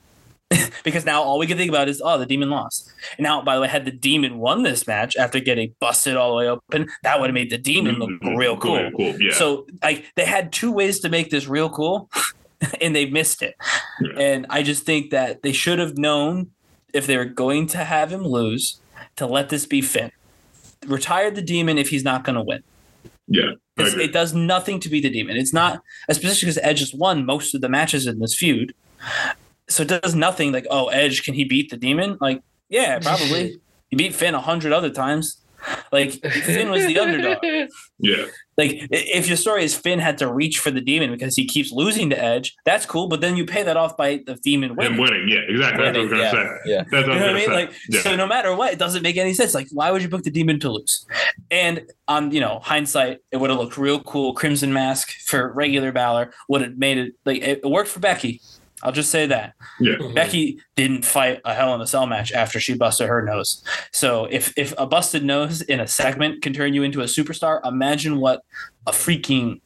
[0.85, 2.91] because now all we can think about is, oh, the demon lost.
[3.19, 6.31] And now, by the way, had the demon won this match after getting busted all
[6.31, 8.37] the way open, that would have made the demon look mm-hmm.
[8.37, 8.77] real cool.
[8.77, 9.21] Real cool.
[9.21, 9.33] Yeah.
[9.35, 12.11] So like they had two ways to make this real cool,
[12.81, 13.55] and they missed it.
[14.01, 14.19] Yeah.
[14.19, 16.51] And I just think that they should have known
[16.93, 18.81] if they were going to have him lose
[19.17, 20.11] to let this be Finn.
[20.87, 22.63] Retire the demon if he's not going to win.
[23.29, 23.53] yeah.
[23.79, 24.05] I It's- agree.
[24.05, 25.37] It does nothing to be the demon.
[25.37, 28.75] It's not, especially because Edge has won most of the matches in this feud.
[29.71, 32.19] So it does nothing like, oh, Edge, can he beat the demon?
[32.21, 33.61] Like, yeah, probably.
[33.89, 35.37] he beat Finn a hundred other times.
[35.93, 37.37] Like Finn was the underdog.
[37.99, 38.25] yeah.
[38.57, 41.71] Like if your story is Finn had to reach for the demon because he keeps
[41.71, 43.09] losing to Edge, that's cool.
[43.09, 44.99] But then you pay that off by the demon And winning.
[44.99, 45.29] winning.
[45.29, 45.41] Yeah.
[45.49, 45.85] Exactly.
[45.85, 46.49] That's what I was gonna Yeah, say.
[46.65, 46.85] yeah.
[46.91, 47.47] That's what You I know what I mean?
[47.49, 47.73] gonna Like.
[47.91, 48.01] Yeah.
[48.01, 49.53] so no matter what, it doesn't make any sense.
[49.55, 51.05] Like, why would you book the demon to lose?
[51.51, 54.33] And on you know hindsight, it would have looked real cool.
[54.33, 58.41] Crimson Mask for regular Balor would have made it like it, it worked for Becky.
[58.83, 59.97] I'll just say that Yeah.
[60.15, 63.63] Becky didn't fight a Hell in a Cell match after she busted her nose.
[63.93, 67.61] So if if a busted nose in a segment can turn you into a superstar,
[67.67, 68.43] imagine what
[68.87, 69.61] a freaking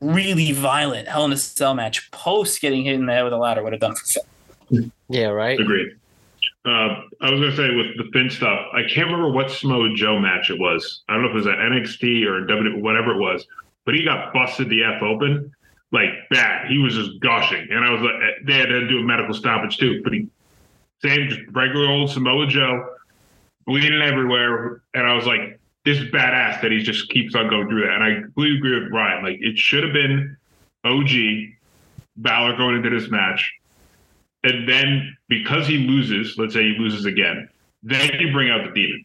[0.00, 3.38] really violent Hell in a Cell match post getting hit in the head with a
[3.38, 4.20] ladder would have done for
[4.68, 4.92] Finn.
[5.08, 5.58] yeah, right.
[5.58, 5.96] Agreed.
[6.64, 10.18] Uh, I was gonna say with the Finn stuff, I can't remember what Samoa Joe
[10.18, 11.02] match it was.
[11.08, 13.46] I don't know if it was at NXT or W, whatever it was,
[13.86, 15.50] but he got busted the f open
[15.92, 16.66] like that.
[16.68, 19.78] He was just gushing, and I was like, they had to do a medical stoppage
[19.78, 20.00] too.
[20.02, 20.28] But he,
[21.02, 22.94] same just regular old Samoa Joe,
[23.66, 25.58] bleeding everywhere, and I was like,
[25.88, 27.94] this is badass that he just keeps on going through that.
[27.94, 29.24] And I completely agree with Ryan.
[29.24, 30.36] Like it should have been
[30.84, 31.08] OG
[32.16, 33.50] Balor going into this match.
[34.44, 37.48] And then because he loses, let's say he loses again,
[37.82, 39.04] then you bring out the demon.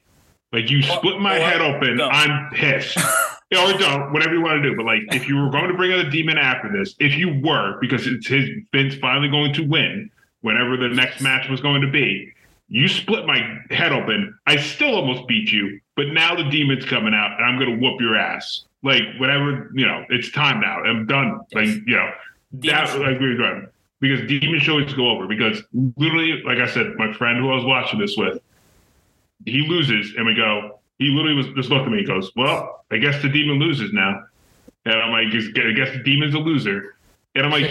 [0.52, 2.14] Like you split my head open, don't.
[2.14, 2.98] I'm pissed.
[3.56, 4.76] or don't, whatever you want to do.
[4.76, 7.42] But like if you were going to bring out the demon after this, if you
[7.44, 10.10] were, because it's his Finn's finally going to win
[10.42, 12.34] whenever the next match was going to be,
[12.68, 14.38] you split my head open.
[14.48, 18.02] I still almost beat you, but now the demon's coming out and I'm gonna whoop
[18.02, 18.64] your ass.
[18.82, 20.82] Like whatever, you know, it's time now.
[20.82, 21.42] I'm done.
[21.54, 22.10] Like you know,
[22.54, 23.68] that I agree with Ryan.
[24.00, 25.28] Because demon should always go over.
[25.28, 25.64] Because
[25.98, 28.42] literally, like I said, my friend who I was watching this with,
[29.46, 30.80] he loses, and we go.
[31.00, 32.00] He literally was just looked at me.
[32.00, 34.24] He goes, "Well, I guess the demon loses now,"
[34.86, 36.96] and I'm like, "I guess the demon's a loser."
[37.36, 37.64] And I'm like,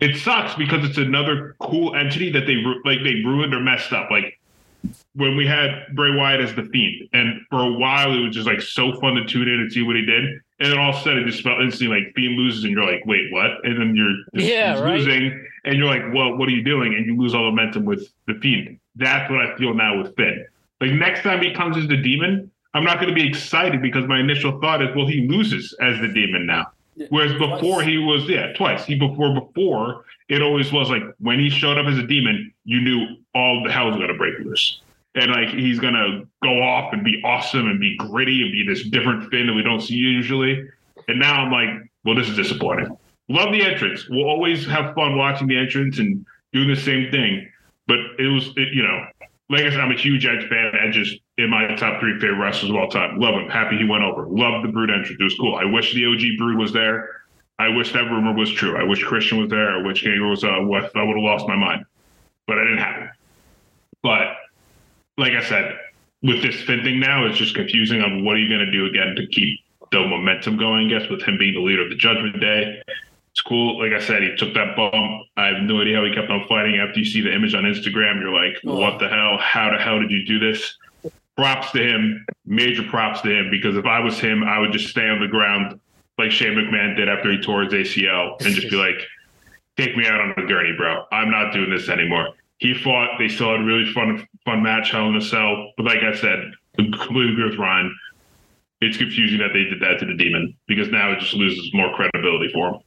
[0.00, 4.10] It sucks because it's another cool entity that they like they ruined or messed up.
[4.10, 4.38] Like
[5.14, 8.46] when we had Bray Wyatt as the Fiend, and for a while it was just
[8.46, 10.24] like so fun to tune in and see what he did.
[10.58, 12.90] And then all of a sudden it just felt instantly like Fiend loses, and you're
[12.90, 13.62] like, wait, what?
[13.64, 14.98] And then you're just, Yeah, right.
[14.98, 16.94] losing, and you're like, well, what are you doing?
[16.94, 18.78] And you lose all momentum with the Fiend.
[18.94, 20.46] That's what I feel now with Finn.
[20.80, 24.06] Like next time he comes as the Demon, I'm not going to be excited because
[24.06, 26.66] my initial thought is, well, he loses as the Demon now.
[27.10, 28.84] Whereas before he was, yeah, twice.
[28.84, 32.80] He before before it always was like when he showed up as a demon, you
[32.80, 34.80] knew all the hell's gonna break loose.
[35.14, 38.88] And like he's gonna go off and be awesome and be gritty and be this
[38.88, 40.68] different Finn that we don't see usually.
[41.08, 42.96] And now I'm like, well, this is disappointing.
[43.28, 44.08] Love the entrance.
[44.08, 47.48] We'll always have fun watching the entrance and doing the same thing.
[47.86, 49.06] But it was, it, you know,
[49.48, 50.72] like I said, I'm a huge Edge fan.
[50.74, 53.18] Edge is in my top three favorite wrestlers of all time.
[53.18, 53.48] Love him.
[53.48, 54.26] Happy he went over.
[54.26, 55.16] Love the Brood entrance.
[55.20, 55.54] It was cool.
[55.54, 57.08] I wish the OG Brood was there.
[57.58, 58.76] I wish that rumor was true.
[58.76, 59.70] I wish Christian was there.
[59.70, 60.44] I wish Gangrel was.
[60.44, 61.84] Uh, what- I would have lost my mind,
[62.46, 63.10] but it didn't happen.
[64.02, 64.36] But
[65.16, 65.78] like I said,
[66.22, 68.86] with this Finn thing now, it's just confusing on what are you going to do
[68.86, 69.60] again to keep
[69.92, 70.86] the momentum going.
[70.92, 72.82] I guess with him being the leader of the Judgment Day,
[73.36, 73.78] it's cool.
[73.78, 75.26] Like I said, he took that bump.
[75.36, 76.78] I have no idea how he kept on fighting.
[76.78, 78.80] After you see the image on Instagram, you're like, oh.
[78.80, 79.36] what the hell?
[79.36, 80.78] How the hell did you do this?
[81.36, 82.24] Props to him.
[82.46, 85.28] Major props to him because if I was him, I would just stay on the
[85.28, 85.78] ground
[86.16, 88.96] like Shane McMahon did after he tore his ACL and just be like,
[89.76, 91.04] take me out on the gurney, bro.
[91.12, 92.30] I'm not doing this anymore.
[92.56, 93.18] He fought.
[93.18, 95.74] They still had a really fun, fun match, Hell in a Cell.
[95.76, 97.94] But like I said, I completely agree with Ryan.
[98.80, 101.94] It's confusing that they did that to the demon because now it just loses more
[101.94, 102.80] credibility for him.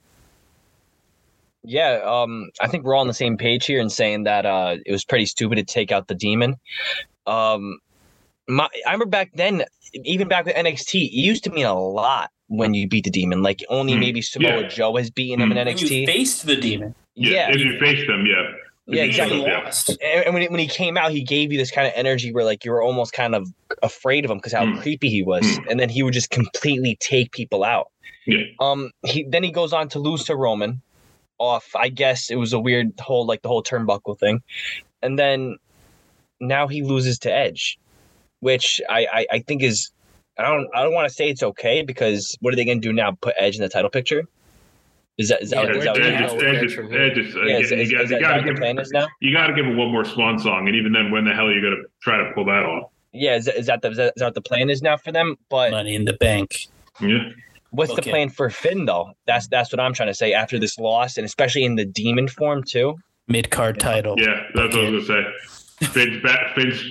[1.63, 4.77] Yeah, um, I think we're all on the same page here in saying that uh,
[4.85, 6.55] it was pretty stupid to take out the demon.
[7.27, 7.79] Um,
[8.47, 9.63] my, I remember back then,
[9.93, 13.43] even back with NXT, it used to mean a lot when you beat the demon.
[13.43, 14.67] Like only Mm, maybe Samoa yeah.
[14.67, 16.05] Joe has beaten him in When you NXT.
[16.05, 16.95] faced the demon.
[17.15, 18.43] Yeah, If you face them, yeah.
[18.87, 19.39] yeah, exactly.
[19.39, 19.59] should yeah.
[19.65, 19.89] Lost.
[19.89, 22.31] And and when, it, when he came out, he gave you this kind of energy
[22.31, 23.47] where like you were almost kind of
[23.83, 24.81] afraid of him because how Mm.
[24.81, 25.65] creepy he was, Mm.
[25.69, 27.91] and then he would just completely take people out.
[28.25, 28.43] Yeah.
[28.59, 28.91] Um.
[29.03, 30.81] He then he goes on to lose to Roman.
[31.39, 34.41] Off, I guess it was a weird whole like the whole turnbuckle thing,
[35.01, 35.57] and then
[36.41, 37.79] now he loses to Edge,
[38.41, 39.89] which I I, I think is
[40.37, 42.91] I don't I don't want to say it's okay because what are they gonna do
[42.91, 43.11] now?
[43.21, 44.25] Put Edge in the title picture?
[45.17, 46.33] Is that is that, Yeah, is that what you it go is?
[46.33, 47.01] with Edge Edge is- from here?
[47.03, 48.91] Edge is- Yeah, is, you is, got- is you that, gotta the give- plan is
[48.91, 49.07] now?
[49.21, 51.47] You got to give him one more swan song, and even then, when the hell
[51.47, 52.89] are you going to try to pull that off?
[53.13, 54.95] Yeah, is that, is that the is that, is that what the plan is now
[54.97, 55.35] for them?
[55.49, 56.67] But Money in the bank.
[57.01, 57.29] Yeah,
[57.71, 58.01] What's Okay.
[58.01, 59.11] the plan for Finn though?
[59.27, 60.33] That's that's what I'm trying to say.
[60.33, 62.95] After this loss, and especially in the demon form too.
[63.27, 64.15] Mid card title.
[64.17, 65.35] yeah, that's what I was going to
[65.81, 65.87] say.
[65.87, 66.81] Finn's back, Finn's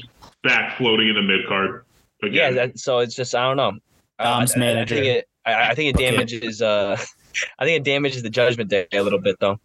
[0.45, 1.85] back floating in the mid card.
[2.23, 3.73] Yeah, that, so it's just I don't know.
[4.21, 4.95] Uh, Dom's I, I- manager.
[4.95, 5.29] I think it.
[5.45, 6.11] I, I think it Okay.
[6.13, 6.63] damages.
[6.63, 6.97] Uh,
[7.59, 9.59] I think it damages the Judgment Day a little bit though.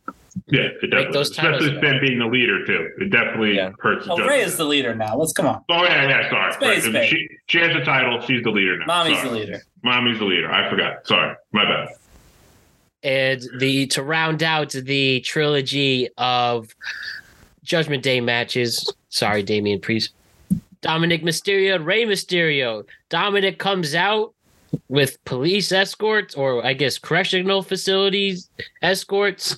[0.47, 2.89] Yeah, it definitely, those titles especially Finn being the leader too.
[2.99, 3.71] It definitely Yeah.
[3.79, 4.05] hurts.
[4.09, 5.15] Oh, Judgment Ray is the leader now.
[5.15, 5.63] Let's come on.
[5.69, 6.29] Oh yeah, yeah.
[6.29, 6.93] Sorry, Space, Right.
[6.93, 7.09] babe.
[7.09, 8.19] She, she has the title.
[8.21, 8.85] She's the leader now.
[8.87, 9.29] Mommy's Sorry.
[9.29, 9.61] the leader.
[9.83, 10.51] Mommy's the leader.
[10.51, 11.05] I forgot.
[11.07, 11.89] Sorry, my bad.
[13.03, 16.69] and the to round out the trilogy of
[17.63, 18.91] Judgment Day matches.
[19.09, 20.11] Sorry, Damian Priest.
[20.81, 22.83] Dominic Mysterio, Rey Mysterio.
[23.09, 24.33] Dominic comes out
[24.87, 28.49] with police escorts, or I guess correctional facilities
[28.81, 29.57] escorts,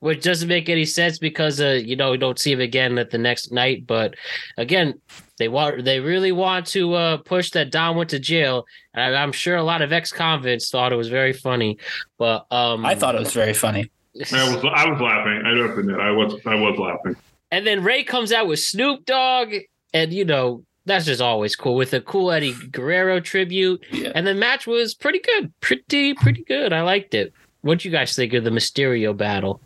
[0.00, 3.10] which doesn't make any sense because uh, you know we don't see him again at
[3.10, 3.86] the next night.
[3.86, 4.14] But
[4.56, 4.94] again,
[5.38, 8.64] they want they really want to uh, push that Dom went to jail.
[8.94, 11.78] And I, I'm sure a lot of ex convicts thought it was very funny,
[12.18, 13.90] but um, I thought it was very funny.
[14.32, 15.42] I was I was laughing.
[15.46, 17.16] I do admit, I was I was laughing.
[17.50, 19.54] And then Rey comes out with Snoop Dogg,
[19.92, 23.84] and you know that's just always cool with a cool Eddie Guerrero tribute.
[23.90, 24.12] Yeah.
[24.14, 26.72] And the match was pretty good, pretty pretty good.
[26.72, 27.32] I liked it.
[27.62, 29.60] What do you guys think of the Mysterio battle?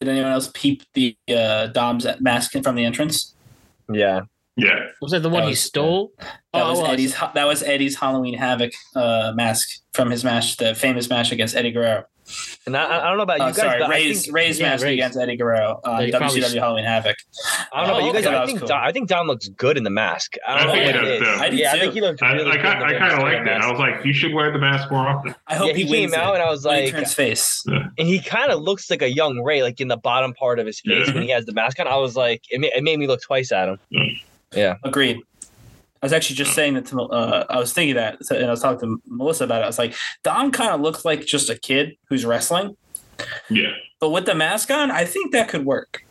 [0.00, 3.34] Did anyone else peep the uh, Dom's mask from the entrance?
[3.92, 4.22] Yeah.
[4.60, 6.10] Yeah, Was that the one That he was- stole?
[6.18, 7.14] That Oh, was Eddie's.
[7.14, 11.70] That was Eddie's Halloween Havoc uh, mask from his match, the famous match against Eddie
[11.70, 12.04] Guerrero.
[12.66, 13.56] And I, I don't know about you Uh, guys.
[13.56, 14.92] sorry, but Rey's think, Rey's Yeah, match Rey's.
[14.94, 17.16] against Eddie Guerrero on They probably- WCW Halloween Havoc.
[17.72, 18.26] I don't know about you Oh, guys.
[18.26, 18.86] okay, I think was Dom, cool.
[18.88, 20.36] I think Dom looks good in the mask.
[20.46, 21.38] I I don't know think what he it does, is.
[21.38, 21.44] too.
[21.44, 22.62] I yeah, I think he looked really I, good.
[22.62, 23.52] kind I kind of Mysterio liked it.
[23.62, 25.34] I was like, you should wear the mask more often.
[25.46, 26.92] I hope yeah, he, he, wins came out it and I was when he like,
[26.94, 27.64] turns face.
[27.66, 30.66] and he kind of looks like a young Rey, like in the bottom part of
[30.66, 31.86] his face when he has the mask on.
[31.88, 33.78] I was like, it made, it made me look twice at him.
[34.54, 35.18] Yeah, agreed.
[36.02, 38.62] I was actually just saying that to uh, I was thinking that and I was
[38.62, 39.64] talking to Melissa about it.
[39.64, 42.76] I was like, Dom kind of looks like just a kid who's wrestling,
[43.50, 43.72] Yeah.
[44.00, 46.04] but with the mask on, I think that could work.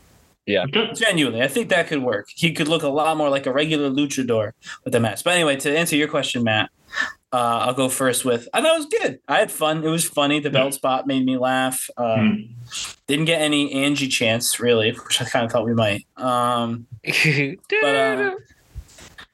[0.49, 0.91] Okay.
[0.93, 2.29] Genuinely, I think that could work.
[2.33, 4.53] He could look a lot more like a regular luchador
[4.85, 5.25] with the mask.
[5.25, 6.69] But anyway, to answer your question, Matt,
[7.33, 9.19] uh, I'll go first with I thought it was good.
[9.27, 9.83] I had fun.
[9.83, 10.39] It was funny.
[10.39, 11.89] The belt spot made me laugh.
[11.97, 12.55] Um,
[13.07, 16.05] Didn't get any Angie chance really, which I kind of thought we might.
[16.15, 18.35] Um, but uh,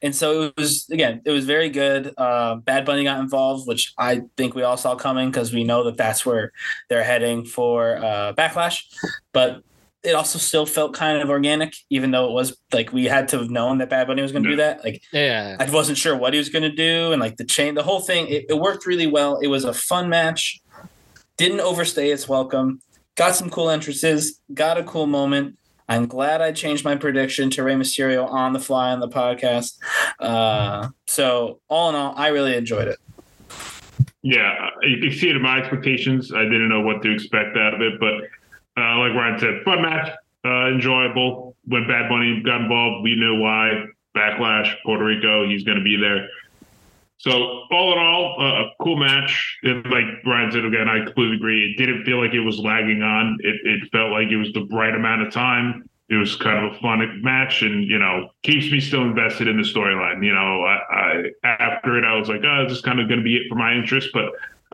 [0.04, 2.12] and so it was again it was very good.
[2.16, 5.82] Uh, bad bunny got involved which i think we all saw coming because we know
[5.84, 6.52] that that's where
[6.88, 8.84] they're heading for uh, backlash.
[9.32, 9.62] But
[10.02, 13.38] it also still felt kind of organic even though it was like we had to
[13.38, 14.84] have known that bad bunny was going to do that.
[14.84, 15.56] Like yeah.
[15.58, 18.00] i wasn't sure what he was going to do and like the chain the whole
[18.00, 19.38] thing it, it worked really well.
[19.38, 20.60] It was a fun match.
[21.38, 22.80] Didn't overstay its welcome.
[23.16, 24.40] Got some cool entrances.
[24.52, 25.56] Got a cool moment
[25.88, 29.78] I'm glad I changed my prediction to Rey Mysterio on the fly on the podcast.
[30.18, 32.98] Uh, so all in all, I really enjoyed it.
[34.22, 36.32] Yeah, it exceeded my expectations.
[36.32, 38.14] I didn't know what to expect out of it, but
[38.80, 40.10] uh, like Ryan said, fun match,
[40.44, 41.56] uh, enjoyable.
[41.66, 43.84] When Bad Bunny got involved, we knew why.
[44.16, 46.28] Backlash, Puerto Rico, he's going to be there.
[47.24, 47.30] So
[47.70, 49.56] all in all, uh, a cool match.
[49.62, 51.72] And like Ryan said again, I completely agree.
[51.72, 53.38] It didn't feel like it was lagging on.
[53.40, 55.88] It, it felt like it was the right amount of time.
[56.10, 59.56] It was kind of a fun match, and you know, keeps me still invested in
[59.56, 60.22] the storyline.
[60.22, 60.76] You know, I,
[61.44, 63.48] I after it, I was like, oh, this is kind of going to be it
[63.48, 64.26] for my interest, but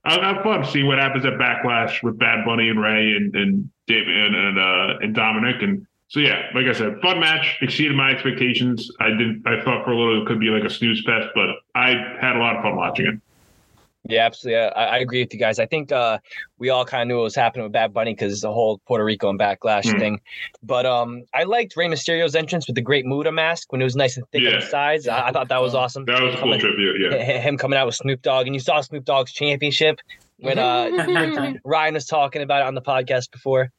[0.05, 0.65] I'll have fun.
[0.65, 4.59] See what happens at Backlash with Bad Bunny and Rey and and Dave and and,
[4.59, 5.63] uh, and Dominic.
[5.63, 8.91] And so yeah, like I said, fun match exceeded my expectations.
[9.01, 9.43] I did.
[9.47, 12.37] I thought for a little it could be like a snooze fest, but I had
[12.37, 13.15] a lot of fun watching it.
[14.09, 14.59] Yeah, absolutely.
[14.61, 15.59] I, I agree with you guys.
[15.59, 16.19] I think uh,
[16.59, 19.05] we all kind of knew what was happening with Bad Bunny because the whole Puerto
[19.05, 19.99] Rico and backlash Mm.
[19.99, 20.21] thing.
[20.63, 23.95] But um, I liked Rey Mysterio's entrance with the Great Muta mask when it was
[23.97, 25.07] nice and thick on the sides.
[25.07, 26.07] I, I thought that was awesome.
[26.07, 27.13] That was a cool Coming- tribute.
[27.13, 27.19] Yeah.
[27.41, 30.01] him coming out with Snoop Dogg, and you saw Snoop Dogg's championship
[30.39, 33.71] when uh, Ryan was talking about it on the podcast before.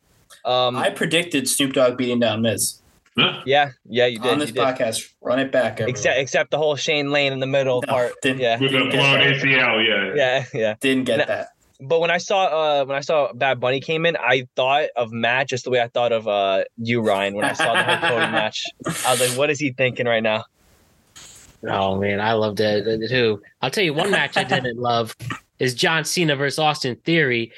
[0.46, 2.78] Um, I predicted Snoop Dogg beating down Miz
[3.46, 4.32] yeah, yeah, you did.
[4.32, 4.64] on this you did.
[4.64, 5.12] podcast.
[5.22, 5.90] Run it back, everyone.
[5.90, 8.14] Except, except the whole Shane Lane in the middle No, part.
[8.22, 9.20] didn't- Yeah, With a Didn't get blown.
[9.20, 9.86] ACL.
[9.88, 10.14] Yeah.
[10.16, 10.76] yeah, yeah.
[10.80, 11.26] Didn't get No.
[11.26, 11.50] that.
[11.82, 15.12] But when I saw uh when I saw Bad Bunny came in, I thought of
[15.12, 18.10] Matt just the way I thought of uh you, Ryan, when I saw the whole
[18.20, 18.64] Cody match.
[18.86, 20.46] I was like, what is he thinking right now?
[21.68, 23.42] Oh man, I loved it too.
[23.62, 25.16] I'll tell you one match I didn't love
[25.62, 27.52] is John Cena versus Austin Theory.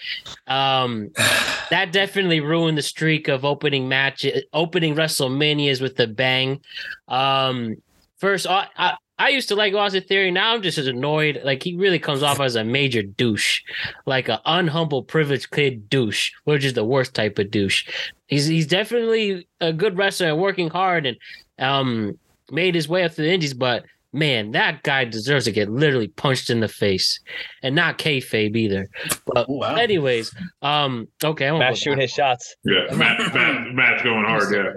[0.48, 1.10] Um,
[1.70, 6.60] that definitely ruined the streak of opening matches, opening WrestleManias with the bang.
[7.08, 7.78] Um,
[8.18, 10.32] first, I, I I used to like Austin Theory.
[10.32, 11.40] Now I'm just as annoyed.
[11.46, 13.62] Like he really comes off as a major douche,
[14.06, 17.88] like an unhumble, privileged kid douche, which is the worst type of douche.
[18.28, 21.18] He's he's definitely a good wrestler and working hard and
[21.58, 22.20] um
[22.52, 26.08] made his way up to the Indies, but man, that guy deserves to get literally
[26.08, 27.20] punched in the face,
[27.62, 28.88] and not kayfabe either.
[29.26, 29.76] But Oh, wow.
[29.76, 32.56] anyways, um, okay, I won't Matt go shooting his shots.
[32.64, 32.94] Yeah.
[32.96, 34.54] Matt, Matt, Matt's going hard.
[34.54, 34.74] Yeah.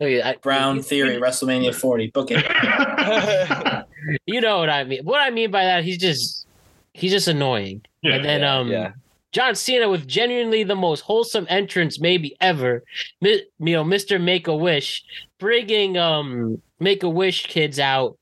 [0.00, 2.08] Okay, I- Brown Theory, WrestleMania 40.
[2.10, 2.44] Book it.
[4.26, 5.04] you know what I mean.
[5.04, 6.46] What I mean by that, he's just
[6.92, 7.82] he's just annoying.
[8.02, 8.14] Yeah.
[8.16, 8.92] and then Yeah, um, yeah.
[9.32, 12.82] John Cena with genuinely the most wholesome entrance maybe ever.
[13.20, 15.02] Mi- you know, Mister Make a Wish,
[15.38, 18.18] bringing um Make a Wish kids out,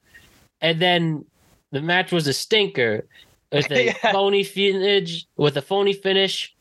[0.62, 1.24] and then
[1.72, 3.06] the match was a stinker
[3.52, 4.12] with a Yeah.
[4.12, 5.26] phony finish.
[5.36, 6.55] With a phony finish,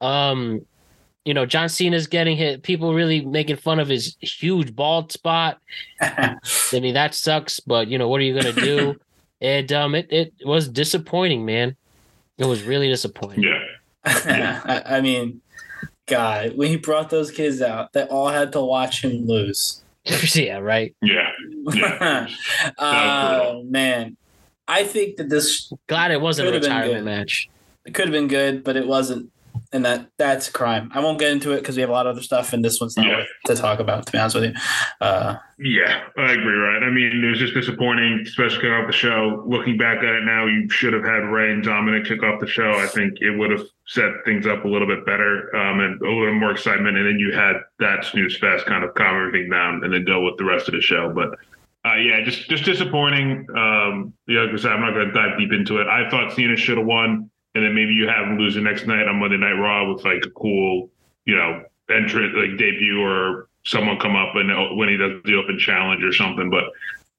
[0.00, 0.66] um,
[1.24, 2.62] you know, John Cena's getting hit.
[2.62, 5.58] People really making fun of his huge bald spot.
[6.00, 6.36] I
[6.72, 8.96] mean, that sucks, but you know, what are you gonna do?
[9.40, 11.76] and um, it it was disappointing, man.
[12.38, 13.44] It was really disappointing.
[13.44, 14.60] Yeah.
[14.64, 15.40] I, I mean,
[16.06, 19.82] God, when he brought those kids out, they all had to watch him lose.
[20.34, 20.94] yeah, right.
[21.02, 21.30] Yeah.
[21.72, 22.28] Yeah.
[22.78, 24.16] oh man,
[24.66, 27.48] I think that this Glad it wasn't a retirement match.
[27.84, 29.30] it could have been good, but it wasn't,
[29.72, 30.90] and that that's a crime.
[30.94, 32.80] I won't get into it because we have a lot of other stuff, and this
[32.80, 33.16] one's not Yeah.
[33.18, 34.06] worth to talk about.
[34.06, 34.52] To be honest with you,
[35.00, 36.82] uh, Yeah, I agree, right?
[36.82, 39.42] I mean, it was just disappointing, especially coming off the show.
[39.46, 42.46] Looking back at it now, you should have had Rey and Dominic kick off the
[42.46, 42.72] show.
[42.72, 46.04] I think it would have set things up a little bit better um, and a
[46.08, 46.96] little more excitement.
[46.96, 50.22] And then you had that snooze fest kind of calm everything down and then deal
[50.24, 51.12] with the rest of the show.
[51.14, 51.30] But
[51.84, 53.46] uh, yeah, just just disappointing.
[53.56, 55.86] Um, yeah, like I said, I'm not going to dive deep into it.
[55.86, 58.86] I thought Cena should have won, and then maybe you have him lose the next
[58.86, 60.90] night on Monday Night Raw with like a cool,
[61.24, 65.34] you know, entrant like debut or someone come up and uh, when he does the
[65.34, 66.50] open challenge or something.
[66.50, 66.66] But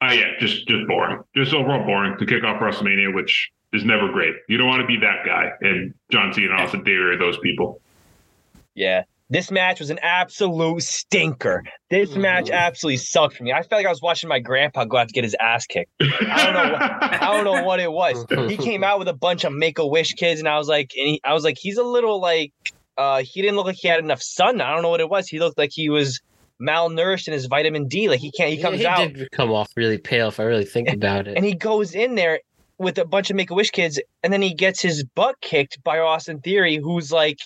[0.02, 4.10] uh, yeah, just just boring, just overall boring to kick off WrestleMania, which is never
[4.14, 4.34] great.
[4.48, 7.38] You don't want to be that guy, and John Cena and Austin Theory are those
[7.40, 7.82] people.
[8.76, 9.03] Yeah.
[9.32, 11.64] This match was an absolute stinker.
[11.92, 13.52] This match absolutely sucked for me.
[13.52, 15.92] I felt like I was watching my grandpa go out to get his ass kicked.
[16.02, 16.72] I don't know.
[16.74, 18.26] What, I don't know what it was.
[18.50, 20.94] He came out with a bunch of Make a Wish kids, and I was like,
[20.98, 22.54] and he, I was like, he's a little like,
[22.98, 24.62] uh, he didn't look like he had enough sun.
[24.62, 25.28] I don't know what it was.
[25.28, 26.20] He looked like he was
[26.62, 28.10] malnourished in his vitamin D.
[28.10, 28.50] Like he can't.
[28.50, 31.38] He comes he out did come off really pale if I really think about it.
[31.38, 32.40] and he goes in there
[32.80, 35.84] with a bunch of Make a Wish kids, and then he gets his butt kicked
[35.84, 37.38] by Austin Theory, who's like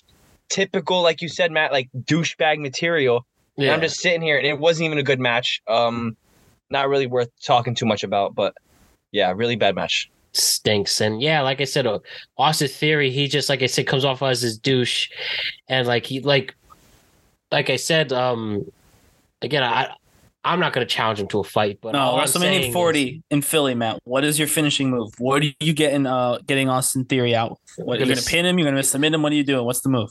[0.49, 3.25] typical, like you said, Matt, like douchebag material.
[3.57, 3.69] And.
[3.69, 5.61] I'm just sitting here, and it wasn't even a good match.
[5.67, 6.17] Um,
[6.69, 8.55] not really worth talking too much about, but
[9.11, 10.09] yeah, really bad match.
[10.33, 10.99] stinks.
[11.01, 11.99] And yeah, like I said, uh,
[12.37, 15.09] Austin Theory, he just like I said comes off as his douche,
[15.67, 16.55] and like he like
[17.51, 18.65] like I said, um,
[19.43, 19.91] again, I
[20.43, 23.21] I'm not gonna challenge him to a fight, but No, all I'm WrestleMania is- 40
[23.29, 23.99] in Philly, Matt.
[24.05, 25.11] What is your finishing move?
[25.19, 26.07] What are you getting?
[26.07, 27.59] Uh, getting Austin Theory out?
[27.77, 28.57] What, you Gonna gonna pin him?
[28.57, 29.21] You're gonna submit him?
[29.21, 29.63] What are you doing?
[29.63, 30.09] What's the move?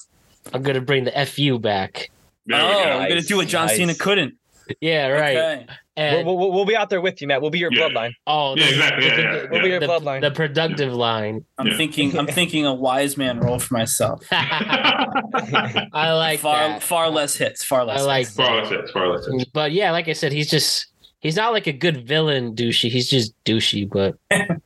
[0.52, 2.10] I'm gonna bring the fu back.
[2.46, 2.98] There we oh, go.
[3.00, 4.34] you're gonna do what John Cena couldn't.
[4.80, 5.36] Yeah, right.
[5.36, 5.66] Okay.
[5.96, 7.42] And We'll, we'll, we'll be out there with you, Matt.
[7.42, 7.88] We'll be your Yeah.
[7.88, 8.12] bloodline.
[8.26, 9.08] oh, Yeah, the- exactly.
[9.10, 10.20] the- Yeah, yeah, the- We'll be your the- bloodline.
[10.22, 11.44] the productive line.
[11.58, 11.76] I'm Yeah.
[11.76, 12.18] thinking.
[12.18, 14.22] I'm thinking a wise man role for myself.
[14.32, 16.82] I like far that.
[16.82, 17.64] far less hits.
[17.64, 18.00] Far less.
[18.00, 18.36] I like hits.
[18.36, 19.44] Far less hits, far less hits.
[19.52, 20.86] But yeah, like I said, he's just
[21.20, 22.90] he's not like a good villain douchey.
[22.90, 24.16] He's just douchey, but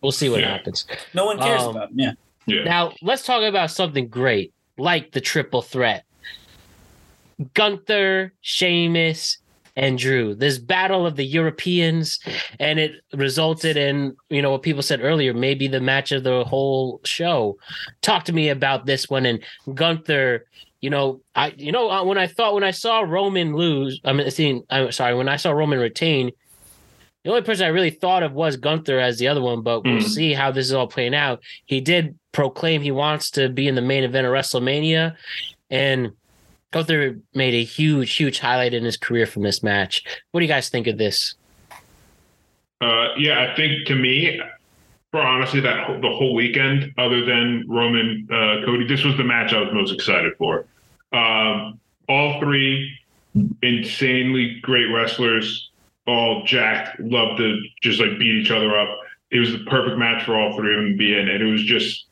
[0.03, 0.51] we'll see what Yeah.
[0.51, 0.87] happens.
[1.15, 1.99] No one cares Um, about him.
[2.01, 2.13] Yeah.
[2.47, 2.63] Yeah.
[2.65, 6.05] Now let's talk about something great, like the triple threat.
[7.55, 9.39] Gunther, Sheamus,
[9.77, 10.35] and Drew.
[10.35, 12.19] This battle of the Europeans,
[12.59, 16.45] and it resulted in, you know, what people said earlier, maybe the match of the
[16.45, 17.59] whole show.
[18.01, 19.43] Talk to me about this one and
[19.75, 20.47] Gunther.
[20.81, 24.13] You know, I you know uh, when I thought when I saw Roman lose, I
[24.13, 26.31] mean, seeing, I'm sorry, when I saw Roman retain,
[27.25, 29.97] the only person I really thought of was Gunther as the other one, but we'll
[29.97, 30.03] Mhm.
[30.09, 31.43] see how this is all playing out.
[31.65, 35.17] He did proclaim he wants to be in the main event of WrestleMania,
[35.71, 36.13] and
[36.71, 40.05] Gunther made a huge, huge highlight in his career from this match.
[40.31, 41.35] What do you guys think of this?
[42.83, 44.39] Uh, yeah, I think to me,
[45.13, 49.55] for honestly, that the whole weekend, other than Roman uh, Cody, this was the match
[49.55, 50.67] I was most excited for.
[51.15, 52.99] Um, all three
[53.63, 55.71] insanely great wrestlers,
[56.07, 58.91] all jacked, love to just like beat each other up.
[59.31, 61.51] It was the perfect match for all three of them to be in, and it
[61.51, 62.06] was just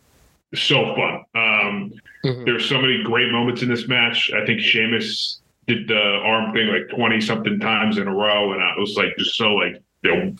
[0.57, 1.25] so fun.
[1.35, 1.93] Um,
[2.25, 2.45] Mhm.
[2.45, 4.31] There were so many great moments in this match.
[4.33, 8.53] I think Sheamus did the arm thing like 20 something times in a row.
[8.53, 10.35] And I was like, just so like, you know,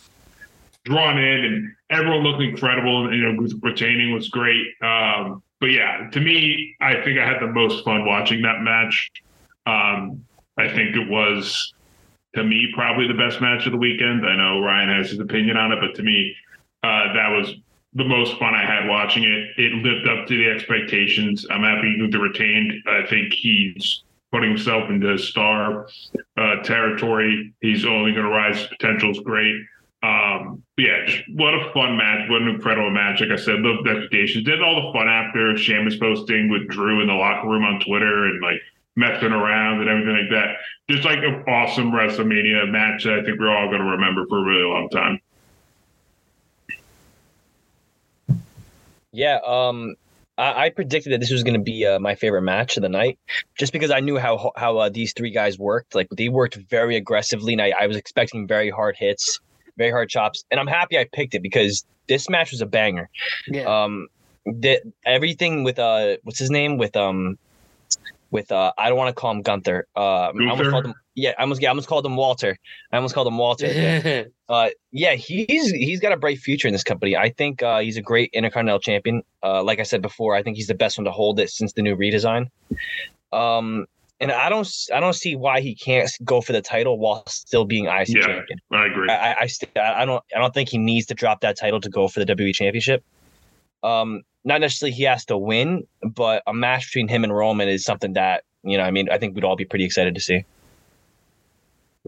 [0.85, 3.07] drawn in and everyone looked incredible.
[3.07, 4.67] And, you know, retaining was great.
[4.83, 9.11] Um, but yeah, to me, I think I had the most fun watching that match.
[9.67, 10.25] Um,
[10.59, 11.75] I think it was,
[12.35, 14.27] to me, probably the best match of the weekend.
[14.27, 16.35] I know Ryan has his opinion on it, but to me,
[16.83, 17.55] uh, that was
[17.95, 19.51] the most fun I had watching it.
[19.57, 21.47] It lived up to the expectations.
[21.51, 22.73] I'm happy the retained.
[22.87, 24.03] I think he's
[24.33, 25.87] putting himself into star
[26.37, 27.55] uh, territory.
[27.61, 28.67] He's only going to rise.
[28.67, 29.55] Potential is great.
[30.03, 32.29] Um, yeah, just what a fun match.
[32.29, 33.21] What an incredible match.
[33.21, 34.45] Like I said, lived expectations.
[34.45, 38.27] Did all the fun after Sheamus posting with Drew in the locker room on Twitter
[38.27, 38.61] and like
[38.97, 40.57] messing around and everything like that.
[40.91, 44.39] Just like an awesome WrestleMania match that I think we're all going to remember for
[44.39, 45.21] a really long time.
[49.15, 49.95] Yeah, um,
[50.37, 52.89] I, I predicted that this was going to be uh, my favorite match of the
[52.89, 53.19] night,
[53.57, 55.95] just because I knew how how uh, these three guys worked.
[55.95, 59.41] Like they worked very aggressively, and I, I was expecting very hard hits,
[59.79, 63.09] very hard chops, and I'm happy I picked it because this match was a banger.
[63.47, 63.65] Yeah.
[63.65, 64.09] Um,
[64.47, 67.39] that everything with uh, what's his name with um,
[68.35, 69.87] with uh, I don't want to call him Gunther.
[69.97, 70.95] Uh, I almost called him.
[71.15, 72.59] Yeah, I almost yeah, I almost called him Walter.
[72.93, 73.67] I almost called him Walter.
[73.69, 74.25] Yeah.
[74.47, 77.17] Uh, yeah, he's he's got a bright future in this company.
[77.17, 79.23] I think uh, he's a great Intercontinental Champion.
[79.43, 81.73] Uh, like I said before, I think he's the best one to hold it since
[81.73, 82.49] the new redesign.
[83.33, 83.87] Um,
[84.21, 87.65] and I don't I don't see why he can't go for the title while still
[87.65, 88.27] being IC Yeah.
[88.27, 88.59] champion.
[88.71, 89.09] I agree.
[89.09, 91.81] I I, I, st- I don't I don't think he needs to drop that title
[91.81, 93.03] to go for the WWE Championship.
[93.83, 97.85] Um, not necessarily he has to win, but a match between him and Roman is
[97.85, 98.85] something that you know.
[98.85, 100.45] I mean, I think we'd all be pretty excited to see.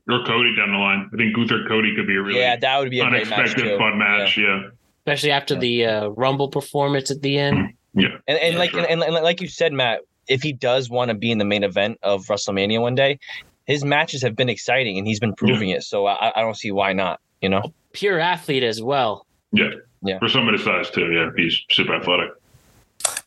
[0.09, 1.11] or Cody down the line.
[1.13, 3.39] I think Gunther Cody could be a really yeah, that would be a great match
[3.39, 3.79] unexpected too.
[3.79, 4.37] fun match.
[4.39, 4.69] Yeah.
[5.07, 7.75] Especially after the uh, Rumble performance at the end.
[7.95, 8.09] Yeah.
[8.29, 8.87] And, and Yeah, like sure.
[8.89, 11.63] and, and like you said, Matt, if he does want to be in the main
[11.65, 13.19] event of WrestleMania one day,
[13.67, 15.83] his matches have been exciting and he's been proving it.
[15.83, 17.21] So I, I don't see why not.
[17.41, 19.26] You know, Pure athlete as well.
[19.57, 19.71] Yeah.
[20.03, 20.19] Yeah.
[20.19, 21.11] For somebody size too.
[21.13, 21.31] Yeah.
[21.37, 22.31] He's super athletic.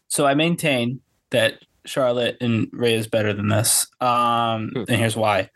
[0.07, 1.01] So I maintain
[1.31, 3.87] that Charlotte and Rhea is better than this.
[4.01, 4.83] Um, Hmm.
[4.87, 5.49] and here's why.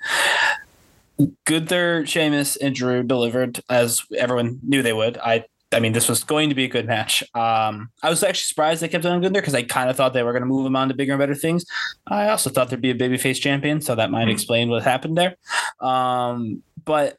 [1.45, 5.17] Gunther, Sheamus, and Drew delivered as everyone knew they would.
[5.19, 7.23] I I mean, this was going to be a good match.
[7.33, 10.13] Um, I was actually surprised they kept it on Gunther because I kind of thought
[10.13, 11.65] they were going to move him on to bigger and better things.
[12.05, 14.29] I also thought there'd be a babyface champion, so that might Hmm.
[14.29, 15.35] explain what happened there.
[15.79, 17.17] Um, but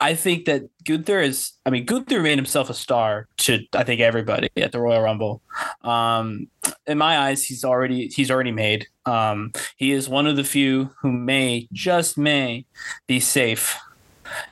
[0.00, 1.52] I think that Gunther is.
[1.64, 5.42] I mean, Gunther made himself a star to I think everybody at the Royal Rumble.
[5.82, 6.48] Um,
[6.86, 8.86] in my eyes, he's already he's already made.
[9.06, 12.66] Um, he is one of the few who may just may
[13.06, 13.78] be safe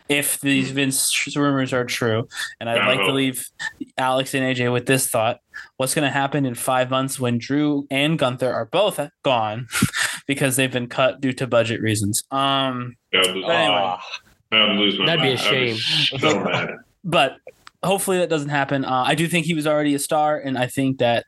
[0.09, 2.27] if these Vince rumors are true.
[2.61, 3.47] And I'd like to leave
[3.99, 5.41] Alex and AJ with this thought:
[5.77, 9.67] What's going to happen in five months when Drew and Gunther are both gone
[10.27, 12.25] because they've been cut due to budget reasons?
[12.31, 13.97] Um, lose, but anyway.
[14.53, 15.51] I would lose my That'd be a mind.
[15.51, 16.21] Be shame.
[16.21, 16.71] So mad.
[17.05, 17.39] but
[17.83, 18.85] hopefully that doesn't happen.
[18.85, 21.27] Uh, I do think he was already a star, and I think that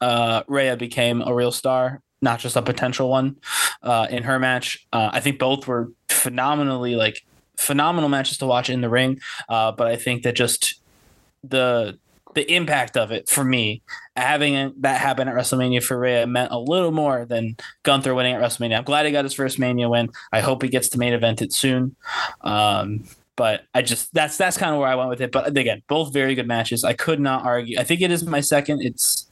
[0.00, 3.36] uh, Rhea became a real star, not just a potential one
[3.82, 4.86] uh, in her match.
[4.92, 7.24] Uh, I think both were phenomenally like
[7.56, 10.80] phenomenal matches to watch in the ring, uh, but I think that just
[11.44, 11.98] the
[12.34, 13.82] the impact of it for me,
[14.16, 18.40] having that happen at WrestleMania for Rhea meant a little more than Gunther winning at
[18.42, 18.78] WrestleMania.
[18.78, 20.08] I'm glad he got his first Mania win.
[20.32, 21.96] I hope he gets to main event it soon.
[22.42, 23.04] Um,
[23.34, 25.32] but I just that's that's kind of where I went with it.
[25.32, 26.84] But again, both very good matches.
[26.84, 27.78] I could not argue.
[27.78, 28.82] I think it is my second.
[28.82, 29.30] It's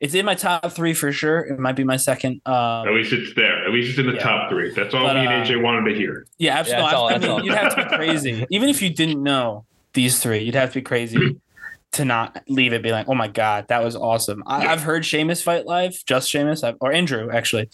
[0.00, 1.38] it's in my top three for sure.
[1.40, 2.42] It might be my second.
[2.44, 3.64] Um, At least it's there.
[3.64, 4.18] At least it's in the Yeah.
[4.22, 4.74] top three.
[4.74, 6.26] That's all But, me and uh, AJ wanted to hear.
[6.38, 6.82] Yeah, absolutely.
[6.84, 7.44] that's all- I, I mean, all.
[7.44, 8.44] you'd have to be crazy.
[8.50, 9.64] Even if you didn't know
[9.94, 11.36] these three, you'd have to be crazy
[11.96, 14.42] to not leave it be like, oh my God, that was awesome.
[14.46, 14.72] I, Yeah.
[14.72, 17.68] I've heard Sheamus fight live, just Sheamus, I've, or Andrew, actually.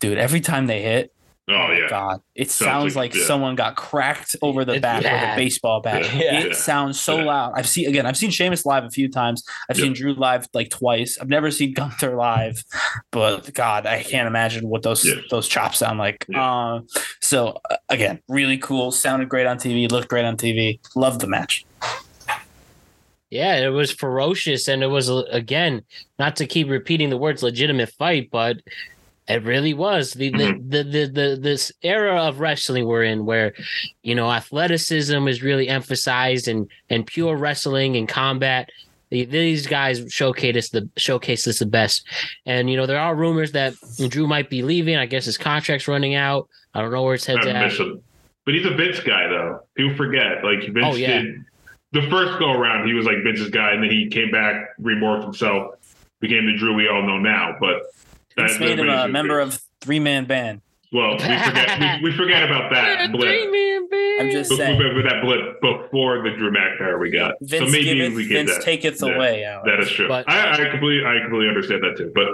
[0.00, 1.12] Dude, every time they hit,
[1.48, 1.88] Oh my yeah.
[1.90, 3.26] God, it Sounds sounds like- like yeah.
[3.26, 6.02] someone got cracked over the It's back with a baseball bat.
[6.14, 6.38] Yeah.
[6.38, 6.52] It Yeah.
[6.54, 7.24] sounds so Yeah.
[7.24, 7.52] loud.
[7.56, 9.42] I've seen, again, I've seen Sheamus live a few times.
[9.68, 9.86] I've Yeah.
[9.86, 11.18] seen Drew live like twice.
[11.20, 12.62] I've never seen Gunther live,
[13.10, 15.14] but God, I can't imagine what those Yeah.
[15.30, 16.24] those chops sound like.
[16.28, 16.74] Yeah.
[16.74, 16.86] Um,
[17.20, 18.92] so uh, again, really cool.
[18.92, 19.90] Sounded great on TV.
[19.90, 20.78] Looked great on TV.
[20.94, 21.64] Loved the match.
[23.32, 25.80] Yeah, it was ferocious, and it was uh, again
[26.18, 28.58] not to keep repeating the words "legitimate fight," but
[29.26, 33.54] it really was the the, the the the this era of wrestling we're in, where
[34.02, 38.68] you know athleticism is really emphasized, and and pure wrestling and combat.
[39.10, 42.06] These guys showcase the showcase this the best,
[42.44, 43.72] and you know there are rumors that
[44.08, 44.96] Drew might be leaving.
[44.96, 46.50] I guess his contract's running out.
[46.74, 47.72] I don't know where his head's at.
[48.44, 49.60] But he's a Vince guy though.
[49.74, 50.44] People forget.
[50.44, 51.22] Like Vince Oh, yeah.
[51.22, 51.36] did
[51.92, 55.24] the first go around, he was like Vince's guy, and then he came back, remorphed
[55.24, 55.74] himself,
[56.20, 57.56] became the Drew we all know now.
[57.60, 57.82] But
[58.36, 60.60] Vince made him a member of three man band.
[60.92, 63.22] Well, we forget we, we forget about that blip.
[63.26, 64.20] Three-man band.
[64.20, 64.78] I'm just But saying.
[64.78, 67.36] we remember that blip before the Drew McIntyre we got.
[67.40, 68.62] Vince so maybe giveth, we get Vince that.
[68.62, 69.44] taketh Yeah, away.
[69.44, 69.64] Alex.
[69.70, 70.06] That is true.
[70.08, 72.12] But- I, I completely I completely understand that too.
[72.14, 72.26] But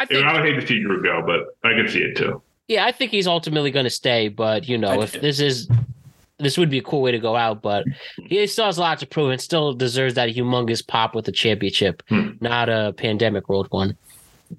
[0.00, 2.42] I I, would hate to see Drew go, but I can see it too.
[2.66, 5.20] Yeah, I think he's ultimately going to stay, but you know, do if too.
[5.20, 5.68] this is
[6.40, 7.84] this would be a cool way to go out, but
[8.16, 11.32] he still has a lot to prove and still deserves that humongous pop with the
[11.32, 12.30] championship, Hmm.
[12.40, 13.96] not a pandemic world one.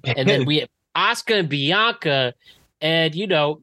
[0.05, 2.33] And then we have Asuka and Bianca,
[2.79, 3.61] and you know,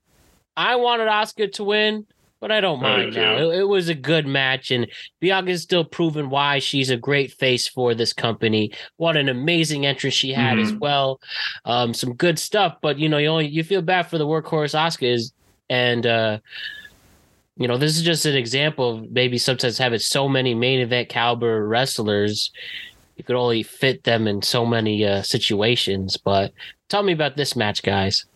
[0.57, 2.07] I wanted Asuka to win,
[2.41, 3.21] but I don't mind do.
[3.21, 3.37] now.
[3.37, 4.87] It, it was a good match, and
[5.23, 8.73] Bianca's still proven why she's a great face for this company.
[8.97, 10.79] What an amazing entrance she had as Mhm.
[10.81, 11.21] well.
[11.65, 14.75] Um, some good stuff, but you know, you only you feel bad for the workhorse
[14.75, 15.33] Asuka is,
[15.71, 16.39] and uh,
[17.59, 21.09] you know, this is just an example of maybe sometimes having so many main event
[21.09, 22.53] caliber wrestlers,
[23.17, 26.17] you could only fit them in so many uh, situations.
[26.17, 26.53] But
[26.89, 28.27] tell me about this match, guys.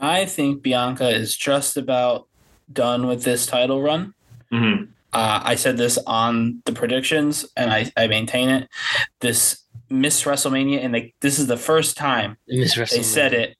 [0.00, 2.26] I think Bianca is just about
[2.72, 4.14] done with this title run.
[4.50, 8.68] hmm Uh, I said this on the predictions, and I, I maintain it.
[9.20, 13.56] This Miss WrestleMania, and they, this is the first time In this they said it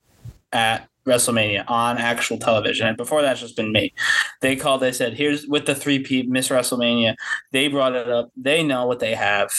[0.51, 2.87] at WrestleMania on actual television.
[2.87, 3.93] And before that's just been me.
[4.41, 7.15] They called, they said, here's with the three P Miss WrestleMania.
[7.53, 8.31] They brought it up.
[8.37, 9.53] They know what they have.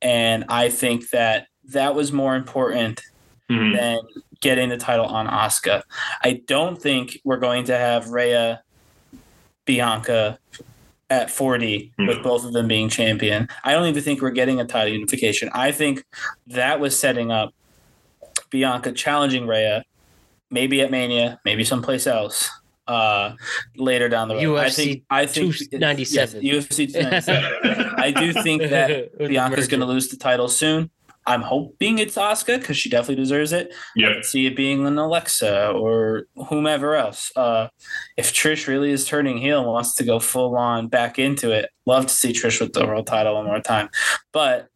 [0.00, 3.02] And I think that that was more important
[3.48, 3.98] hmm than
[4.40, 5.82] getting the title on Asuka.
[6.22, 8.62] I don't think we're going to have Rhea
[9.64, 10.38] Bianca
[11.10, 13.48] at 40 with both of them being champion.
[13.64, 15.48] I don't even think we're getting a title unification.
[15.52, 16.04] I think
[16.48, 17.54] that was setting up
[18.50, 19.84] Bianca challenging Rhea,
[20.50, 22.48] maybe at Mania, maybe someplace else.
[22.86, 23.34] Uh,
[23.76, 26.42] later down the road, I UFC think I think 297.
[26.42, 27.94] yes, UFC 297.
[27.98, 30.90] I do think that Bianca's going to lose the title soon.
[31.26, 33.68] I'm hoping it's Asuka because she definitely deserves it.
[33.74, 34.12] I Yeah.
[34.14, 37.30] could see it being an Alexa or whomever else.
[37.36, 37.68] Uh,
[38.16, 41.68] if Trish really is turning heel and wants to go full on back into it,
[41.84, 43.90] love to see Trish with the world title one more time.
[44.32, 44.68] But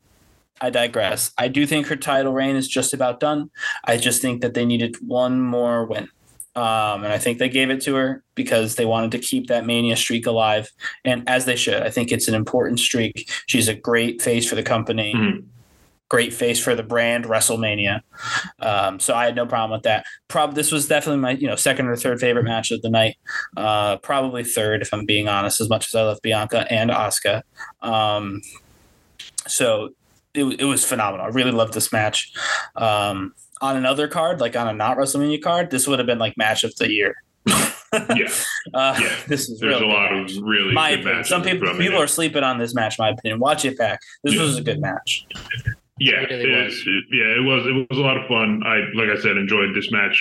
[0.63, 1.33] I digress.
[1.37, 3.51] I do think her title reign is just about done.
[3.85, 6.09] I just think that they needed one more win.
[6.55, 9.67] Um, and I think they gave it to her because they wanted to keep that
[9.67, 10.71] mania streak alive,
[11.05, 11.83] and as they should.
[11.83, 13.31] I think it's an important streak.
[13.47, 15.45] She's a great face for the company, Mhm.
[16.11, 18.03] great face for the brand WrestleMania.
[18.61, 20.05] Um, so I had no problem with that.
[20.29, 23.17] Prob this was definitely my you know second or third favorite match of the night.
[23.57, 25.59] Uh, probably third if I'm being honest.
[25.59, 27.43] As much as I love Bianca and Asuka,
[27.81, 28.43] um,
[29.49, 29.95] so
[30.35, 31.27] it, it was phenomenal.
[31.27, 32.33] I really loved this match.
[32.77, 36.37] Um, on another card, like on a not WrestleMania card, this would have been like
[36.37, 37.15] match of the year.
[37.95, 38.33] Yeah,
[38.73, 39.15] Uh, Yeah.
[39.29, 41.17] this is there's really a lot good of really My good opinion.
[41.19, 41.29] matches.
[41.29, 42.05] Some people people it.
[42.05, 42.99] are sleeping on this match.
[42.99, 43.39] My opinion.
[43.39, 44.01] Watch it back.
[44.25, 44.41] This Yeah.
[44.41, 45.27] was a good match.
[45.99, 46.73] Yeah, It really it- was.
[46.87, 47.67] it- yeah, it was.
[47.67, 48.63] It was a lot of fun.
[48.65, 50.17] I, like I said, enjoyed this match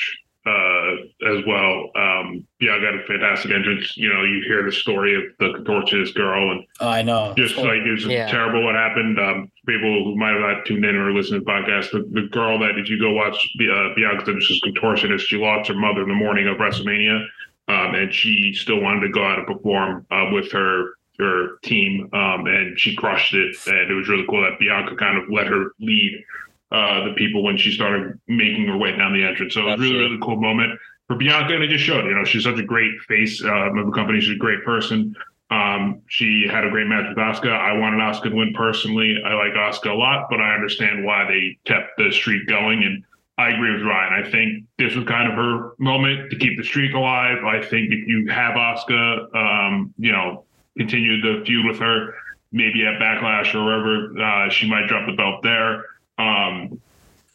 [0.45, 0.91] uh,
[1.30, 1.91] as well.
[1.95, 3.95] Um, yeah, I got a fantastic entrance.
[3.95, 7.34] You know, you hear the story of the contortionist girl, and Oh, I know.
[7.38, 8.27] just like it was Yeah.
[8.27, 9.19] terrible what happened.
[9.19, 12.27] Um, people who might have not tuned in or listened to the podcast, the, the
[12.30, 16.07] girl that if you go watch uh, Bianca Dennis's contortionist, she lost her mother in
[16.09, 17.23] the morning of WrestleMania,
[17.68, 22.09] um, and she still wanted to go out and perform uh, with her her team,
[22.13, 23.55] um, and she crushed it.
[23.68, 26.23] And it was really cool that Bianca kind of let her lead
[26.72, 29.53] uh, the people when she started making her way down the entrance.
[29.53, 32.06] So it was really really cool moment for Bianca, and it just showed.
[32.06, 34.22] You know, she's such a great face um, of the company.
[34.22, 35.15] She's a great person.
[35.49, 37.52] Um, she had a great match with Asuka.
[37.52, 39.18] I wanted Asuka to win personally.
[39.26, 42.84] I like Asuka a lot, but I understand why they kept the streak going.
[42.84, 43.03] And
[43.38, 44.26] I agree with Ryan.
[44.26, 47.43] I think this was kind of her moment to keep the streak alive.
[47.43, 50.45] I think if you have Asuka, um, you know,
[50.77, 52.14] continue the feud with her,
[52.53, 55.84] maybe at Backlash or wherever, uh, she might drop the belt there.
[56.22, 56.81] Um,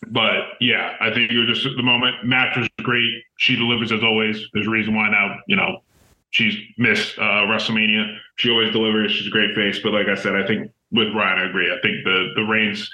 [0.09, 2.25] but yeah, I think it was just the moment.
[2.25, 3.11] Match was great.
[3.39, 4.41] She delivers as always.
[4.53, 5.83] There's a reason why now, you know,
[6.31, 8.19] she's missed uh, WrestleMania.
[8.37, 9.13] She always delivers.
[9.13, 9.81] She's a great face.
[9.83, 11.73] But like I said, I think with Ryan, I agree.
[11.73, 12.89] I think the the reigns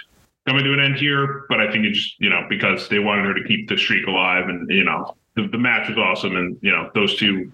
[0.47, 1.45] coming to an end here.
[1.49, 4.49] But I think it's you know because they wanted her to keep the streak alive,
[4.49, 7.51] and you know the, the match was awesome, and you know those two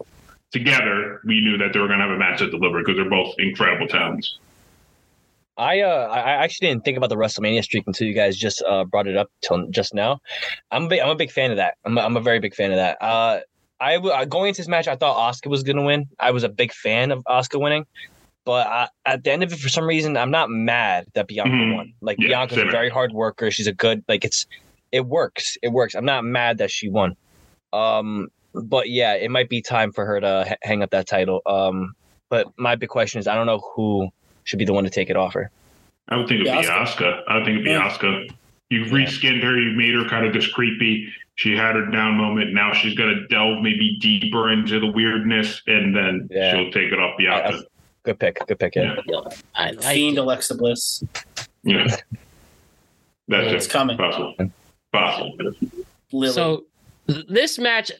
[0.52, 3.10] together, we knew that they were going to have a match that delivered because they're
[3.10, 4.39] both incredible talents.
[5.59, 8.85] I uh I actually didn't think about the WrestleMania streak until you guys just uh
[8.85, 10.20] brought it up till just now.
[10.70, 11.74] I'm a big, I'm a big fan of that.
[11.85, 12.97] I'm a, I'm a very big fan of that.
[13.02, 13.40] Uh,
[13.80, 16.06] I w- uh, going into this match, I thought Asuka was gonna win.
[16.20, 17.86] I was a big fan of Asuka winning,
[18.44, 21.51] but I, at the end of it, for some reason, I'm not mad that Bianca
[21.51, 21.74] Mhm.
[21.74, 21.93] won.
[22.01, 23.51] Like Yeah, Bianca's same a very hard worker.
[23.51, 24.47] She's a good like it's
[24.93, 25.59] it works.
[25.62, 25.94] It works.
[25.94, 27.16] I'm not mad that she won.
[27.72, 31.43] Um, but yeah, it might be time for her to h- hang up that title.
[31.47, 31.93] Um,
[32.30, 34.09] but my big question is, I don't know who
[34.48, 35.50] should be the one to take it off her.
[36.08, 37.22] I would think it'd be Yeah, Asuka.
[37.28, 37.88] I would think it'd be Yeah.
[37.90, 38.30] Asuka.
[38.70, 39.58] You reskinned her.
[39.60, 41.12] You made her kind of just creepy.
[41.34, 42.52] She had her down moment.
[42.54, 46.52] Now she's gonna delve maybe deeper into the weirdness, and then Yeah.
[46.54, 47.62] she'll take it off Bianca.
[48.04, 48.46] Good pick.
[48.46, 48.74] Good pick.
[48.74, 48.96] Yeah.
[49.54, 50.16] I like Fiend.
[50.18, 51.04] Alexa Bliss.
[51.62, 51.84] Yeah,
[53.28, 53.70] that's It's it.
[53.70, 53.98] coming.
[53.98, 54.34] Possible.
[54.92, 55.36] Possible.
[56.12, 56.32] Lily.
[56.32, 56.64] So
[57.06, 57.90] th- this match,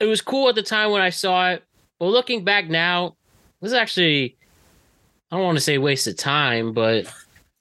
[0.00, 1.62] it was cool at the time when I saw it,
[2.00, 3.16] but looking back now,
[3.60, 4.36] this was actually
[5.30, 7.12] I don't want to say waste of time, but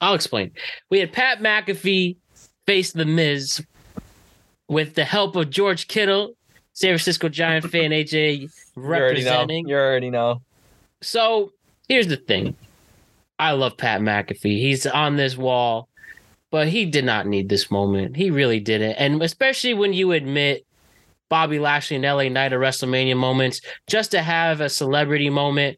[0.02, 0.52] I'll explain.
[0.90, 2.18] We had Pat McAfee
[2.66, 3.66] face the Miz
[4.70, 6.34] with the help of George Kittle,
[6.74, 9.32] San Francisco Giant fan AJ You already know.
[9.32, 9.68] representing.
[9.68, 10.42] You already know.
[11.02, 11.52] So
[11.88, 12.56] here's the thing.
[13.40, 14.60] I love Pat McAfee.
[14.60, 15.90] He's on this wall,
[16.52, 18.16] but he did not need this moment.
[18.16, 18.94] He really didn't.
[18.94, 20.66] And especially when you admit
[21.30, 25.78] Bobby Lashley and LA Knight are WrestleMania moments, just to have a celebrity moment.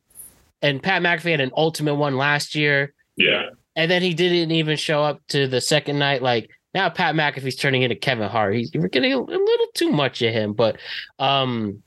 [0.61, 2.93] And Pat McAfee had an ultimate one last year.
[3.15, 3.49] Yeah.
[3.75, 6.21] And then he didn't even show up to the second night.
[6.21, 8.55] Like now Pat McAfee's turning into Kevin Hart.
[8.55, 10.77] He's we're getting a, a little too much of him, but
[11.17, 11.81] um,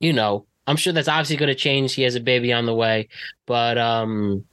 [0.00, 1.94] you know, I'm sure that's obviously gonna change.
[1.94, 3.08] He has a baby on the way.
[3.46, 4.44] But um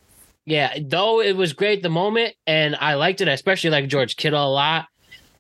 [0.46, 4.16] yeah, though it was great the moment and I liked it, I especially like George
[4.16, 4.88] Kittle a lot.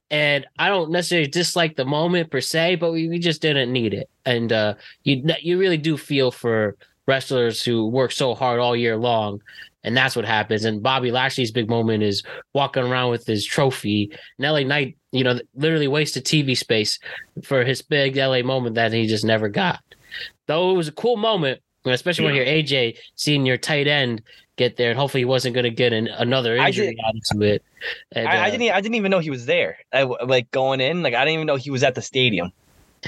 [0.09, 3.93] And I don't necessarily dislike the moment per se, but we, we just didn't need
[3.93, 4.09] it.
[4.26, 6.77] And uh you you really do feel for
[7.12, 9.42] wrestlers who work so hard all year long
[9.84, 10.66] and that's what happens.
[10.66, 12.24] And Bobby Lashley's big moment is
[12.54, 14.12] walking around with his trophy.
[14.38, 17.00] And LA Knight, you know, literally wasted TV space
[17.44, 19.82] for his big LA moment that he just never got.
[20.48, 24.22] Though it was a cool moment, especially when you're AJ seeing your tight end
[24.58, 27.42] get there, and hopefully he wasn't going to get an, another I injury out of
[27.42, 27.64] it.
[28.12, 28.62] And, I, I uh, didn't.
[28.64, 29.78] e- I didn't even know he was there.
[29.92, 32.52] I, like going in, like I didn't even know he was at the stadium.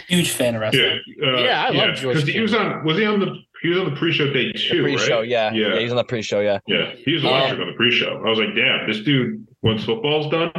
[0.08, 1.00] Huge fan of wrestling.
[1.18, 1.28] Yeah.
[1.28, 2.84] Uh, Yeah, I love George 'Cause He was on.
[2.84, 3.36] Was he on the?
[3.62, 5.28] He was on the pre-show day too, Pre-show, right?
[5.30, 5.54] yeah.
[5.54, 5.74] Yeah.
[5.76, 6.60] yeah, He's on the pre-show, yeah.
[6.68, 8.22] Yeah, he was Um, on the pre-show.
[8.26, 9.48] I was like, damn, this dude.
[9.62, 10.52] Once football's done,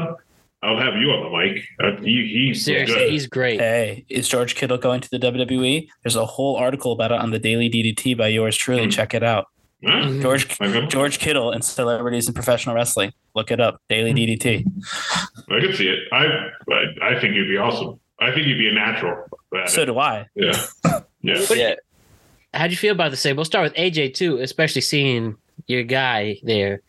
[0.63, 1.65] I'll have you on the mic.
[1.83, 3.11] Uh, he, he's seriously, good.
[3.13, 3.61] he's great.
[3.61, 5.87] Hey, is George Kittle going to the WWE?
[6.03, 8.85] There's a whole article about it on the Daily DDT by yours truly.
[8.85, 8.89] Hmm.
[8.91, 9.49] Check it out.
[9.87, 10.09] Huh?
[10.23, 10.87] George Okay.
[10.87, 13.13] George Kittle and celebrities in professional wrestling.
[13.35, 13.83] Look it up.
[13.91, 14.65] Daily DDT.
[15.51, 15.99] I could see it.
[16.11, 18.01] I, I I think it'd be awesome.
[18.19, 19.25] I think he'd be a natural.
[19.67, 19.87] So it.
[19.87, 20.27] do I.
[20.35, 20.67] yeah,
[21.23, 21.45] yeah.
[21.55, 21.75] Yeah.
[22.53, 23.35] How'd you feel about the same?
[23.37, 25.37] We'll start with AJ too, especially seeing
[25.67, 26.81] your guy there.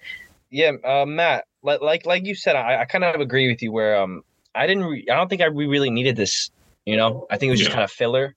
[0.51, 3.71] Yeah, uh, Matt, like like like you said, I, I kind of agree with you.
[3.71, 4.23] Where um,
[4.53, 6.51] I didn't, re- I don't think I we really needed this.
[6.85, 7.75] You know, I think it was just Yeah.
[7.75, 8.35] kind of filler.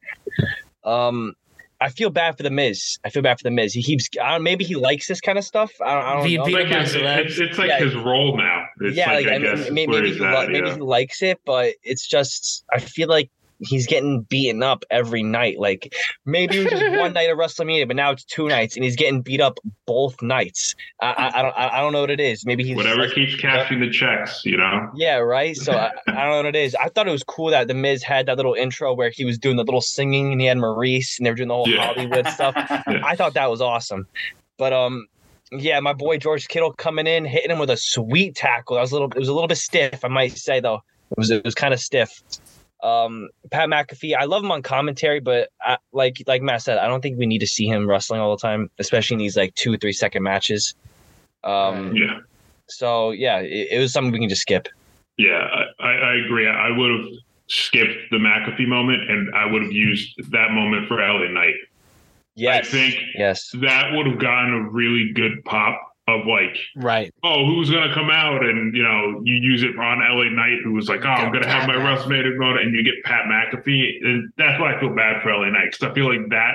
[0.84, 1.34] Um,
[1.80, 2.98] I feel bad for the Miz.
[3.04, 3.72] I feel bad for the Miz.
[3.72, 5.70] He keeps, I don't, maybe he likes this kind of stuff.
[5.80, 6.44] I don't, I don't know.
[6.46, 7.78] It's like, his, it's, it's like Yeah.
[7.78, 8.64] his role now.
[8.80, 10.74] It's yeah, like, like, I I mean, guess may- maybe he, at, maybe yeah.
[10.74, 13.30] he likes it, but it's just I feel like
[13.60, 15.58] he's getting beaten up every night.
[15.58, 15.94] Like
[16.24, 18.96] maybe it was just one night of WrestleMania, but now it's two nights, and he's
[18.96, 20.74] getting beat up both nights.
[21.00, 22.44] I, I, I don't I, I don't know what it is.
[22.46, 24.90] Maybe he's Whatever like- keeps cashing the checks, you know.
[24.94, 25.56] Yeah, right.
[25.56, 26.74] So I, I don't know what it is.
[26.74, 29.38] I thought it was cool that the Miz had that little intro where he was
[29.38, 31.86] doing the little singing, and he had Maurice, and they were doing the whole Yeah.
[31.92, 32.54] Hollywood stuff.
[32.88, 33.00] Yeah.
[33.04, 34.06] I thought that was awesome.
[34.56, 35.06] But um,
[35.52, 38.76] yeah, my boy George Kittle coming in, hitting him with a sweet tackle.
[38.76, 39.10] That was a little.
[39.10, 40.82] It was a little bit stiff, I might say though.
[41.10, 42.22] It was it was kind of stiff.
[42.82, 46.86] Um, Pat McAfee, I love him on commentary, but I, like like Matt said, I
[46.86, 49.54] don't think we need to see him wrestling all the time, especially in these like
[49.54, 50.74] two three second matches.
[51.44, 52.20] Um, Yeah,
[52.68, 54.68] so yeah, it, it was something we can just skip.
[55.16, 56.46] yeah, I, I agree.
[56.46, 57.08] I would have
[57.48, 61.54] skipped the McAfee moment, and I would have used that moment for LA Knight.
[62.36, 63.50] Yes, I think yes.
[63.60, 67.12] That would have gotten a really good pop of like, Right.
[67.22, 70.72] oh, who's gonna come out, and you know, you use it on LA Knight, who
[70.72, 74.04] was like, oh, I'm gonna have my Pat WrestleMania moment, and you get Pat McAfee,
[74.04, 76.54] and that's why I feel bad for LA Knight because I feel like that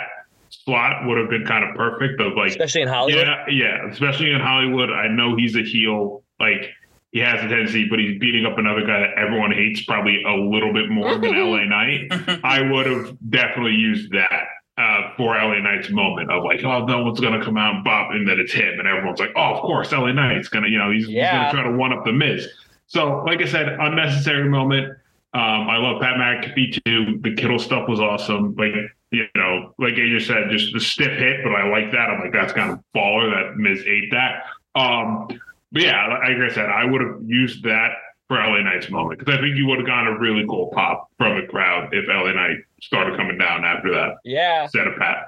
[0.49, 3.25] slot would have been kind of perfect of like especially in Hollywood.
[3.27, 4.89] Yeah, yeah, especially in Hollywood.
[4.91, 6.23] I know he's a heel.
[6.39, 6.69] Like
[7.11, 10.34] he has a tendency, but he's beating up another guy that everyone hates probably a
[10.34, 12.11] little bit more than LA Knight.
[12.43, 14.45] I would have definitely used that
[14.77, 18.11] uh, for LA Knight's moment of like, oh, no one's gonna come out and bop,
[18.11, 20.91] and then it's him, and everyone's like, oh, of course, LA Knight's gonna, you know,
[20.91, 22.47] he's, he's gonna try to one up the Miz.
[22.87, 24.97] So, like I said, unnecessary moment.
[25.35, 27.19] Um, I love Pat McAfee too.
[27.21, 28.55] The Kittle stuff was awesome.
[28.55, 28.73] Like
[29.11, 32.09] you know, like AJ said, just the stiff hit, but I like that.
[32.09, 34.43] I'm like, that's kind of baller that Miz ate that.
[34.75, 35.27] Um,
[35.71, 37.91] but yeah, like I said, I would have used that
[38.27, 41.09] for LA Knight's moment because I think you would have gotten a really cool pop
[41.17, 44.67] from the crowd if LA Knight started coming down after that Yeah.
[44.67, 45.27] Set of Pat.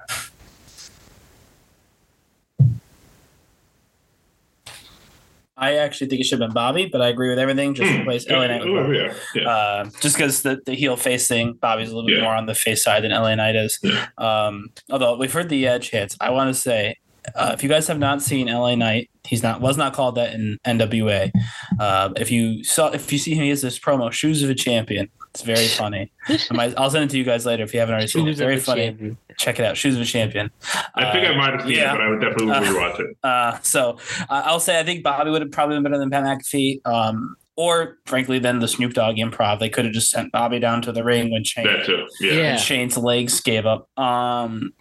[5.57, 7.73] I actually think it should have been Bobby, but I agree with everything.
[7.75, 8.97] Just replace LA Knight with Oh, Bobby.
[8.97, 9.49] yeah, yeah.
[9.49, 12.23] Uh, just because the, the heel face thing, Bobby's a little bit Yeah.
[12.23, 13.79] more on the face side than LA Knight is.
[13.81, 14.07] Yeah.
[14.17, 16.97] Um, although we've heard the edge hits, I want to say
[17.35, 20.33] uh, if you guys have not seen LA Knight, he's not was not called that
[20.33, 21.31] in NWA.
[21.79, 24.55] Uh, if you saw if you see him, he has this promo, "Shoes of a
[24.55, 26.11] Champion." It's very funny.
[26.29, 28.31] I might, I'll send it to you guys later if you haven't already seen it.
[28.31, 28.85] Shoes It's very funny.
[28.85, 29.17] champion.
[29.37, 30.49] Check it out, "Shoes of a Champion."
[30.95, 31.91] I think Uh, I might have seen yeah.
[31.93, 33.17] it, but I would definitely Uh, rewatch it.
[33.23, 33.97] Uh, so
[34.29, 36.79] uh, I'll say I think Bobby would have probably been better than Pat McAfee.
[36.87, 39.59] Um, or frankly, then the Snoop Dogg improv.
[39.59, 42.05] They could have just sent Bobby down to the ring when Shane That too.
[42.21, 42.33] Yeah.
[42.33, 42.55] Yeah.
[42.57, 43.89] Shane's legs gave up.
[43.99, 44.73] Um,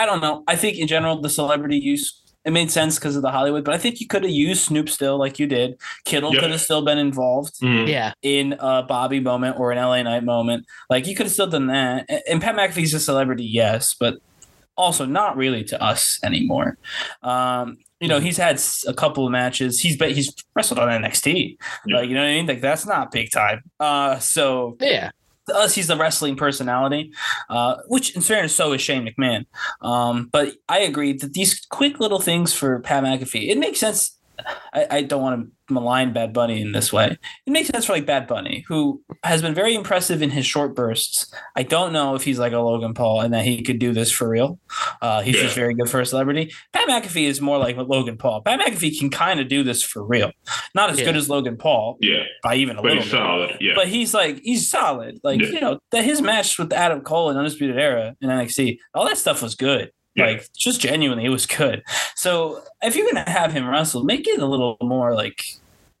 [0.00, 0.42] I don't know.
[0.48, 2.16] I think in general the celebrity use
[2.46, 4.88] it made sense because of the Hollywood, but I think you could have used Snoop
[4.88, 5.78] still like you did.
[6.06, 6.40] Kittle Yep.
[6.40, 7.86] could have still been involved Mhm.
[7.86, 8.12] Yeah.
[8.22, 10.64] in a Bobby moment or an LA Knight moment.
[10.88, 12.06] Like you could have still done that.
[12.08, 14.14] And- And Pat McAfee's a celebrity, yes, but
[14.74, 16.78] also not really to us anymore.
[17.22, 19.78] Um, you know, he's had a couple of matches.
[19.80, 21.58] He's bet he's wrestled on NXT.
[21.86, 21.96] Yeah.
[21.98, 22.46] Like, you know what I mean?
[22.46, 23.60] Like that's not big time.
[23.78, 25.10] Uh, so Yeah.
[25.50, 27.12] To us, he's the wrestling personality,
[27.48, 29.46] uh, which in fairness, so is Shane McMahon.
[29.80, 34.16] Um, but I agree that these quick little things for Pat McAfee, it makes sense.
[34.72, 37.16] I, I don't want to malign Bad Bunny in this way.
[37.46, 40.74] It makes sense for like Bad Bunny, who has been very impressive in his short
[40.74, 41.32] bursts.
[41.54, 44.10] I don't know if he's like a Logan Paul and that he could do this
[44.10, 44.58] for real.
[45.00, 45.42] Uh, he's Yeah.
[45.42, 46.52] just very good for a celebrity.
[46.72, 48.42] Pat McAfee is more like Logan Paul.
[48.42, 50.32] Pat McAfee can kind of do this for real.
[50.74, 51.04] Not as Yeah.
[51.06, 52.24] good as Logan Paul Yeah.
[52.42, 53.56] by even a But little he's bit solid.
[53.60, 53.72] Yeah.
[53.76, 55.20] but he's like he's solid.
[55.22, 55.48] Like Yeah.
[55.48, 59.18] you know that his match with Adam Cole in Undisputed Era in NXT, all that
[59.18, 59.90] stuff was good.
[60.14, 60.26] Yeah.
[60.26, 61.82] Like just genuinely, it was good.
[62.16, 65.44] So if you're gonna have him wrestle, make it a little more like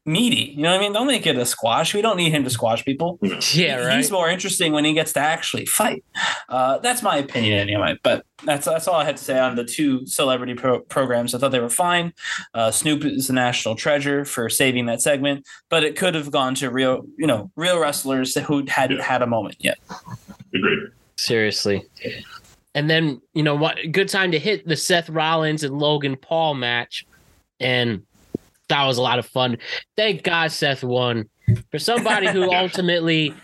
[0.06, 0.52] meaty.
[0.56, 0.92] You know what I mean?
[0.94, 1.94] Don't make it a squash.
[1.94, 3.18] We don't need him to squash people.
[3.52, 3.86] Yeah.
[3.86, 3.96] Right.
[3.98, 6.02] He's more interesting when he gets to actually fight.
[6.48, 7.98] Uh, that's my opinion anyway.
[8.02, 11.34] But that's that's all I had to say on the two celebrity pro- programs.
[11.34, 12.12] I thought they were fine.
[12.54, 16.54] Uh, Snoop is a national treasure for saving that segment, but it could have gone
[16.56, 19.04] to real, you know, real wrestlers who hadn't Yeah.
[19.04, 19.78] had a moment yet.
[20.52, 20.88] Agreed.
[21.16, 21.84] Seriously.
[22.74, 23.78] And then, you know what?
[23.90, 27.04] Good time to hit the Seth Rollins and Logan Paul match.
[27.58, 28.02] And
[28.68, 29.58] that was a lot of fun.
[29.96, 31.28] Thank God Seth won.
[31.70, 33.34] For somebody who ultimately,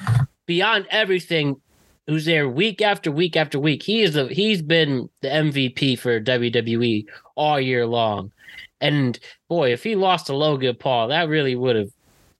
[0.46, 1.60] beyond everything,
[2.06, 6.20] who's there week after week after week, he is the he's been the MVP for
[6.20, 7.04] WWE
[7.34, 8.32] all year long.
[8.80, 11.90] And boy, if he lost to Logan Paul, that really would have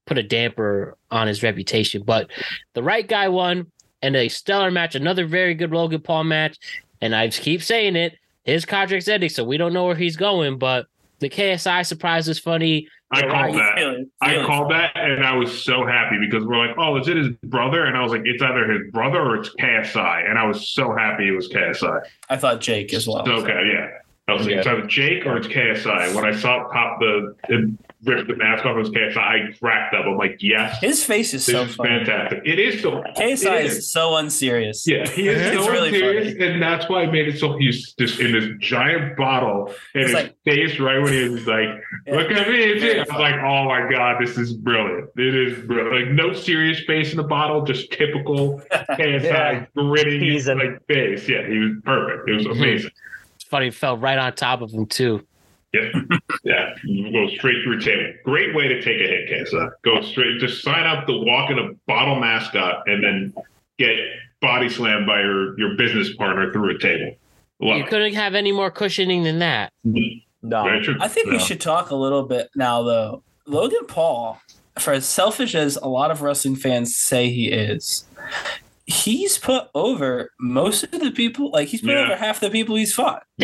[0.06, 2.02] put a damper on his reputation.
[2.04, 2.30] But
[2.74, 3.72] the right guy won,
[4.06, 6.56] and a stellar match, another very good Logan Paul match.
[7.00, 10.58] And I keep saying it, his contract's ending, so we don't know where he's going.
[10.58, 10.86] But
[11.18, 12.88] the KSI surprise was funny.
[13.10, 13.74] I The called that.
[13.76, 17.16] Feeling- I called that, and I was so happy because we're like, "Oh, is it
[17.16, 20.46] his brother?" And I was like, "It's either his brother or it's KSI," and I
[20.46, 22.00] was so happy it was KSI.
[22.30, 23.24] I thought Jake as well.
[23.26, 23.88] So, okay, yeah.
[24.28, 24.58] I was like, Yeah.
[24.58, 26.12] it's either Jake or it's KSI.
[26.14, 27.70] When I saw it pop the it
[28.06, 29.16] ripped the mask off, it was KSI.
[29.16, 30.06] I cracked up.
[30.06, 32.04] I'm like, yes, His face is this so is funny.
[32.04, 32.42] fantastic.
[32.44, 33.02] It is so.
[33.16, 34.86] KSI it is so unserious.
[34.86, 36.52] Yeah, he is It's so really serious, funny.
[36.52, 40.10] and that's why I made it so he's just in this giant bottle, and It's
[40.10, 41.68] his like- face right when he was like,
[42.06, 42.14] Yeah.
[42.14, 42.96] "Look at me!" It's it.
[42.98, 45.10] I was like, "Oh my god, this is brilliant!
[45.16, 45.92] It is brilliant.
[46.06, 49.66] like no serious face in the bottle, just typical KSI Yeah.
[49.76, 50.58] gritting his Teasing.
[50.58, 51.28] like face.
[51.28, 52.28] Yeah, he was perfect.
[52.30, 52.90] It was amazing.
[53.34, 55.26] It's funny, it fell right on top of him too.
[55.74, 55.90] Yeah,
[56.44, 56.74] yeah.
[56.84, 58.12] You go straight through a table.
[58.24, 59.70] Great way to take a hit, KSI.
[59.84, 60.38] Go straight.
[60.38, 63.34] Just sign up to walk in a bottle mascot, and then
[63.78, 63.90] get
[64.40, 67.16] body slammed by your your business partner through a table.
[67.60, 67.88] Love You it.
[67.90, 69.72] couldn't have any more cushioning than that.
[69.86, 70.48] Mm-hmm.
[70.48, 70.64] No.
[71.00, 73.22] I think we should talk a little bit now, though.
[73.46, 74.40] Logan Paul,
[74.78, 78.04] for as selfish as a lot of wrestling fans say he is,
[78.86, 81.50] he's put over most of the people.
[81.50, 82.04] Like he's put Yeah.
[82.04, 83.24] over half the people he's fought.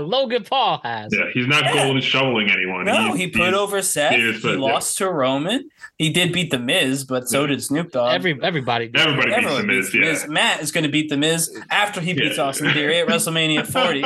[0.00, 1.12] Logan Paul has.
[1.12, 1.74] Yeah, he's not Yeah.
[1.84, 2.84] golden shoveling anyone.
[2.84, 4.12] No, He's- he put over Seth.
[4.14, 4.58] he He, is, but, yeah.
[4.60, 5.68] lost to Roman.
[5.98, 7.46] He did beat the Miz, but so Yeah.
[7.48, 8.14] did Snoop Dogg.
[8.14, 8.88] Every everybody.
[8.88, 9.00] did.
[9.00, 9.90] Everybody beats the Miz.
[9.90, 10.00] beats Yeah.
[10.12, 10.28] Miz.
[10.28, 12.44] Matt is going to beat the Miz after he beats Yeah.
[12.44, 14.04] Austin Theory at WrestleMania 40.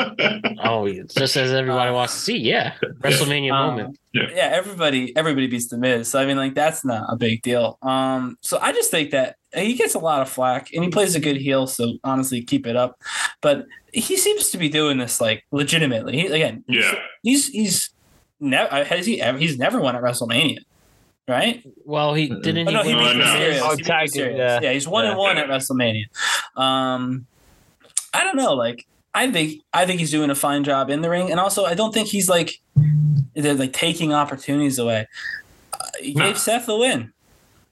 [0.64, 2.38] Oh, just as everybody wants to see.
[2.38, 2.72] Yeah,
[3.02, 3.98] WrestleMania Um, moment.
[4.12, 6.08] yeah, everybody everybody beats the Miz.
[6.08, 7.78] So I mean, like that's not a big deal.
[7.82, 11.14] Um, so I just think that he gets a lot of flack and he plays
[11.14, 11.66] a good heel.
[11.66, 13.00] So honestly, keep it up.
[13.40, 16.16] But he seems to be doing this like legitimately.
[16.16, 16.94] He, again, Yeah.
[17.22, 17.90] he's he's
[18.40, 20.58] never has he ever he's never won at WrestleMania,
[21.26, 21.62] right?
[21.84, 22.68] Well, he didn't.
[22.68, 23.60] Oh, no, he he No, win beat no.
[23.62, 24.36] Oh, He beat tag team, Mysterio.
[24.36, 24.60] yeah.
[24.62, 26.04] yeah, he's one and one at WrestleMania.
[26.56, 27.26] Um,
[28.14, 28.86] I don't know, like.
[29.14, 31.72] I think I think he's doing a fine job in the ring, and also I
[31.72, 32.60] don't think he's like
[33.34, 35.08] they're like taking opportunities away.
[35.72, 36.26] Uh, he No.
[36.26, 37.14] gave Seth the win.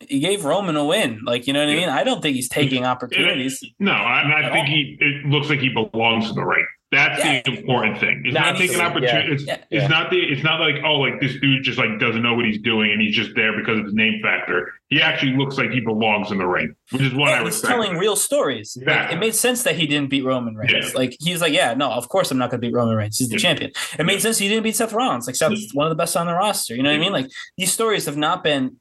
[0.08, 1.20] He gave Roman a win.
[1.24, 1.88] Like you know what I mean?
[1.88, 3.62] I don't think he's taking opportunities.
[3.78, 4.64] No, I, I think all.
[4.66, 4.96] he.
[5.00, 6.66] It looks like he belongs in the ring.
[6.92, 7.42] That's Yeah.
[7.44, 8.22] the important thing.
[8.24, 9.32] It's No, not he's- taking opportunity.
[9.32, 9.54] It's, Yeah.
[9.54, 9.86] it's Yeah.
[9.88, 10.18] not the.
[10.18, 13.00] It's not like oh, like this dude just like doesn't know what he's doing and
[13.00, 14.72] he's just there because of his name factor.
[14.90, 17.68] He actually looks like he belongs in the ring, which is what I was he's
[17.68, 18.78] telling real stories.
[18.86, 20.94] Like, it made sense that he didn't beat Roman Reigns.
[20.94, 23.18] Like he's like, yeah, no, of course I'm not going to beat Roman Reigns.
[23.18, 23.72] He's the champion.
[23.98, 25.26] It made sense he didn't beat Seth Rollins.
[25.26, 26.76] Like Seth's one of the best on the roster.
[26.76, 27.12] You know what I mean?
[27.12, 27.28] Like
[27.58, 28.76] these stories have not been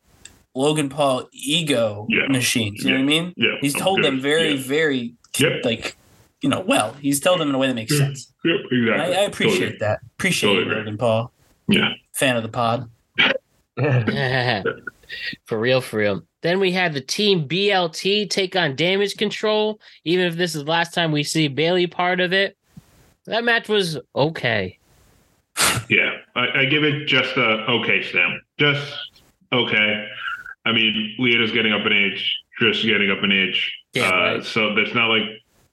[0.56, 2.28] Logan Paul ego Yeah.
[2.30, 2.84] machines.
[2.84, 3.34] You know what I mean?
[3.38, 4.06] Yeah, He's told good.
[4.06, 4.62] them very, Yeah.
[4.64, 5.66] very Yep.
[5.66, 5.96] like
[6.42, 6.94] you know well.
[7.02, 8.00] He's told them in a way that makes Yeah.
[8.00, 8.34] sense.
[8.46, 9.16] Yep, exactly.
[9.16, 9.78] I, I appreciate Totally.
[9.80, 10.00] that.
[10.18, 10.80] Appreciate Totally you, agree.
[10.84, 11.32] Logan Paul.
[11.70, 11.90] Yeah.
[12.14, 12.90] Fan of the pod.
[15.46, 16.24] for real, for real.
[16.42, 19.80] Then we had the team BLT take on Damage Control.
[20.04, 22.58] Even if this is the last time we see Bayley part of it,
[23.26, 24.78] that match was okay.
[25.90, 28.42] Yeah, I, I give it just a okay stamp.
[28.60, 28.94] Just
[29.54, 30.08] okay.
[30.66, 33.74] I mean, Lita's getting up in age, Trish getting up in age.
[33.94, 34.44] Yeah, uh, right.
[34.44, 35.24] So there's not like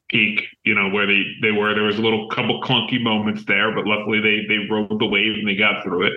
[0.08, 1.74] peak, you know, where they, they were.
[1.74, 5.34] There was a little couple clunky moments there, but luckily they they rode the wave
[5.34, 6.12] and they got through it.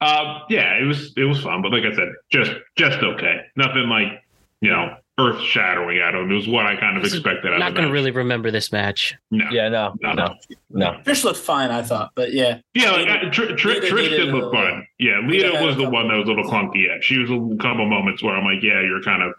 [0.00, 3.42] Um, yeah, it was it was fun, but like I said, just just okay.
[3.56, 4.24] Nothing like
[4.60, 6.30] you know earth shattering out of him.
[6.30, 7.52] It was what I kind of This is expected.
[7.52, 9.16] out Not going to really remember this match.
[9.30, 9.44] match.
[9.50, 9.56] No.
[9.56, 10.34] yeah, no, No, no,
[10.70, 10.92] no.
[11.04, 12.60] Trish looked fine, I thought, but yeah.
[12.74, 14.86] Yeah, like, uh, Tr- Tr- Lita Trish needed did a look little- fun.
[14.98, 16.86] Yeah, Lita Lita was the one that was a little clunky.
[16.86, 19.34] Yeah, she was a couple moments where I'm like, yeah, you're kind of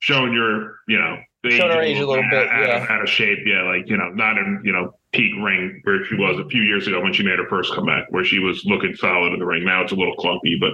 [0.00, 2.86] showing your, you know, the Showing her age a little bit, out, yeah.
[2.88, 3.40] out of shape.
[3.44, 6.62] Yeah, like you know, not in you know peak ring where she was a few
[6.62, 9.44] years ago when she made her first comeback, where she was looking solid in the
[9.44, 9.64] ring.
[9.64, 10.70] Now it's a little clunky, but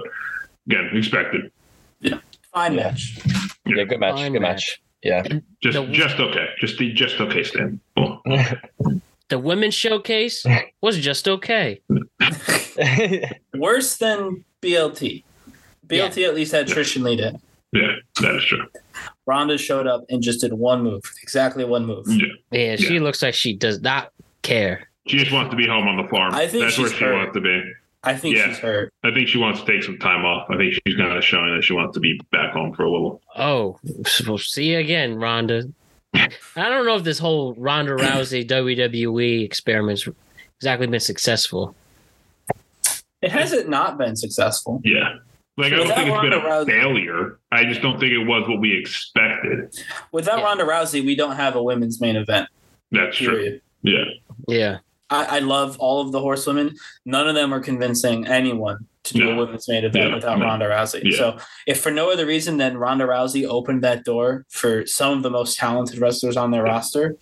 [0.67, 1.51] again, expected.
[2.53, 2.83] Fine Yeah.
[2.83, 3.19] match.
[3.65, 4.55] Yeah, good match, Fine good match.
[4.55, 4.81] match.
[5.03, 5.39] Yeah.
[5.61, 6.47] Just The- just okay.
[6.59, 7.79] Just the just okay stand.
[7.97, 8.21] Cool.
[9.29, 10.43] The women's showcase
[10.81, 11.81] was just okay.
[13.55, 15.23] Worse than BLT.
[15.85, 17.39] BLT at least had Trish and Lita.
[17.71, 18.65] Yeah, that is true.
[19.27, 22.05] Ronda showed up and just did one move, exactly one move.
[22.07, 22.25] Yeah.
[22.51, 23.01] Yeah, she Yeah.
[23.01, 24.11] looks like she does not
[24.41, 24.89] care.
[25.07, 26.33] She just wants to be home on the farm.
[26.33, 27.13] I think That's where she hurt.
[27.13, 27.61] wants to be.
[28.03, 28.47] I think Yeah.
[28.47, 28.93] she's hurt.
[29.03, 30.47] I think she wants to take some time off.
[30.49, 32.91] I think she's kind of showing that she wants to be back home for a
[32.91, 33.21] little.
[33.35, 33.77] Oh,
[34.25, 35.63] we'll see you again, Ronda.
[36.13, 40.07] I don't know if this whole Ronda Rousey WWE experiment's
[40.59, 41.75] exactly been successful.
[43.21, 44.81] It hasn't not been successful.
[44.85, 45.15] Yeah.
[45.57, 47.37] Like I don't think it's been a Rousey- failure.
[47.51, 49.75] I just don't think it was what we expected.
[50.13, 50.45] Without Yeah.
[50.45, 52.47] Ronda Rousey, we don't have a women's main event.
[52.91, 53.59] That's true.
[53.83, 54.05] Yeah.
[54.47, 54.77] Yeah.
[55.09, 56.75] I, I love all of the horsewomen.
[57.05, 59.33] None of them are convincing anyone to do Yeah.
[59.33, 60.15] a women's main event Yeah.
[60.15, 60.43] without Yeah.
[60.43, 61.01] Ronda Rousey.
[61.03, 61.17] Yeah.
[61.17, 65.23] So if for no other reason than Ronda Rousey opened that door for some of
[65.23, 67.15] the most talented wrestlers on their roster,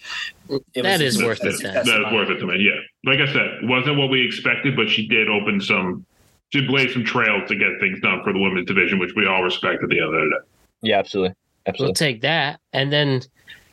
[0.73, 1.53] it That is a worth it then.
[1.53, 2.57] success That in was my worth it to me.
[2.59, 2.72] Yeah,
[3.09, 6.05] like I said, wasn't what we expected, but she did open some,
[6.49, 9.43] she blazed some trails to get things done for the women's division, which we all
[9.43, 10.47] respect at the end of the day.
[10.81, 11.35] Yeah, absolutely,
[11.68, 11.84] absolutely.
[11.85, 11.93] We'll absolutely.
[12.14, 12.59] take that.
[12.73, 13.22] And then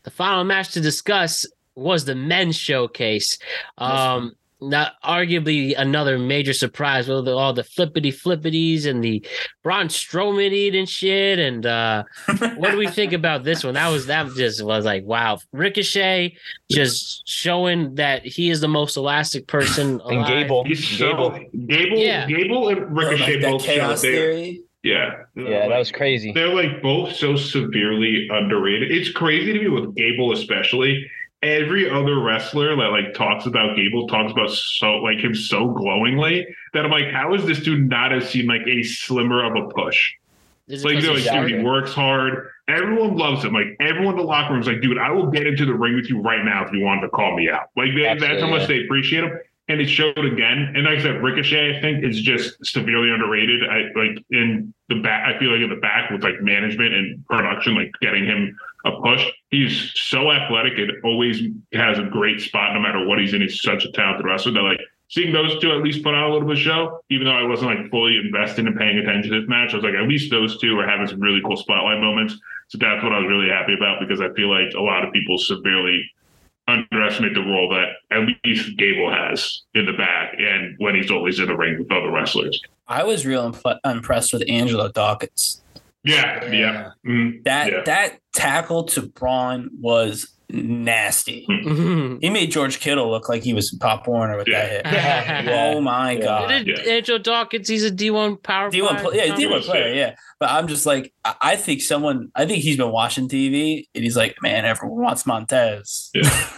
[0.05, 3.39] the final match to discuss was the men's showcase.
[3.79, 9.25] Um, not arguably another major surprise with all the flippity flippities and the
[9.63, 11.39] Braun Strowman eating shit.
[11.39, 12.05] And uh,
[12.57, 13.75] what do we think about this one?
[13.75, 15.39] That was that just was like wow.
[15.53, 16.37] Ricochet
[16.71, 20.01] just showing that he is the most elastic person.
[20.01, 20.29] And alive.
[20.29, 22.27] Gable, He's so Gable, Gable, Yeah.
[22.27, 24.63] Gable and Ricochet that both showed chaos theory.
[24.83, 26.31] Yeah, yeah, that was crazy.
[26.33, 28.93] They're like both so severely underrated.
[28.93, 31.11] It's crazy to me with Gable, especially.
[31.45, 36.47] Every other wrestler that like talks about Gable talks about so like him so glowingly
[36.73, 39.69] that I'm like, how is this dude not have seen like a slimmer of a
[39.69, 40.15] push?
[40.67, 42.49] It they're like, dude, he works hard.
[42.67, 43.53] Everyone loves him.
[43.53, 45.97] Like everyone in the locker room is like, dude, I will get into the ring
[45.97, 47.69] with you right now if you wanted to call me out.
[47.77, 49.39] Like they, that's how much they appreciate him.
[49.69, 50.73] And it showed again.
[50.75, 53.69] And like I said, Ricochet, I think, is just severely underrated.
[53.69, 55.27] I like in the back.
[55.27, 58.93] I feel like in the back with like management and production, like getting him a
[59.01, 59.27] push.
[59.51, 61.41] He's so athletic and always
[61.73, 63.41] has a great spot no matter what he's in.
[63.41, 66.33] He's such a talented wrestler that like seeing those two at least put on a
[66.33, 69.41] little bit of show, even though I wasn't like fully invested in paying attention to
[69.41, 69.73] this match.
[69.73, 72.37] I was like, at least those two are having some really cool spotlight moments.
[72.69, 75.13] So that's what I was really happy about because I feel like a lot of
[75.13, 76.11] people severely
[76.67, 81.39] underestimate the role that at least Gable has in the back and when he's always
[81.39, 82.61] in the ring with other wrestlers.
[82.89, 85.63] I was real imp- impressed with Angelo Dawkins.
[86.05, 86.91] Yeah, yeah.
[87.07, 87.45] Mhm.
[87.45, 87.81] That Yeah.
[87.87, 91.47] that tackle to Braun was nasty.
[91.49, 92.19] Mhm.
[92.21, 94.83] He made George Kittle look like he was Pop Warner with Yeah.
[94.83, 95.55] that hit.
[95.55, 96.21] Oh my Yeah.
[96.21, 96.49] god.
[96.49, 96.93] Did Yeah.
[96.95, 97.69] Angel Dawkins?
[97.69, 98.71] He's a D one power.
[98.71, 99.35] D one, yeah.
[99.35, 100.15] D one player, yeah.
[100.45, 104.05] But I'm just like, I- I think someone, I think he's been watching TV, and
[104.05, 106.11] he's like, man, everyone wants Montez.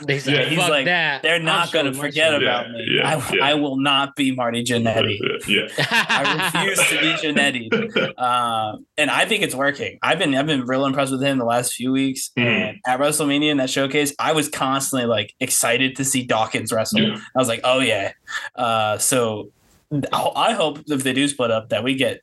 [0.04, 1.22] They said, Yeah, he's like, that.
[1.22, 2.86] They're not going to showing forget shit." about Yeah, me.
[2.96, 3.44] yeah, I, yeah.
[3.44, 5.18] I will not be Marty Jannetty.
[5.46, 5.68] Yeah.
[5.78, 8.14] I refuse to be Jannetty.
[8.18, 10.00] Uh, and I think it's working.
[10.02, 12.30] I've been I've been real impressed with him the last few weeks.
[12.36, 12.42] Mhm.
[12.44, 17.02] And at WrestleMania in that showcase, I was constantly like excited to see Dawkins wrestle.
[17.02, 17.14] Yeah.
[17.36, 18.14] I was like, oh yeah.
[18.56, 19.52] Uh, so
[20.12, 22.20] I hope if they do split up that we get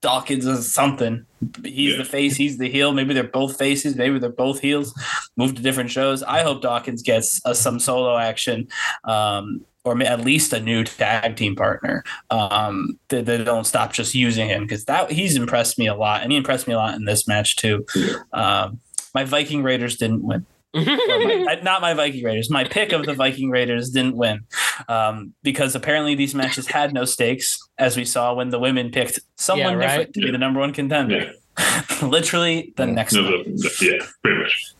[0.00, 1.24] Dawkins as something.
[1.64, 1.98] He's Yeah.
[1.98, 2.92] the face, he's the heel.
[2.92, 4.94] Maybe they're both faces, maybe they're both heels.
[5.36, 6.22] Move to different shows.
[6.22, 8.68] I hope Dawkins gets uh, some solo action.
[9.04, 12.02] Um, or at least a new tag team partner.
[12.30, 16.22] Um, that they, don't stop just using him because that he's impressed me a lot,
[16.24, 17.86] and he impressed me a lot in this match too.
[18.32, 18.80] Um,
[19.14, 20.44] my Viking Raiders didn't win.
[20.74, 22.50] My- not my Viking Raiders.
[22.50, 24.40] My pick of the Viking Raiders didn't win
[24.88, 29.20] um, because apparently these matches had no stakes, as we saw when the women picked
[29.36, 29.88] someone Yeah, right.
[29.98, 31.32] different to be the number one contender.
[32.02, 33.32] Literally the next No, one.
[33.44, 34.74] the- the- yeah, pretty much.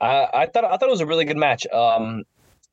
[0.00, 1.66] I, I thought I thought it was a really good match.
[1.72, 2.24] Um,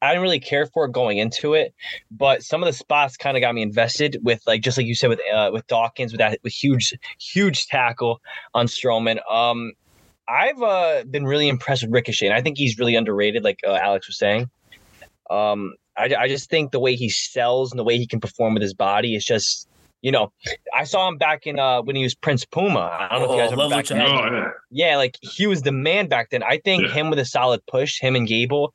[0.01, 1.73] I didn't really care for it going into it,
[2.09, 4.95] but some of the spots kind of got me invested with like just like you
[4.95, 8.21] said with uh, with Dawkins with that with huge huge tackle
[8.53, 9.19] on Strowman.
[9.31, 9.73] Um,
[10.27, 13.73] I've uh, been really impressed with Ricochet, and I think he's really underrated, like uh,
[13.75, 14.49] Alex was saying.
[15.29, 18.53] Um, I, I just think the way he sells and the way he can perform
[18.53, 19.67] with his body is just,
[20.01, 20.31] you know,
[20.75, 22.79] I saw him back in uh, when he was Prince Puma.
[22.79, 24.01] I don't know if you guys Oh, remember love back then.
[24.01, 24.49] Oh, yeah.
[24.89, 26.43] Yeah, like he was the man back then.
[26.43, 26.93] I think Yeah.
[26.93, 28.73] him with a solid push, him and Gable.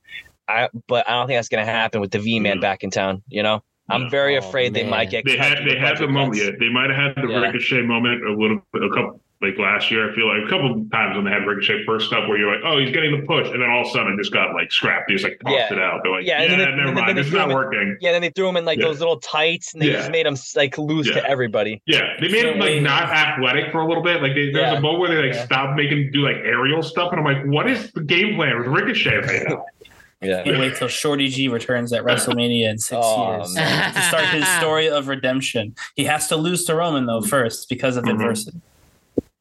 [0.48, 2.60] I but I don't think that's gonna happen with the V man No.
[2.60, 3.22] back in town.
[3.28, 4.08] You know, I'm No.
[4.10, 5.24] very Oh, afraid they might get.
[5.24, 6.36] They cut had they had the moment.
[6.40, 7.38] Yeah, they might have had the Yeah.
[7.40, 10.10] ricochet moment a little bit, a couple like last year.
[10.10, 12.64] I feel like a couple times when they had ricochet first up, where you're like,
[12.64, 14.72] oh, he's getting the push, and then all of a sudden it just got like
[14.72, 15.10] scrapped.
[15.10, 15.72] He just like tossed Yeah.
[15.74, 16.00] it out.
[16.02, 17.18] They're like, Yeah, yeah, then they- never then mind.
[17.18, 17.96] they It's not him in- working.
[18.00, 18.86] Yeah, then they threw him in like Yeah.
[18.86, 19.92] those little tights, and they Yeah.
[19.98, 21.14] just made him like lose Yeah.
[21.20, 21.82] to everybody.
[21.86, 22.82] Yeah, they made him like Wait.
[22.82, 24.22] not athletic for a little bit.
[24.22, 24.78] Like they, there was Yeah.
[24.78, 25.44] a moment where they like Yeah.
[25.44, 28.66] stopped making do like aerial stuff, and I'm like, what is the game plan with
[28.68, 29.64] Ricochet right now?
[30.22, 33.92] Yeah, Can't wait till Shorty G returns at WrestleMania in six Oh, years man.
[33.92, 35.74] to start his story of redemption.
[35.94, 38.12] He has to lose to Roman though first because of Mhm.
[38.12, 38.56] adversity.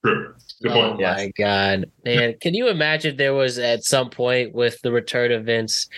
[0.06, 0.36] True.
[0.61, 1.02] Good Oh point.
[1.02, 2.36] My god, man!
[2.40, 5.90] Can you imagine there was at some point with the return of Vince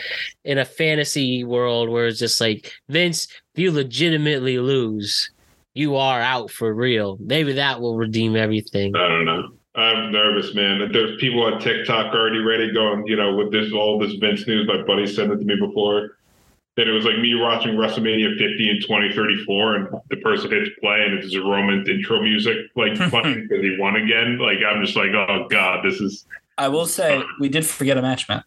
[0.44, 5.30] in a fantasy world where it's just like Vince, if you legitimately lose,
[5.74, 7.18] you are out for real.
[7.20, 8.96] Maybe that will redeem everything.
[8.96, 9.50] I don't know.
[9.76, 10.92] I'm nervous, man.
[10.92, 14.68] There's people on TikTok already ready going, you know, with this all this Vince news.
[14.68, 16.17] My buddy sent it to me before.
[16.80, 21.04] And it was like me watching WrestleMania 50 and 2034, and the person hits play,
[21.04, 24.38] and it's a Roman intro music, like playing because he won again.
[24.38, 26.26] Like I'm just like, oh god, this is
[26.58, 28.44] I will say we did forget a match, man.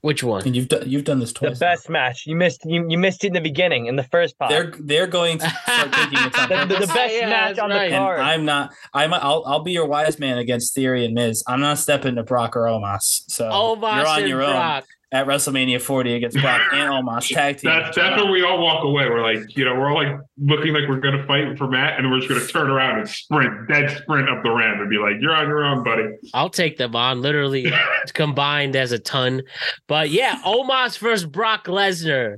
[0.00, 0.46] Which one?
[0.46, 1.58] And you've done you've done this twice.
[1.58, 1.78] The twice.
[1.80, 2.24] best match.
[2.26, 2.60] You missed.
[2.64, 4.50] You, you missed it in the beginning in the first part.
[4.50, 7.70] They're they're going to start thinking it's on the, the, the best Yeah, match on
[7.70, 7.88] right.
[7.90, 8.20] the And card.
[8.20, 8.70] I'm not.
[8.94, 9.12] I'm.
[9.12, 9.42] I'll.
[9.44, 11.42] I'll be your wise man against Theory and Miz.
[11.48, 13.24] I'm not stepping to Brock or Omos.
[13.28, 14.84] So Omos you're on your Brock.
[14.84, 17.70] own at WrestleMania 40 against Brock and Omos tag team.
[17.70, 19.08] That's that's where we all walk away.
[19.08, 22.10] We're like, you know, we're all like looking like we're gonna fight for Matt, and
[22.10, 25.14] we're just gonna turn around and sprint, dead sprint up the ramp, and be like,
[25.20, 26.04] "You're on your own, buddy."
[26.34, 27.72] I'll take them on, literally
[28.14, 29.42] combined as a ton.
[29.86, 32.36] But yeah, Omos versus Brock Lesnar,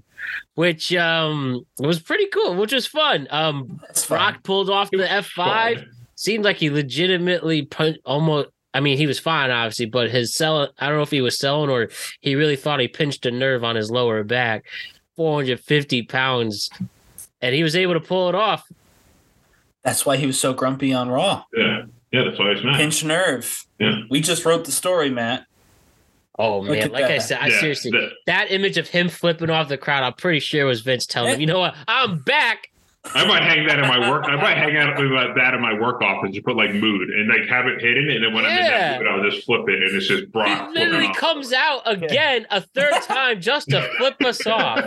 [0.54, 3.26] which um was pretty cool, which was fun.
[3.30, 5.84] Um Brock pulled off the F5.
[6.14, 10.68] Seemed like he legitimately put almost I mean, he was fine, obviously, but his sell
[10.78, 11.88] I don't know if he was selling or
[12.20, 14.64] he really thought he pinched a nerve on his lower back.
[15.16, 16.70] 450 pounds.
[17.42, 18.70] And he was able to pull it off.
[19.82, 21.44] That's why he was so grumpy on Raw.
[21.56, 22.76] Yeah, yeah, that's why it's Matt.
[22.76, 23.64] Pinch nerve.
[23.78, 24.00] Yeah.
[24.10, 25.46] We just wrote the story, Matt.
[26.38, 29.08] Oh Look man, at like I said, I Yeah, seriously that- that image of him
[29.08, 32.20] flipping off the crowd, I'm pretty sure was Vince telling him, you know what, I'm
[32.20, 32.70] back.
[33.14, 34.24] I might hang that in my work.
[34.26, 36.30] I might hang out with uh, that in my work office.
[36.34, 38.98] You put like mood and like have it hidden, and then when I'm in that
[39.00, 40.46] mood, I'll just flip it, and it's just Brock.
[40.48, 41.16] He flipping literally off.
[41.16, 44.84] comes out again a third time just to flip us off.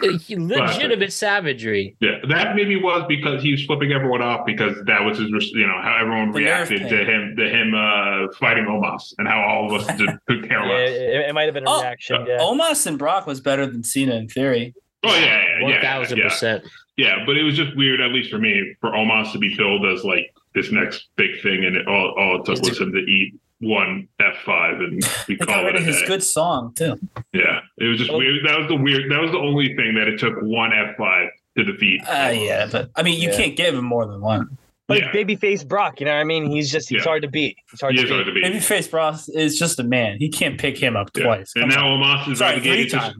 [0.00, 1.96] Uh, Legitimate savagery.
[2.00, 5.66] Yeah, that maybe was because he was flipping everyone off because that was his, you
[5.66, 9.74] know, how everyone The reacted to him, to him uh, fighting Omos, and how all
[9.74, 10.90] of us just could care Yeah, less.
[10.90, 12.22] it, it might have been a Oh, reaction.
[12.22, 12.38] Uh, yeah.
[12.38, 14.72] Omos and Brock was better than Cena in theory.
[15.04, 15.20] Oh yeah,
[15.58, 16.64] yeah, One yeah, thousand yeah, percent.
[16.96, 17.24] yeah.
[17.26, 20.04] But it was just weird, at least for me, for Omos to be billed as
[20.04, 22.98] like this next big thing, and it, all, all it took It's was him to
[22.98, 26.06] eat one F five, and we They call it of a his day.
[26.06, 26.98] good song too.
[27.32, 28.18] Yeah, it was just Oh.
[28.18, 28.44] weird.
[28.46, 29.10] That was the weird.
[29.10, 32.02] That was the only thing that it took one F five to defeat.
[32.08, 33.36] Uh, yeah, but I mean, you Yeah.
[33.36, 34.56] can't give him more than one.
[34.88, 35.12] Like yeah.
[35.12, 36.50] babyface Brock, you know what I mean?
[36.50, 37.04] He's just he's Yeah.
[37.04, 37.58] Hard to beat.
[37.70, 38.14] He's hard He to is beat.
[38.14, 38.44] hard to beat.
[38.44, 40.16] Babyface Brock is just a man.
[40.18, 41.24] He can't pick him up Yeah.
[41.24, 41.52] twice.
[41.56, 42.00] And Come now on.
[42.00, 43.14] Omos is Sorry, three relegated to.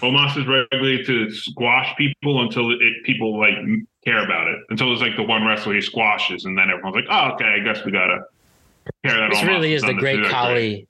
[0.00, 3.54] Omos is relegated to squash people until it people like
[4.04, 4.58] care about it.
[4.68, 7.60] Until it's like the one wrestler he squashes, and then everyone's like, "Oh, okay, I
[7.60, 8.18] guess we gotta
[9.04, 10.86] care that." This Omos really is the great to that Khali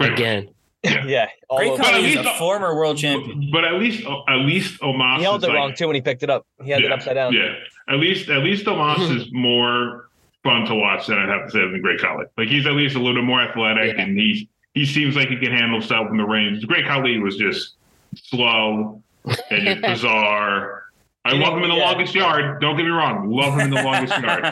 [0.00, 0.48] again.
[1.06, 1.26] Yeah.
[1.48, 1.78] all Great over.
[1.82, 3.50] But at Khali is least- a former world champion.
[3.52, 6.02] But at least, at least Omos He held is it like, wrong too when he
[6.02, 6.46] picked it up.
[6.62, 7.32] He had it upside down.
[7.32, 7.54] Yeah,
[7.88, 10.08] at least, at least Omos is more
[10.42, 12.26] fun to watch than I'd have to say than Great Khali.
[12.36, 14.02] Like he's at least a little bit more athletic, Yeah.
[14.02, 14.44] and he's
[14.74, 16.66] he seems like he can handle himself in the range.
[16.66, 17.76] Great Khali was just
[18.14, 19.02] slow
[19.50, 20.82] and just bizarre.
[21.24, 21.84] I love him in the Yeah.
[21.90, 22.60] longest yard.
[22.60, 24.42] Don't get me wrong, love him in the longest yard.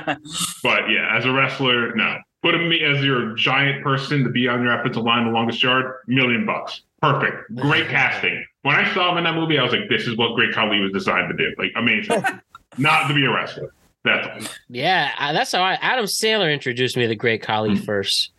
[0.62, 2.16] But yeah, as a wrestler, no.
[2.42, 5.94] Put him as your giant person to be on your offensive line, the longest yard,
[6.08, 6.82] million bucks.
[7.00, 7.54] Perfect.
[7.56, 8.44] Great casting.
[8.62, 10.80] When I saw him in that movie, I was like, this is what Great Khali
[10.80, 11.54] was designed to do.
[11.58, 12.22] Like, amazing.
[12.78, 13.72] Not to be a wrestler.
[14.04, 14.52] That's all.
[14.68, 17.82] Yeah, that's how I, Adam Sandler introduced me to the great Khali Hmm.
[17.84, 18.30] first.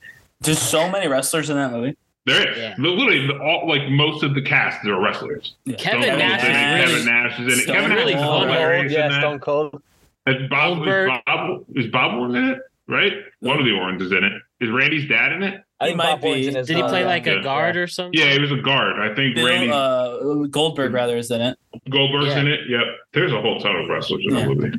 [0.42, 1.96] There's so many wrestlers in that movie.
[2.26, 2.58] There is.
[2.58, 2.76] Yeah.
[2.78, 5.56] Literally, the, all, like most of the cast are wrestlers.
[5.66, 5.76] Yeah.
[5.78, 7.64] Kevin Stone Nash Cold's in it, is really Kevin Nash is in it.
[7.64, 9.22] Stone Kevin Nash really is hilarious Cold, in yeah, that.
[9.22, 9.82] Stone Cold.
[10.28, 11.10] Is Bob, Goldberg.
[11.12, 12.60] is Bob, is Bob Orton in it?
[12.88, 13.14] Right?
[13.40, 14.34] One of the Ortons is in it.
[14.60, 15.64] Is Randy's dad in it?
[15.80, 16.48] I He think might Bob be.
[16.48, 18.20] in Did he uh, play like a guard or something?
[18.20, 19.00] Yeah, he was a guard.
[19.00, 21.58] I think Randy uh, Goldberg rather is in it.
[21.90, 22.40] Goldberg's Yeah.
[22.42, 22.60] in it.
[22.70, 22.84] Yep.
[23.14, 24.42] There's a whole ton of wrestlers in Yeah.
[24.42, 24.78] that movie.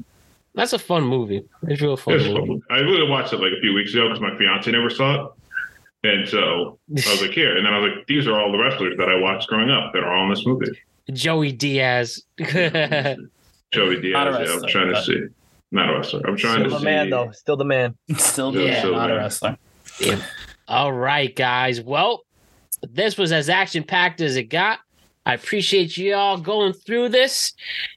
[0.55, 1.43] That's a fun movie.
[1.67, 2.47] It's real fun It's movie.
[2.47, 2.63] fun.
[2.71, 5.31] I really watched it like a few weeks ago because my fiance never saw it.
[6.05, 7.57] And so I was like, here.
[7.57, 9.93] And then I was like, these are all the wrestlers that I watched growing up
[9.95, 10.71] that are all in this movie.
[11.13, 12.23] Joey Diaz.
[12.39, 14.05] Joey Diaz.
[14.13, 15.23] Yeah, I'm trying to see.
[15.73, 16.21] Not a wrestler.
[16.27, 16.85] I'm trying Still to the see.
[16.85, 17.31] man though.
[17.33, 17.97] Still the man.
[18.17, 19.17] Still Yeah, yeah, not a man.
[19.23, 19.59] wrestler.
[20.69, 21.81] All right, guys.
[21.81, 22.25] Well,
[22.83, 24.79] this was as action packed as it got.
[25.27, 27.55] I appreciate you all going through this,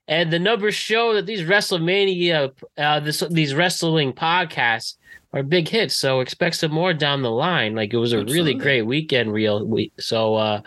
[0.07, 4.95] and the numbers show that these WrestleMania, uh, this, these wrestling podcasts
[5.33, 5.95] are big hits.
[5.95, 7.75] So expect some more down the line.
[7.75, 9.93] Like it was a really great weekend, real week.
[9.99, 10.61] So uh,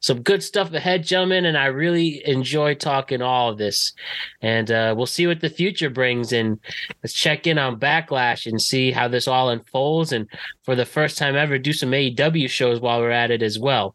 [0.00, 3.92] some good stuff ahead, gentlemen, and I really enjoy talking all of this.
[4.40, 6.58] And uh, we'll see what the future brings, and
[7.02, 10.12] let's check in on Backlash and see how this all unfolds.
[10.12, 10.28] And
[10.62, 13.94] for the first time ever, do some AEW shows while we're at it as well.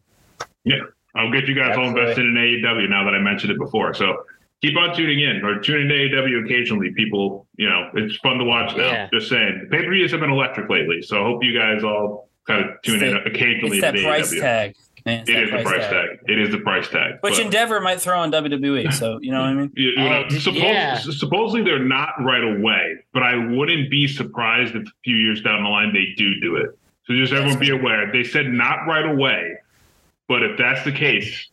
[0.64, 0.82] Yeah.
[1.14, 3.92] I'll get you guys all invested in AEW now that I mentioned it before.
[3.92, 4.24] So
[4.62, 6.92] keep on tuning in or tune into AEW occasionally.
[6.94, 8.84] People, you know, it's fun to watch now.
[8.90, 9.08] Yeah.
[9.12, 9.68] Just saying.
[9.70, 11.02] Pay per views have been electric lately.
[11.02, 13.94] So I hope you guys all kind of tune It's in the- occasionally It's that
[13.96, 14.40] price AEW.
[14.40, 14.74] tag.
[15.04, 16.08] Man, it's It that is the price tag.
[16.28, 17.14] It is the price tag.
[17.22, 18.92] Which But- Endeavor might throw on WWE.
[18.92, 19.72] So you know what I mean.
[19.74, 20.94] you- you know, Oh, suppos- yeah.
[20.96, 25.64] supposedly they're not right away, but I wouldn't be surprised if a few years down
[25.64, 26.70] the line they do do it.
[27.08, 28.12] So just everyone be aware.
[28.12, 29.56] They said not right away,
[30.28, 31.48] but if that's the case,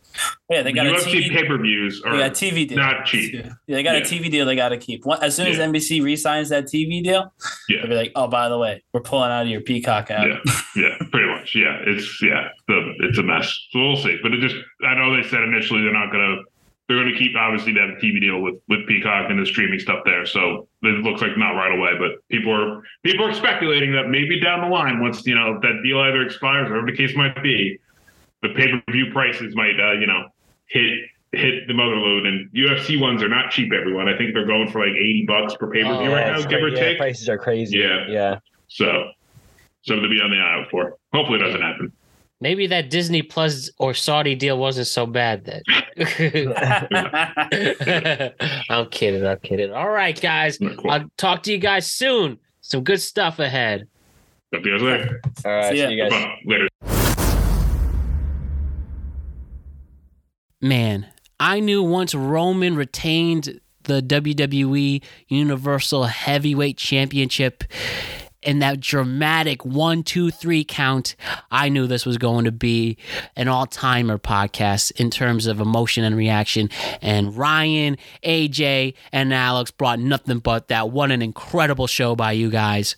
[0.50, 1.30] Yeah, they got a UFC TV.
[1.30, 2.78] pay per views are got TV deal.
[2.78, 3.34] not cheap.
[3.36, 5.04] Yeah, they got a TV deal they got to keep.
[5.22, 5.66] As soon as Yeah.
[5.68, 7.32] NBC re-signs that TV deal,
[7.70, 7.78] Yeah.
[7.82, 10.40] they'll be like, "Oh, by the way, we're pulling out of your Peacock app." Yeah,
[10.76, 11.54] yeah, pretty much.
[11.56, 13.48] Yeah, it's yeah, the, it's a mess.
[13.72, 14.18] So we'll see.
[14.24, 14.56] But it just,
[14.86, 16.38] I know they said initially they're not gonna,
[16.88, 20.26] they're gonna keep obviously that TV deal with with Peacock and the streaming stuff there.
[20.26, 24.40] So it looks like not right away, but people are people are speculating that maybe
[24.40, 27.42] down the line, once you know that deal either expires, or whatever the case might
[27.44, 27.78] be,
[28.42, 30.26] the pay per view prices might, uh, you know,
[30.68, 31.00] hit
[31.32, 32.26] hit the mother lode.
[32.26, 33.72] And UFC ones are not cheap.
[33.74, 36.28] Everyone, I think they're going for like eighty bucks per pay per view Yeah, right
[36.28, 36.98] now, it's give or cra- yeah, take.
[36.98, 37.78] prices are crazy.
[37.78, 38.06] Yeah.
[38.08, 38.40] Yeah.
[38.68, 39.10] So
[39.84, 40.98] something to be on the eye out for.
[41.14, 41.92] Hopefully, it doesn't happen.
[42.42, 45.62] Maybe that Disney Plus or Saudi deal wasn't so bad then.
[48.70, 49.26] I'm kidding.
[49.26, 49.74] I'm kidding.
[49.74, 50.58] All right, guys.
[50.58, 50.90] Cool.
[50.90, 52.40] I'll talk to you guys soon.
[52.62, 53.88] Some good stuff ahead.
[54.54, 55.22] Talk to you guys later.
[55.46, 55.70] All right.
[55.72, 56.12] See See, you guys.
[56.12, 56.40] Bye.
[56.46, 56.99] Later.
[60.62, 61.08] Man,
[61.40, 67.64] I knew once Roman retained the WWE Universal Heavyweight Championship
[68.42, 71.16] in that dramatic one, two, three count,
[71.52, 72.98] I knew this was going to be
[73.36, 76.70] an all timer podcast in terms of emotion and reaction.
[77.02, 80.90] And Ryan, AJ, and Alex brought nothing but that.
[80.90, 82.96] What an incredible show by you guys.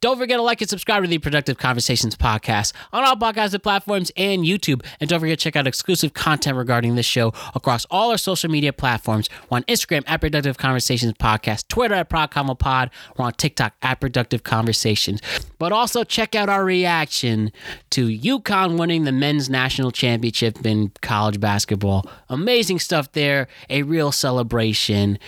[0.00, 4.12] Don't forget to like and subscribe to the Productive Conversations podcast on all podcasting platforms
[4.16, 4.84] and YouTube.
[5.00, 8.48] And don't forget to check out exclusive content regarding this show across all our social
[8.48, 9.28] media platforms.
[9.50, 12.90] We're on Instagram at Productive Conversations Podcast, Twitter at ProdConvoPod.
[13.16, 15.20] We're on TikTok at Productive Conversations.
[15.58, 17.50] But also check out our reaction
[17.90, 22.08] to UConn winning the men's national championship in college basketball.
[22.28, 25.18] Amazing stuff there, a real celebration.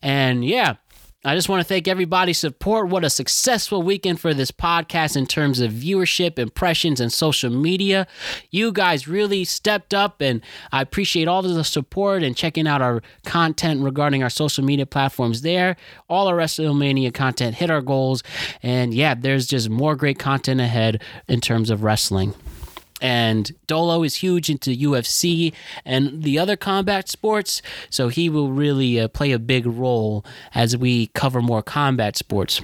[0.00, 0.76] And yeah,
[1.26, 2.88] I just want to thank everybody's support.
[2.88, 8.06] What a successful weekend for this podcast in terms of viewership, impressions, and social media.
[8.50, 12.82] You guys really stepped up, and I appreciate all of the support and checking out
[12.82, 15.76] our content regarding our social media platforms there.
[16.10, 18.22] All our WrestleMania content hit our goals,
[18.62, 22.34] and yeah, there's just more great content ahead in terms of wrestling.
[23.00, 25.52] And Dolo is huge into UFC
[25.84, 27.60] and the other combat sports,
[27.90, 32.62] so he will really uh, play a big role as we cover more combat sports.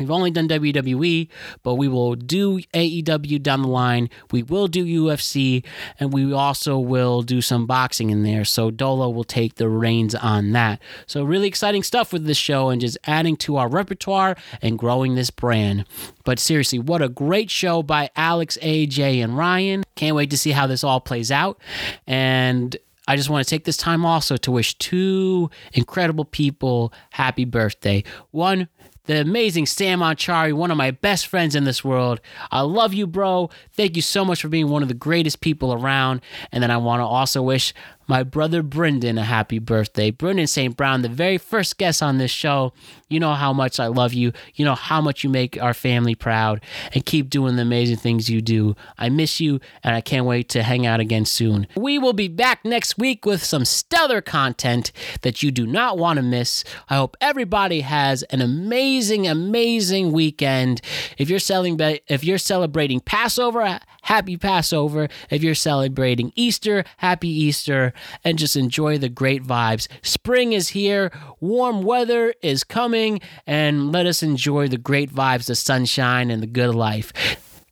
[0.00, 1.28] We've only done WWE,
[1.62, 4.08] but we will do AEW down the line.
[4.30, 5.62] We will do UFC,
[5.98, 8.46] and we also will do some boxing in there.
[8.46, 10.80] So Dolo will take the reins on that.
[11.06, 15.16] So really exciting stuff with this show and just adding to our repertoire and growing
[15.16, 15.84] this brand.
[16.24, 19.84] But seriously, what a great show by Alex, AJ, and Ryan.
[19.96, 21.60] Can't wait to see how this all plays out.
[22.06, 22.74] And
[23.06, 28.04] I just want to take this time also to wish two incredible people happy birthday.
[28.30, 28.68] One,
[29.10, 32.20] the amazing Sam Anchari, one of my best friends in this world.
[32.52, 33.50] I love you, bro.
[33.72, 36.20] Thank you so much for being one of the greatest people around.
[36.52, 37.74] And then I want to also wish
[38.06, 40.10] my brother Brendan a happy birthday.
[40.10, 40.76] Brendan St.
[40.76, 42.72] Brown, the very first guest on this show.
[43.08, 44.32] You know how much I love you.
[44.54, 46.60] You know how much you make our family proud.
[46.92, 48.74] And keep doing the amazing things you do.
[48.98, 51.66] I miss you, and I can't wait to hang out again soon.
[51.76, 56.16] We will be back next week with some stellar content that you do not want
[56.16, 56.64] to miss.
[56.88, 60.80] I hope everybody has an amazing, amazing weekend.
[61.16, 61.78] If you're selling,
[62.08, 65.08] if you're celebrating Passover, happy Passover.
[65.30, 67.92] If you're celebrating Easter, happy Easter,
[68.24, 69.88] and just enjoy the great vibes.
[70.02, 71.10] Spring is here,
[71.40, 76.46] warm weather is coming, and let us enjoy the great vibes, the sunshine, and the
[76.46, 77.12] good life.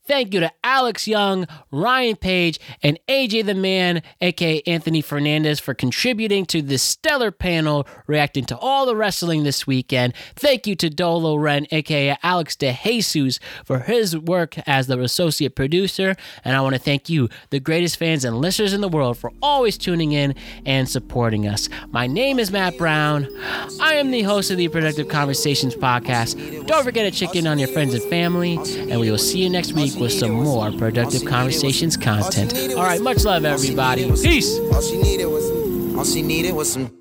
[0.09, 5.74] Thank you to Alex Young, Ryan Page, and AJ the Man, aka Anthony Fernandez, for
[5.74, 10.14] contributing to this stellar panel, reacting to all the wrestling this weekend.
[10.35, 15.55] Thank you to Dolo Ren, aka Alex De Jesus, for his work as the associate
[15.55, 16.16] producer.
[16.43, 19.30] And I want to thank you, the greatest fans and listeners in the world, for
[19.43, 21.68] always tuning in and supporting us.
[21.90, 23.28] My name is Matt Brown.
[23.78, 26.66] I am the host of the Productive Conversations podcast.
[26.66, 29.51] Don't forget to check in on your friends and family, and we will see you
[29.51, 32.54] next week with some more Productive Conversations content.
[32.74, 34.10] All right, much love, everybody.
[34.10, 34.58] Peace.
[34.58, 36.97] All she needed was, all she needed was some